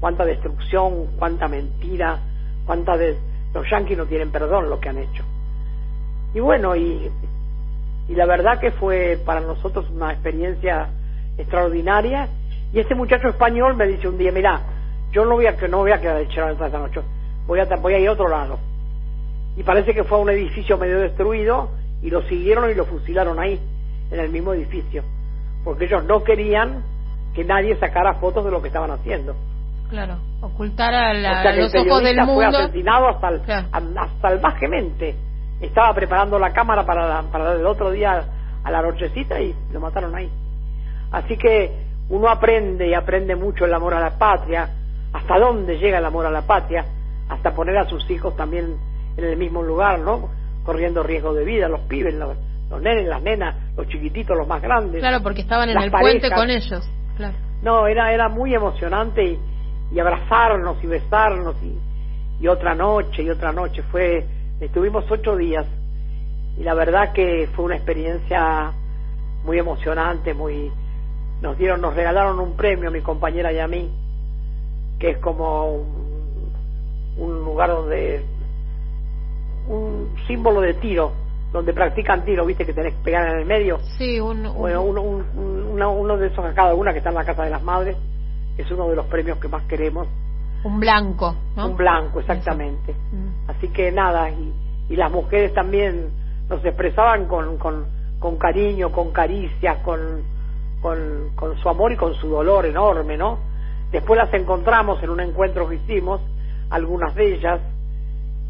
cuánta 0.00 0.24
destrucción 0.24 1.06
cuánta 1.18 1.48
mentira 1.48 2.18
cuánta 2.64 2.96
de 2.96 3.16
los 3.52 3.68
yanquis 3.68 3.98
no 3.98 4.06
tienen 4.06 4.30
perdón 4.30 4.70
lo 4.70 4.78
que 4.80 4.88
han 4.88 4.98
hecho 4.98 5.24
y 6.32 6.40
bueno 6.40 6.74
y 6.76 7.10
y 8.08 8.14
la 8.14 8.26
verdad 8.26 8.60
que 8.60 8.70
fue 8.72 9.18
para 9.24 9.40
nosotros 9.40 9.90
una 9.90 10.12
experiencia 10.12 10.88
extraordinaria 11.38 12.28
y 12.72 12.80
este 12.80 12.94
muchacho 12.94 13.28
español 13.28 13.76
me 13.76 13.86
dice 13.86 14.08
un 14.08 14.18
día 14.18 14.32
mira 14.32 14.60
yo 15.14 15.24
no 15.24 15.36
voy 15.36 15.46
a, 15.46 15.52
no 15.68 15.78
voy 15.78 15.92
a 15.92 16.00
quedar 16.00 16.20
echado 16.20 16.50
esta 16.50 16.68
noche, 16.76 17.00
voy 17.46 17.60
a, 17.60 17.64
voy 17.76 17.94
a 17.94 17.98
ir 18.00 18.08
a 18.08 18.12
otro 18.12 18.28
lado. 18.28 18.58
Y 19.56 19.62
parece 19.62 19.94
que 19.94 20.02
fue 20.02 20.18
a 20.18 20.20
un 20.20 20.30
edificio 20.30 20.76
medio 20.76 20.98
destruido 20.98 21.70
y 22.02 22.10
lo 22.10 22.22
siguieron 22.22 22.68
y 22.68 22.74
lo 22.74 22.84
fusilaron 22.84 23.38
ahí, 23.38 23.60
en 24.10 24.18
el 24.18 24.30
mismo 24.30 24.52
edificio, 24.52 25.04
porque 25.62 25.84
ellos 25.84 26.04
no 26.04 26.24
querían 26.24 26.82
que 27.32 27.44
nadie 27.44 27.76
sacara 27.76 28.14
fotos 28.14 28.44
de 28.44 28.50
lo 28.50 28.60
que 28.60 28.68
estaban 28.68 28.90
haciendo. 28.90 29.36
Claro, 29.88 30.16
ocultar 30.40 30.92
a, 30.92 31.14
los 31.54 31.72
ojos 31.76 32.02
del 32.02 32.16
mundo. 32.16 32.34
fue 32.34 32.46
asesinado 32.46 33.08
hasta, 33.08 33.30
salvajemente. 34.20 35.14
Estaba 35.60 35.94
preparando 35.94 36.40
la 36.40 36.52
cámara 36.52 36.84
para, 36.84 37.22
para 37.22 37.52
el 37.52 37.64
otro 37.64 37.92
día 37.92 38.24
a 38.64 38.70
la 38.70 38.82
nochecita 38.82 39.40
y 39.40 39.54
lo 39.72 39.78
mataron 39.78 40.12
ahí. 40.16 40.28
Así 41.14 41.36
que 41.36 41.70
uno 42.08 42.28
aprende 42.28 42.88
y 42.88 42.94
aprende 42.94 43.36
mucho 43.36 43.66
el 43.66 43.72
amor 43.72 43.94
a 43.94 44.00
la 44.00 44.18
patria, 44.18 44.68
hasta 45.12 45.38
dónde 45.38 45.78
llega 45.78 45.98
el 45.98 46.04
amor 46.04 46.26
a 46.26 46.30
la 46.30 46.42
patria, 46.42 46.84
hasta 47.28 47.54
poner 47.54 47.78
a 47.78 47.88
sus 47.88 48.10
hijos 48.10 48.36
también 48.36 48.76
en 49.16 49.24
el 49.24 49.36
mismo 49.36 49.62
lugar, 49.62 50.00
¿no? 50.00 50.28
Corriendo 50.64 51.04
riesgo 51.04 51.32
de 51.32 51.44
vida, 51.44 51.68
los 51.68 51.82
pibes, 51.82 52.14
los, 52.14 52.36
nenes, 52.82 53.06
las 53.06 53.22
nenas, 53.22 53.54
los 53.76 53.86
chiquititos, 53.86 54.36
los 54.36 54.48
más 54.48 54.60
grandes. 54.60 55.00
Claro, 55.00 55.22
porque 55.22 55.42
estaban 55.42 55.70
en 55.70 55.80
el 55.80 55.90
puente 55.92 56.28
con 56.32 56.50
ellos. 56.50 56.90
Claro. 57.16 57.34
No, 57.62 57.86
era, 57.86 58.12
era 58.12 58.28
muy 58.28 58.52
emocionante 58.52 59.24
y, 59.24 59.38
y 59.92 60.00
abrazarnos 60.00 60.82
y 60.82 60.86
besarnos 60.88 61.54
y, 61.62 61.78
y 62.42 62.48
otra 62.48 62.74
noche 62.74 63.22
y 63.22 63.30
otra 63.30 63.52
noche. 63.52 63.84
Fue, 63.84 64.26
estuvimos 64.58 65.04
ocho 65.08 65.36
días 65.36 65.64
y 66.58 66.64
la 66.64 66.74
verdad 66.74 67.12
que 67.12 67.48
fue 67.54 67.66
una 67.66 67.76
experiencia 67.76 68.72
muy 69.44 69.60
emocionante, 69.60 70.34
muy 70.34 70.72
nos 71.44 71.58
dieron, 71.58 71.82
nos 71.82 71.94
regalaron 71.94 72.40
un 72.40 72.56
premio 72.56 72.88
a 72.88 72.90
mi 72.90 73.02
compañera 73.02 73.52
y 73.52 73.58
a 73.58 73.68
mí, 73.68 73.90
que 74.98 75.10
es 75.10 75.18
como 75.18 75.84
un, 77.18 77.44
lugar 77.44 77.68
donde 77.68 78.24
un 79.68 80.14
símbolo 80.26 80.62
de 80.62 80.72
tiro, 80.74 81.12
donde 81.52 81.74
practican 81.74 82.24
tiro, 82.24 82.46
viste 82.46 82.64
que 82.64 82.72
tenés 82.72 82.94
que 82.94 83.02
pegar 83.02 83.28
en 83.28 83.40
el 83.40 83.44
medio. 83.44 83.78
Sí, 83.98 84.18
un, 84.18 84.54
bueno, 84.54 84.82
uno, 84.82 85.92
uno 85.92 86.16
de 86.16 86.28
esos 86.28 86.42
a 86.42 86.54
cada 86.54 86.74
una 86.74 86.92
que 86.92 86.98
está 86.98 87.10
en 87.10 87.16
la 87.16 87.26
casa 87.26 87.44
de 87.44 87.50
las 87.50 87.62
madres, 87.62 87.98
es 88.56 88.70
uno 88.70 88.88
de 88.88 88.96
los 88.96 89.04
premios 89.06 89.38
que 89.38 89.48
más 89.48 89.64
queremos. 89.64 90.08
Un 90.64 90.80
blanco, 90.80 91.36
¿no? 91.56 91.66
Un 91.66 91.76
blanco, 91.76 92.20
exactamente. 92.20 92.94
Mm. 93.12 93.50
Así 93.50 93.68
que 93.68 93.92
nada, 93.92 94.30
y, 94.30 94.54
y 94.88 94.96
las 94.96 95.12
mujeres 95.12 95.52
también 95.52 96.08
nos 96.48 96.64
expresaban 96.64 97.26
con, 97.26 97.58
con, 97.58 97.84
con 98.18 98.38
cariño, 98.38 98.90
con 98.90 99.12
caricias, 99.12 99.76
con, 99.80 100.22
con, 100.84 101.30
con 101.34 101.56
su 101.56 101.68
amor 101.70 101.92
y 101.92 101.96
con 101.96 102.12
su 102.12 102.28
dolor 102.28 102.66
enorme, 102.66 103.16
¿no? 103.16 103.38
Después 103.90 104.18
las 104.18 104.30
encontramos 104.34 105.02
en 105.02 105.08
un 105.08 105.18
encuentro 105.18 105.66
que 105.66 105.76
hicimos, 105.76 106.20
algunas 106.68 107.14
de 107.14 107.36
ellas, 107.36 107.58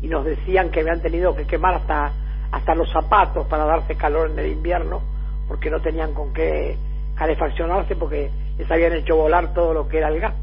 y 0.03 0.09
nos 0.09 0.25
decían 0.25 0.71
que 0.71 0.81
habían 0.81 1.01
tenido 1.01 1.37
que 1.37 1.47
quemar 1.47 1.75
hasta, 1.75 2.11
hasta 2.51 2.75
los 2.75 2.91
zapatos 2.91 3.47
para 3.47 3.65
darse 3.67 3.95
calor 3.95 4.33
en 4.33 4.39
el 4.41 4.51
invierno, 4.51 5.01
porque 5.47 5.71
no 5.71 5.81
tenían 5.81 6.13
con 6.13 6.33
qué 6.33 6.77
calefaccionarse, 7.15 7.95
porque 7.95 8.33
les 8.59 8.69
habían 8.69 8.95
hecho 8.95 9.15
volar 9.15 9.55
todo 9.55 9.73
lo 9.73 9.87
que 9.87 9.99
era 9.99 10.09
el 10.09 10.19
gas. 10.19 10.35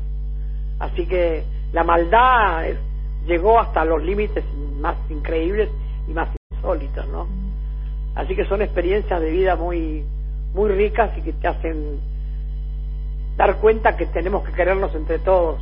Así 0.79 1.05
que 1.05 1.43
la 1.73 1.83
maldad 1.83 2.67
llegó 3.25 3.59
hasta 3.59 3.83
los 3.83 4.01
límites 4.01 4.45
más 4.79 4.95
increíbles 5.09 5.67
y 6.07 6.13
más 6.13 6.29
insólitos, 6.53 7.05
¿no? 7.09 7.27
Así 8.15 8.33
que 8.33 8.45
son 8.45 8.61
experiencias 8.61 9.19
de 9.19 9.29
vida 9.29 9.57
muy, 9.57 10.05
muy 10.53 10.69
ricas 10.69 11.17
y 11.17 11.21
que 11.21 11.33
te 11.33 11.47
hacen 11.47 11.99
dar 13.37 13.57
cuenta 13.57 13.95
que 13.95 14.05
tenemos 14.07 14.43
que 14.43 14.51
querernos 14.51 14.93
entre 14.95 15.19
todos, 15.19 15.61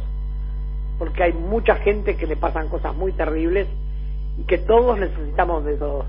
porque 0.97 1.23
hay 1.23 1.33
mucha 1.33 1.75
gente 1.75 2.15
que 2.15 2.27
le 2.27 2.35
pasan 2.35 2.67
cosas 2.67 2.95
muy 2.95 3.11
terribles 3.13 3.67
y 4.37 4.43
que 4.43 4.57
todos 4.57 4.97
necesitamos 4.97 5.63
de 5.65 5.77
todos. 5.77 6.05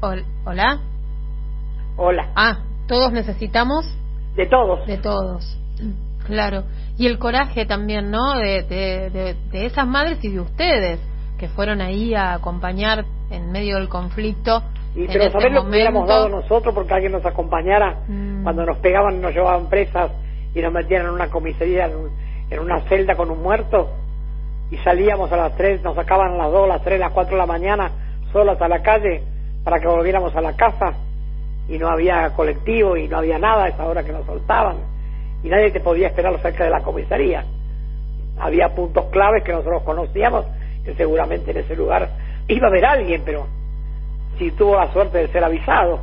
Hola. 0.00 0.80
Hola. 1.96 2.28
Ah, 2.36 2.58
todos 2.86 3.12
necesitamos. 3.12 3.86
De 4.36 4.46
todos. 4.46 4.86
De 4.86 4.98
todos. 4.98 5.58
Claro. 6.26 6.64
Y 6.98 7.06
el 7.06 7.18
coraje 7.18 7.66
también, 7.66 8.10
¿no? 8.10 8.34
De, 8.34 8.62
de, 8.62 9.36
de 9.50 9.66
esas 9.66 9.86
madres 9.86 10.22
y 10.22 10.28
de 10.28 10.40
ustedes 10.40 11.00
que 11.38 11.48
fueron 11.48 11.80
ahí 11.80 12.14
a 12.14 12.34
acompañar 12.34 13.04
en 13.30 13.50
medio 13.50 13.76
del 13.76 13.88
conflicto. 13.88 14.62
Y 14.96 15.06
pero 15.08 15.30
saber 15.30 15.52
lo 15.52 15.64
que 15.64 15.70
hubiéramos 15.70 16.08
dado 16.08 16.28
nosotros 16.30 16.74
porque 16.74 16.94
alguien 16.94 17.12
nos 17.12 17.24
acompañara 17.26 17.98
mm. 18.08 18.42
cuando 18.42 18.64
nos 18.64 18.78
pegaban, 18.78 19.20
nos 19.20 19.34
llevaban 19.34 19.68
presas 19.68 20.10
y 20.54 20.62
nos 20.62 20.72
metían 20.72 21.02
en 21.02 21.10
una 21.10 21.28
comisaría, 21.28 21.90
en, 22.50 22.58
una 22.58 22.80
celda 22.88 23.14
con 23.14 23.30
un 23.30 23.42
muerto 23.42 23.90
y 24.70 24.78
salíamos 24.78 25.30
a 25.30 25.36
las 25.36 25.54
tres, 25.54 25.82
nos 25.82 25.94
sacaban 25.94 26.32
a 26.32 26.36
las 26.38 26.50
dos, 26.50 26.66
las 26.66 26.82
tres, 26.82 26.98
las 26.98 27.12
cuatro 27.12 27.34
de 27.34 27.40
la 27.40 27.46
mañana 27.46 27.90
solas 28.32 28.60
a 28.62 28.68
la 28.68 28.80
calle 28.80 29.22
para 29.62 29.78
que 29.78 29.86
volviéramos 29.86 30.34
a 30.34 30.40
la 30.40 30.56
casa 30.56 30.94
y 31.68 31.76
no 31.76 31.88
había 31.88 32.30
colectivo 32.30 32.96
y 32.96 33.06
no 33.06 33.18
había 33.18 33.38
nada 33.38 33.64
a 33.64 33.68
esa 33.68 33.84
hora 33.84 34.02
que 34.02 34.12
nos 34.12 34.24
soltaban 34.24 34.76
y 35.42 35.48
nadie 35.48 35.72
te 35.72 35.80
podía 35.80 36.08
esperar 36.08 36.40
cerca 36.40 36.64
de 36.64 36.70
la 36.70 36.80
comisaría. 36.80 37.44
Había 38.38 38.74
puntos 38.74 39.06
claves 39.06 39.44
que 39.44 39.52
nosotros 39.52 39.82
conocíamos 39.82 40.46
que 40.84 40.94
seguramente 40.94 41.50
en 41.50 41.58
ese 41.58 41.76
lugar 41.76 42.08
iba 42.48 42.66
a 42.66 42.70
haber 42.70 42.86
alguien, 42.86 43.22
pero 43.24 43.46
si 44.38 44.50
tuvo 44.52 44.76
la 44.76 44.92
suerte 44.92 45.18
de 45.18 45.28
ser 45.28 45.44
avisado 45.44 46.00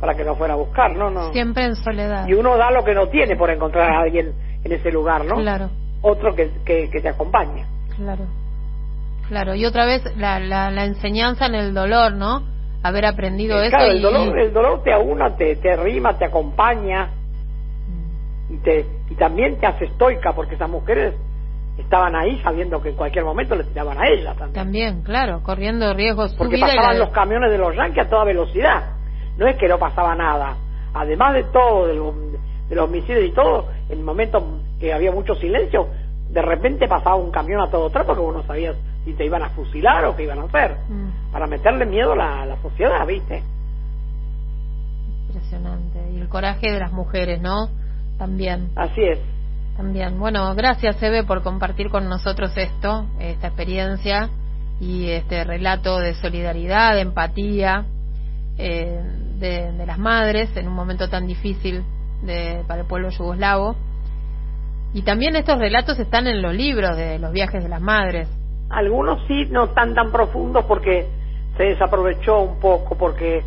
para 0.00 0.14
que 0.14 0.24
no 0.24 0.36
fuera 0.36 0.54
a 0.54 0.56
buscar, 0.56 0.94
¿no? 0.94 1.10
no 1.10 1.32
Siempre 1.32 1.64
en 1.64 1.76
soledad. 1.76 2.26
Y 2.28 2.34
uno 2.34 2.56
da 2.56 2.70
lo 2.70 2.84
que 2.84 2.94
no 2.94 3.08
tiene 3.08 3.36
por 3.36 3.50
encontrar 3.50 3.90
a 3.90 4.00
alguien 4.00 4.32
en 4.62 4.72
ese 4.72 4.92
lugar, 4.92 5.24
¿no? 5.24 5.36
Claro. 5.36 5.70
Otro 6.02 6.34
que, 6.34 6.50
que, 6.64 6.88
te 6.88 7.08
acompaña. 7.08 7.66
Claro. 7.96 8.26
Claro, 9.28 9.54
y 9.54 9.64
otra 9.64 9.84
vez 9.84 10.02
la, 10.16 10.38
la, 10.38 10.70
la 10.70 10.84
enseñanza 10.84 11.46
en 11.46 11.54
el 11.54 11.74
dolor, 11.74 12.12
¿no? 12.12 12.42
Haber 12.82 13.06
aprendido 13.06 13.60
eso. 13.60 13.70
Claro, 13.70 13.92
el, 13.92 14.02
dolor, 14.02 14.38
el 14.38 14.52
dolor 14.52 14.82
te 14.82 14.92
aúna, 14.92 15.36
te, 15.36 15.56
te 15.56 15.76
rima, 15.76 16.18
te 16.18 16.24
acompaña 16.24 17.06
mm. 17.06 18.54
y, 18.54 18.58
te, 18.58 18.86
y 19.10 19.14
también 19.14 19.58
te 19.58 19.66
hace 19.66 19.86
estoica, 19.86 20.32
porque 20.32 20.56
esas 20.56 20.68
mujeres 20.68 21.14
estaban 21.78 22.14
ahí 22.14 22.40
sabiendo 22.42 22.80
que 22.82 22.90
en 22.90 22.96
cualquier 22.96 23.24
momento 23.24 23.54
le 23.54 23.64
tiraban 23.64 23.98
a 23.98 24.08
ella 24.08 24.34
también. 24.34 24.52
También, 24.52 25.02
claro, 25.02 25.42
corriendo 25.42 25.92
riesgos. 25.94 26.34
Porque 26.34 26.58
pasaban 26.58 26.98
los 26.98 27.10
camiones 27.10 27.50
de 27.50 27.58
los 27.58 27.74
yankees 27.74 28.06
a 28.06 28.10
toda 28.10 28.24
velocidad. 28.24 28.96
No 29.36 29.46
es 29.46 29.56
que 29.56 29.68
no 29.68 29.78
pasaba 29.78 30.14
nada. 30.14 30.56
Además 30.94 31.34
de 31.34 31.44
todo, 31.44 31.86
de 31.86 31.94
los, 31.94 32.14
de 32.68 32.76
los 32.76 32.90
misiles 32.90 33.24
y 33.26 33.32
todo, 33.32 33.68
en 33.88 33.98
el 33.98 34.04
momento 34.04 34.60
que 34.78 34.92
había 34.92 35.10
mucho 35.10 35.34
silencio, 35.34 35.88
de 36.28 36.42
repente 36.42 36.86
pasaba 36.86 37.16
un 37.16 37.30
camión 37.30 37.60
a 37.62 37.70
todo 37.70 37.88
trapo 37.90 38.14
que 38.14 38.20
vos 38.20 38.34
no 38.34 38.42
sabías 38.42 38.76
si 39.04 39.14
te 39.14 39.24
iban 39.24 39.42
a 39.42 39.50
fusilar 39.50 40.04
o 40.04 40.16
qué 40.16 40.24
iban 40.24 40.38
a 40.38 40.44
hacer. 40.44 40.76
Mm. 40.88 41.32
Para 41.32 41.46
meterle 41.46 41.86
miedo 41.86 42.12
a 42.12 42.16
la, 42.16 42.42
a 42.42 42.46
la 42.46 42.56
sociedad, 42.60 43.06
¿viste? 43.06 43.42
Impresionante. 45.28 45.98
Y 46.12 46.20
el 46.20 46.28
coraje 46.28 46.70
de 46.70 46.78
las 46.78 46.92
mujeres, 46.92 47.40
¿no? 47.40 47.68
También. 48.18 48.70
Así 48.76 49.02
es. 49.02 49.18
También. 49.76 50.18
Bueno, 50.18 50.54
gracias 50.54 51.02
Eve 51.02 51.24
por 51.24 51.42
compartir 51.42 51.88
con 51.88 52.08
nosotros 52.08 52.52
esto, 52.56 53.06
esta 53.18 53.48
experiencia 53.48 54.28
y 54.80 55.10
este 55.10 55.44
relato 55.44 55.98
de 55.98 56.14
solidaridad, 56.14 56.94
de 56.94 57.00
empatía 57.02 57.86
eh, 58.58 59.00
de, 59.38 59.86
las 59.86 59.98
madres 59.98 60.54
en 60.56 60.68
un 60.68 60.74
momento 60.74 61.08
tan 61.08 61.26
difícil 61.26 61.82
de, 62.22 62.62
para 62.66 62.82
el 62.82 62.86
pueblo 62.86 63.08
yugoslavo. 63.10 63.76
Y 64.94 65.02
también 65.02 65.36
estos 65.36 65.58
relatos 65.58 65.98
están 65.98 66.26
en 66.26 66.42
los 66.42 66.54
libros 66.54 66.96
de 66.96 67.18
los 67.18 67.32
viajes 67.32 67.62
de 67.62 67.68
las 67.68 67.80
madres. 67.80 68.28
Algunos 68.68 69.26
sí, 69.26 69.46
no 69.50 69.64
están 69.64 69.94
tan 69.94 70.12
profundos 70.12 70.64
porque 70.66 71.08
se 71.56 71.64
desaprovechó 71.64 72.40
un 72.40 72.60
poco, 72.60 72.96
porque 72.96 73.42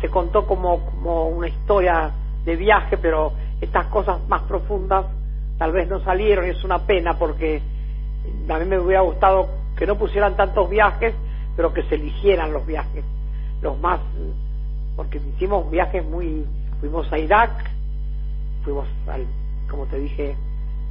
se 0.00 0.08
contó 0.08 0.46
como, 0.46 0.84
como 0.84 1.28
una 1.28 1.48
historia 1.48 2.10
de 2.44 2.56
viaje, 2.56 2.96
pero 2.96 3.32
estas 3.60 3.86
cosas 3.86 4.26
más 4.28 4.42
profundas 4.42 5.06
tal 5.60 5.72
vez 5.72 5.86
no 5.90 6.00
salieron 6.00 6.46
y 6.46 6.48
es 6.48 6.64
una 6.64 6.86
pena 6.86 7.18
porque 7.18 7.60
a 8.48 8.58
mí 8.58 8.64
me 8.64 8.78
hubiera 8.78 9.02
gustado 9.02 9.50
que 9.76 9.86
no 9.86 9.98
pusieran 9.98 10.34
tantos 10.34 10.70
viajes, 10.70 11.14
pero 11.54 11.70
que 11.74 11.82
se 11.82 11.96
eligieran 11.96 12.50
los 12.50 12.64
viajes, 12.64 13.04
los 13.60 13.78
más, 13.78 14.00
porque 14.96 15.18
hicimos 15.18 15.70
viajes 15.70 16.02
muy, 16.02 16.46
fuimos 16.80 17.12
a 17.12 17.18
Irak, 17.18 17.50
fuimos 18.64 18.88
al, 19.06 19.26
como 19.68 19.84
te 19.84 19.98
dije 19.98 20.34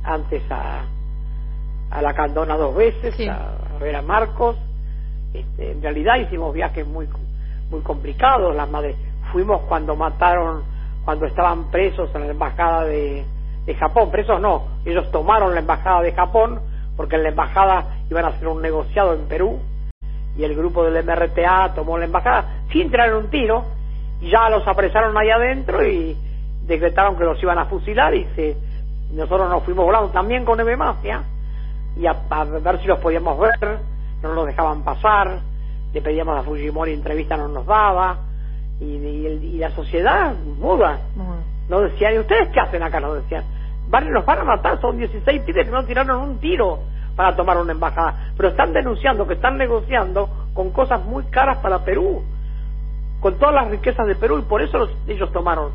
antes, 0.04 0.44
a, 0.52 0.86
a 1.90 2.02
la 2.04 2.14
Candona 2.14 2.56
dos 2.56 2.76
veces, 2.76 3.16
a, 3.28 3.80
ver 3.80 3.96
a 3.96 4.04
Marcos, 4.04 4.56
este, 5.34 5.72
en 5.72 5.82
realidad 5.82 6.18
hicimos 6.18 6.54
viajes 6.54 6.86
muy, 6.86 7.10
muy 7.72 7.82
complicados, 7.82 8.56
las 8.56 8.70
madres, 8.70 8.96
fuimos 9.32 9.62
cuando 9.62 9.96
mataron, 9.96 10.62
cuando 11.04 11.26
estaban 11.26 11.72
presos 11.72 12.14
en 12.14 12.22
la 12.22 12.32
embajada 12.34 12.86
de, 12.86 13.26
de 13.70 13.76
Japón, 13.76 14.10
presos 14.10 14.42
no, 14.42 14.64
ellos 14.84 15.12
tomaron 15.12 15.54
la 15.54 15.60
embajada 15.60 16.02
de 16.02 16.12
Japón 16.12 16.60
porque 16.98 17.18
en 17.18 17.24
la 17.24 17.30
embajada 17.30 17.86
iban 18.10 18.26
a 18.26 18.30
hacer 18.30 18.48
un 18.48 18.62
negociado 18.64 19.14
en 19.14 19.28
Perú 19.28 19.60
y 20.36 20.44
el 20.44 20.56
grupo 20.56 20.84
del 20.84 21.04
MRTA 21.06 21.74
tomó 21.76 21.98
la 21.98 22.06
embajada 22.06 22.64
sin 22.72 22.90
traer 22.90 23.14
un 23.14 23.30
tiro 23.30 23.64
y 24.22 24.32
ya 24.32 24.50
los 24.50 24.68
apresaron 24.68 25.16
ahí 25.16 25.30
adentro 25.30 25.86
y 25.86 26.18
decretaron 26.66 27.16
que 27.16 27.24
los 27.24 27.42
iban 27.44 27.60
a 27.60 27.66
fusilar 27.66 28.16
y 28.16 28.26
se 28.36 28.58
Nosotros 29.14 29.48
nos 29.50 29.64
fuimos 29.64 29.86
volando 29.86 30.10
también 30.10 30.44
con 30.46 30.60
Eve 30.60 30.76
Mafia 30.76 31.22
y 31.96 32.08
a, 32.08 32.16
a 32.28 32.44
ver 32.46 32.80
si 32.82 32.88
los 32.88 32.98
podíamos 33.00 33.38
ver, 33.40 33.78
no 34.24 34.34
nos 34.34 34.48
dejaban 34.48 34.84
pasar, 34.84 35.42
le 35.94 36.02
pedíamos 36.02 36.40
a 36.40 36.42
Fujimori 36.44 36.94
entrevista, 36.94 37.38
no 37.38 37.48
nos 37.50 37.68
daba, 37.68 38.18
y, 38.80 38.86
y, 38.86 39.28
y 39.28 39.58
la 39.58 39.70
sociedad 39.72 40.34
muda. 40.34 41.00
Nos 41.68 41.84
decían, 41.84 42.16
¿y 42.16 42.20
ustedes 42.20 42.50
qué 42.50 42.60
hacen 42.60 42.82
acá? 42.82 43.00
Nos 43.00 43.16
decían, 43.16 43.44
van, 43.90 44.12
nos 44.12 44.26
van 44.26 44.40
a 44.40 44.44
matar, 44.46 44.80
son 44.82 44.98
16 44.98 45.42
pibes 45.44 45.66
que 45.66 45.72
no 45.72 45.86
tiraron 45.86 46.22
un 46.22 46.40
tiro 46.40 46.80
para 47.16 47.36
tomar 47.36 47.58
una 47.58 47.74
embajada, 47.74 48.32
pero 48.38 48.50
están 48.50 48.74
denunciando 48.74 49.28
que 49.28 49.34
están 49.36 49.58
negociando 49.58 50.30
con 50.54 50.72
cosas 50.72 51.04
muy 51.06 51.24
caras 51.26 51.58
para 51.60 51.84
Perú, 51.84 52.24
con 53.20 53.38
todas 53.38 53.56
las 53.56 53.70
riquezas 53.70 54.08
de 54.08 54.16
Perú, 54.16 54.40
y 54.40 54.44
por 54.44 54.62
eso 54.62 54.78
los- 54.80 54.92
ellos 55.08 55.32
tomaron. 55.34 55.72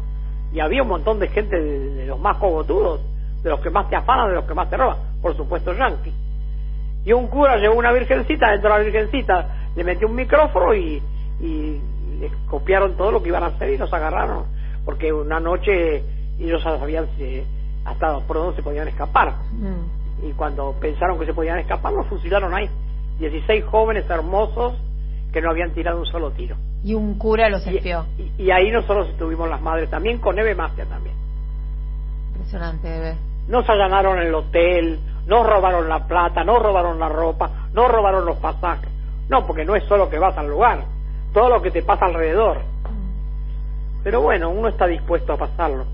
Y 0.53 0.61
había 0.61 0.83
un 0.83 0.89
montón 0.89 1.19
de 1.19 1.29
gente 1.29 1.61
de, 1.61 2.07
los 2.07 2.19
más 2.21 2.39
cogotudos, 2.39 3.01
de 3.43 3.51
los 3.51 3.61
que 3.61 3.71
más 3.71 3.91
te 3.91 3.97
afanan, 3.97 4.29
de 4.29 4.37
los 4.37 4.45
que 4.47 4.55
más 4.55 4.71
te 4.71 4.77
roban, 4.79 4.97
por 5.21 5.37
supuesto 5.37 5.75
yanqui. 5.75 6.13
Y 7.05 7.13
un 7.13 7.27
cura 7.29 7.57
llevó 7.59 7.75
una 7.77 7.93
virgencita, 7.93 8.51
dentro 8.53 8.73
de 8.73 8.79
la 8.79 8.85
virgencita 8.85 9.49
le 9.77 9.85
metió 9.85 10.09
un 10.09 10.15
micrófono 10.15 10.75
y, 10.75 11.03
y 11.41 11.83
les 12.21 12.33
copiaron 12.49 12.97
todo 12.97 13.13
lo 13.13 13.23
que 13.23 13.29
iban 13.29 13.43
a 13.43 13.49
hacer 13.49 13.73
y 13.75 13.79
nos 13.79 13.93
agarraron. 13.93 14.45
Porque 14.85 15.13
una 15.13 15.41
noche 15.41 16.03
ellos 16.39 16.63
ya 16.65 16.79
sabían 16.79 17.09
si- 17.19 17.45
hasta 17.85 18.19
por 18.21 18.37
dónde 18.37 18.57
se 18.57 18.63
podían 18.63 18.89
escapar. 18.89 19.35
Mm. 19.53 20.27
Y 20.29 20.33
cuando 20.33 20.73
pensaron 20.81 21.19
que 21.19 21.27
se 21.27 21.35
podían 21.35 21.59
escapar, 21.59 21.93
los 21.93 22.07
fusilaron 22.07 22.55
ahí. 22.55 22.69
16 23.19 23.65
jóvenes 23.67 24.09
hermosos 24.09 24.75
que 25.33 25.41
no 25.41 25.51
habían 25.51 25.73
tirado 25.73 25.99
un 25.99 26.07
solo 26.07 26.31
tiro. 26.31 26.57
Y 26.83 26.95
un 26.95 27.19
cura 27.19 27.49
los 27.49 27.67
Y, 27.67 27.77
espió. 27.77 28.07
y- 28.19 28.43
y 28.45 28.51
ahí 28.51 28.71
nosotros 28.71 29.09
estuvimos 29.09 29.49
las 29.49 29.61
madres 29.61 29.91
también, 29.91 30.19
con 30.19 30.39
Eve 30.39 30.55
Mafia 30.55 30.85
también. 30.87 31.15
Impresionante, 32.33 32.89
bebé. 32.89 33.17
Nos 33.49 33.69
allanaron 33.69 34.19
el 34.19 34.35
hotel, 34.35 35.01
nos 35.27 35.47
robaron 35.47 35.89
la 35.89 36.07
plata, 36.07 36.45
nos 36.45 36.63
robaron 36.63 36.99
la 36.99 37.09
ropa, 37.09 37.51
nos 37.73 37.91
robaron 37.91 38.25
los 38.25 38.37
pasajes. 38.39 38.89
No, 39.29 39.47
porque 39.47 39.65
no 39.65 39.75
es 39.77 39.85
solo 39.85 40.09
que 40.09 40.19
vas 40.19 40.37
al 40.37 40.49
lugar, 40.49 40.85
todo 41.33 41.49
lo 41.49 41.63
que 41.63 41.71
te 41.71 41.83
pasa 41.83 42.07
alrededor. 42.07 42.59
Pero 44.03 44.21
bueno, 44.21 44.51
uno 44.51 44.69
está 44.69 44.87
dispuesto 44.87 45.33
a 45.33 45.37
pasarlo. 45.37 45.87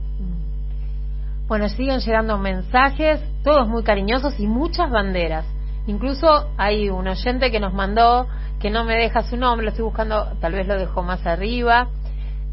Bueno, 1.51 1.69
siguen 1.69 1.99
llegando 1.99 2.39
mensajes, 2.39 3.21
todos 3.43 3.67
muy 3.67 3.83
cariñosos 3.83 4.39
y 4.39 4.47
muchas 4.47 4.89
banderas. 4.89 5.45
Incluso 5.89 6.49
hay 6.57 6.91
un 6.91 7.09
oyente 7.09 7.51
que 7.51 7.59
nos 7.59 7.75
mandó, 7.75 8.29
que 8.61 8.71
no 8.71 8.85
me 8.85 8.95
deja 8.95 9.23
su 9.23 9.37
nombre, 9.37 9.65
lo 9.65 9.71
estoy 9.71 9.85
buscando, 9.85 10.29
tal 10.41 10.53
vez 10.53 10.69
lo 10.69 10.79
dejo 10.79 11.03
más 11.03 11.27
arriba, 11.27 11.89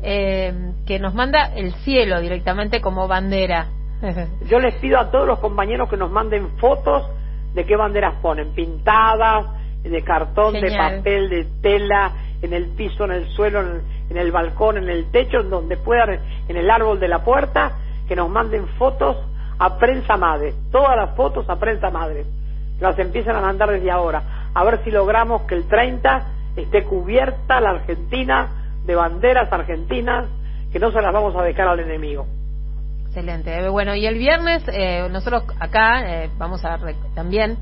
eh, 0.01 0.51
que 0.87 0.97
nos 0.97 1.13
manda 1.13 1.53
el 1.55 1.73
cielo 1.83 2.19
directamente 2.21 2.81
como 2.81 3.07
bandera. 3.07 3.67
Yo 4.49 4.57
les 4.59 4.73
pido 4.77 4.99
a 4.99 5.11
todos 5.11 5.27
los 5.27 5.37
compañeros 5.37 5.91
que 5.91 5.97
nos 5.97 6.09
manden 6.09 6.57
fotos 6.57 7.07
de 7.53 7.65
qué 7.65 7.75
banderas 7.75 8.15
ponen, 8.19 8.55
pintadas, 8.55 9.45
de 9.83 10.03
cartón, 10.03 10.53
de 10.53 10.75
papel, 10.75 11.29
de 11.29 11.45
tela, 11.61 12.13
en 12.41 12.51
el 12.51 12.69
piso, 12.69 13.05
en 13.05 13.11
el 13.11 13.27
suelo, 13.27 13.61
en, 13.61 13.83
en 14.09 14.17
el 14.17 14.31
balcón, 14.31 14.79
en 14.79 14.89
el 14.89 15.11
techo, 15.11 15.41
en 15.41 15.51
donde 15.51 15.77
puedan, 15.77 16.19
en 16.47 16.57
el 16.57 16.71
árbol 16.71 16.99
de 16.99 17.07
la 17.07 17.23
puerta, 17.23 17.83
que 18.07 18.15
nos 18.15 18.29
manden 18.29 18.67
fotos 18.77 19.17
a 19.59 19.77
prensa 19.77 20.17
madre, 20.17 20.53
todas 20.71 20.95
las 20.95 21.15
fotos 21.15 21.49
a 21.49 21.57
prensa 21.57 21.89
madre. 21.89 22.25
Las 22.79 22.97
empiezan 22.99 23.35
a 23.35 23.41
mandar 23.41 23.71
desde 23.71 23.91
ahora, 23.91 24.49
a 24.53 24.63
ver 24.63 24.83
si 24.83 24.91
logramos 24.91 25.43
que 25.43 25.55
el 25.55 25.67
30 25.67 26.25
esté 26.55 26.83
cubierta 26.83 27.59
la 27.59 27.71
Argentina 27.71 28.49
de 28.85 28.95
banderas 28.95 29.51
argentinas, 29.51 30.25
que 30.71 30.79
no 30.79 30.91
se 30.91 31.01
las 31.01 31.13
vamos 31.13 31.35
a 31.35 31.43
dejar 31.43 31.67
al 31.67 31.79
enemigo. 31.79 32.25
Excelente. 33.07 33.49
Bebe. 33.49 33.69
Bueno, 33.69 33.95
y 33.95 34.05
el 34.05 34.17
viernes 34.17 34.63
eh, 34.67 35.07
nosotros 35.09 35.43
acá 35.59 36.23
eh, 36.23 36.29
vamos 36.37 36.63
a 36.63 36.77
también 37.15 37.57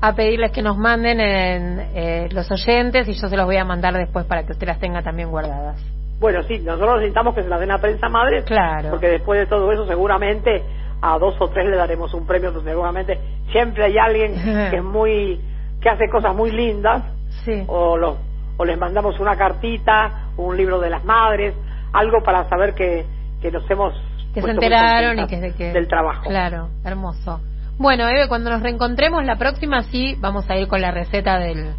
a 0.00 0.14
pedirles 0.14 0.50
que 0.50 0.62
nos 0.62 0.76
manden 0.76 1.20
en, 1.20 1.80
eh, 1.94 2.28
los 2.30 2.50
oyentes 2.50 3.08
y 3.08 3.14
yo 3.14 3.28
se 3.28 3.36
los 3.36 3.46
voy 3.46 3.56
a 3.56 3.64
mandar 3.64 3.94
después 3.94 4.26
para 4.26 4.44
que 4.44 4.52
usted 4.52 4.66
las 4.66 4.78
tenga 4.78 5.02
también 5.02 5.30
guardadas. 5.30 5.80
Bueno, 6.20 6.42
sí, 6.44 6.58
nosotros 6.60 6.96
necesitamos 6.98 7.34
que 7.34 7.42
se 7.42 7.48
las 7.48 7.60
den 7.60 7.70
a 7.70 7.78
prensa 7.78 8.08
madre, 8.08 8.44
Claro. 8.44 8.90
porque 8.90 9.08
después 9.08 9.40
de 9.40 9.46
todo 9.46 9.70
eso 9.72 9.86
seguramente 9.86 10.62
a 11.02 11.18
dos 11.18 11.34
o 11.40 11.48
tres 11.48 11.66
le 11.68 11.76
daremos 11.76 12.14
un 12.14 12.26
premio, 12.26 12.52
pues 12.52 12.64
seguramente 12.64 13.18
siempre 13.50 13.84
hay 13.84 13.98
alguien 13.98 14.34
que 14.70 14.76
es 14.76 14.82
muy, 14.84 15.40
que 15.80 15.88
hace 15.90 16.08
cosas 16.08 16.34
muy 16.34 16.50
lindas, 16.50 17.02
Sí. 17.44 17.64
o, 17.66 17.96
los, 17.96 18.16
o 18.56 18.64
les 18.64 18.78
mandamos 18.78 19.18
una 19.20 19.36
cartita, 19.36 20.28
un 20.36 20.56
libro 20.56 20.78
de 20.80 20.88
las 20.88 21.04
madres, 21.04 21.54
algo 21.92 22.22
para 22.22 22.48
saber 22.48 22.74
que, 22.74 23.04
que 23.42 23.50
nos 23.50 23.68
hemos 23.70 23.92
que 24.32 24.40
se 24.42 24.50
enteraron 24.50 25.18
y 25.20 25.26
que, 25.26 25.52
que- 25.52 25.72
del 25.72 25.86
trabajo. 25.88 26.22
Claro, 26.28 26.68
hermoso. 26.84 27.40
Bueno, 27.76 28.08
Eve, 28.08 28.28
cuando 28.28 28.50
nos 28.50 28.62
reencontremos 28.62 29.24
la 29.24 29.36
próxima 29.36 29.82
sí 29.82 30.16
vamos 30.20 30.48
a 30.48 30.56
ir 30.56 30.68
con 30.68 30.80
la 30.80 30.90
receta 30.92 31.38
del 31.38 31.74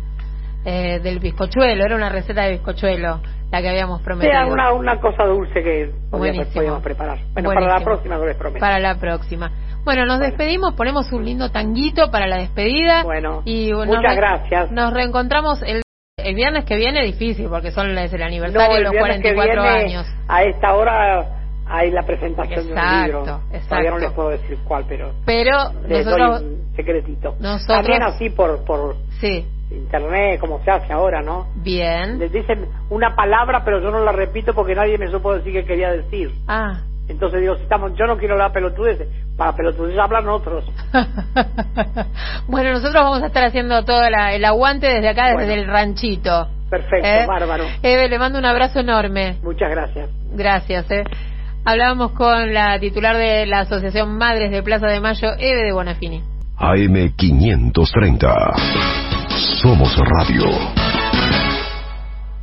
eh, 0.66 0.99
del 0.99 1.20
bizcochuelo. 1.20 1.86
Era 1.86 1.95
una 1.95 2.09
receta 2.09 2.43
de 2.43 2.51
bizcochuelo 2.53 3.22
la 3.51 3.61
que 3.61 3.70
habíamos 3.70 4.01
prometido. 4.01 4.34
Sea 4.34 4.45
una, 4.47 4.74
una 4.74 4.99
cosa 4.99 5.24
dulce 5.26 5.61
que 5.63 5.91
podíamos, 6.09 6.82
preparar. 6.82 7.20
Bueno, 7.34 7.49
para 7.53 7.68
la 7.68 7.84
próxima 7.84 8.18
no 8.18 8.26
les 8.26 8.36
prometo. 8.36 8.59
Para 8.59 8.80
la 8.80 8.95
próxima. 8.95 9.51
Bueno, 9.86 10.05
nos 10.07 10.20
despedimos, 10.20 10.74
ponemos 10.74 11.11
un 11.11 11.24
lindo 11.24 11.51
tanguito 11.51 12.09
para 12.09 12.26
la 12.28 12.38
despedida. 12.38 13.03
Bueno, 13.03 13.43
y 13.45 13.70
nos 13.72 13.86
muchas 13.86 14.16
gracias. 14.16 14.72
Nos 14.72 14.91
reencontramos 14.91 15.61
el, 15.61 15.84
el 16.18 16.36
viernes 16.36 16.66
que 16.66 16.76
viene, 16.76 17.03
difícil, 17.05 17.47
porque 17.49 17.72
son 17.72 17.95
es 17.97 18.11
el 18.11 18.20
No, 18.20 18.26
aniversario 18.26 18.72
de 18.72 18.78
el 18.78 18.84
los 18.84 18.91
viernes 18.91 19.22
que 19.22 19.34
44 19.36 19.61
viene, 19.61 19.86
años. 19.95 20.07
A 20.28 20.43
esta 20.43 20.74
hora 20.74 21.26
hay 21.68 21.91
la 21.91 22.01
presentación 22.03 22.66
de 22.68 22.72
un 22.74 22.78
Exacto, 22.80 23.05
libro. 23.05 23.41
exacto. 23.51 23.68
Todavía 23.70 23.91
no 23.91 23.97
les 23.99 24.11
puedo 24.11 24.30
decir 24.30 24.57
cuál, 24.68 24.86
pero 24.88 25.11
Pero 25.26 25.51
les 25.88 26.05
nosotros, 26.05 26.41
doy 26.41 26.49
un 26.49 26.76
secretito. 26.76 27.36
nosotros- 27.39 27.68
También 27.68 28.03
así 28.03 28.30
por, 28.32 28.63
por 28.66 28.95
sí, 29.20 29.45
internet, 29.78 30.39
como 30.39 30.63
se 30.63 30.71
hace 30.71 30.91
ahora, 30.93 31.21
¿no? 31.21 31.47
bien. 31.55 32.19
Les 32.19 32.32
dicen 32.32 32.67
una 32.89 33.15
palabra, 33.15 33.63
pero 33.63 33.80
yo 33.82 33.91
no 33.91 34.03
la 34.03 34.11
repito 34.11 34.53
porque 34.53 34.76
nadie 34.76 34.97
me 34.97 35.07
supo 35.09 35.34
decir 35.36 35.53
qué 35.53 35.63
quería 35.65 35.91
decir. 35.91 36.32
Ah. 36.47 36.80
Entonces 37.07 37.39
digo, 37.41 37.55
si 37.55 37.61
estamos, 37.63 37.91
yo 37.95 38.05
no 38.07 38.17
quiero 38.17 38.34
hablar 38.34 38.51
pelotudeces, 38.51 39.07
para 39.38 39.55
pelotudeces 39.55 39.99
hablan 39.99 40.28
otros. 40.28 40.65
bueno, 42.47 42.71
nosotros 42.71 42.95
vamos 43.03 43.21
a 43.21 43.28
estar 43.28 43.45
haciendo 43.45 43.86
todo 43.86 44.09
la- 44.09 44.34
el 44.34 44.43
aguante 44.43 44.88
desde 44.88 45.09
acá, 45.09 45.26
desde 45.28 45.45
Bueno. 45.45 45.53
el 45.61 45.67
ranchito. 45.67 46.49
Perfecto, 46.69 47.07
¿Eh? 47.07 47.26
bárbaro. 47.28 47.65
Eve, 47.84 48.09
le 48.09 48.17
mando 48.17 48.39
un 48.39 48.45
abrazo 48.45 48.80
enorme. 48.80 49.38
Muchas 49.43 49.69
gracias. 49.69 50.09
Gracias. 50.32 50.89
¿eh? 50.89 51.03
Hablábamos 51.63 52.11
con 52.13 52.51
la 52.53 52.80
titular 52.80 53.15
de 53.17 53.45
la 53.45 53.59
Asociación 53.61 54.17
Madres 54.17 54.49
de 54.51 54.63
Plaza 54.63 54.88
de 54.88 54.99
Mayo, 54.99 55.30
Eve 55.38 55.61
de 55.63 55.71
Bonafini. 55.73 56.23
AM530. 56.57 59.24
Somos 59.36 59.93
Radio. 59.97 61.05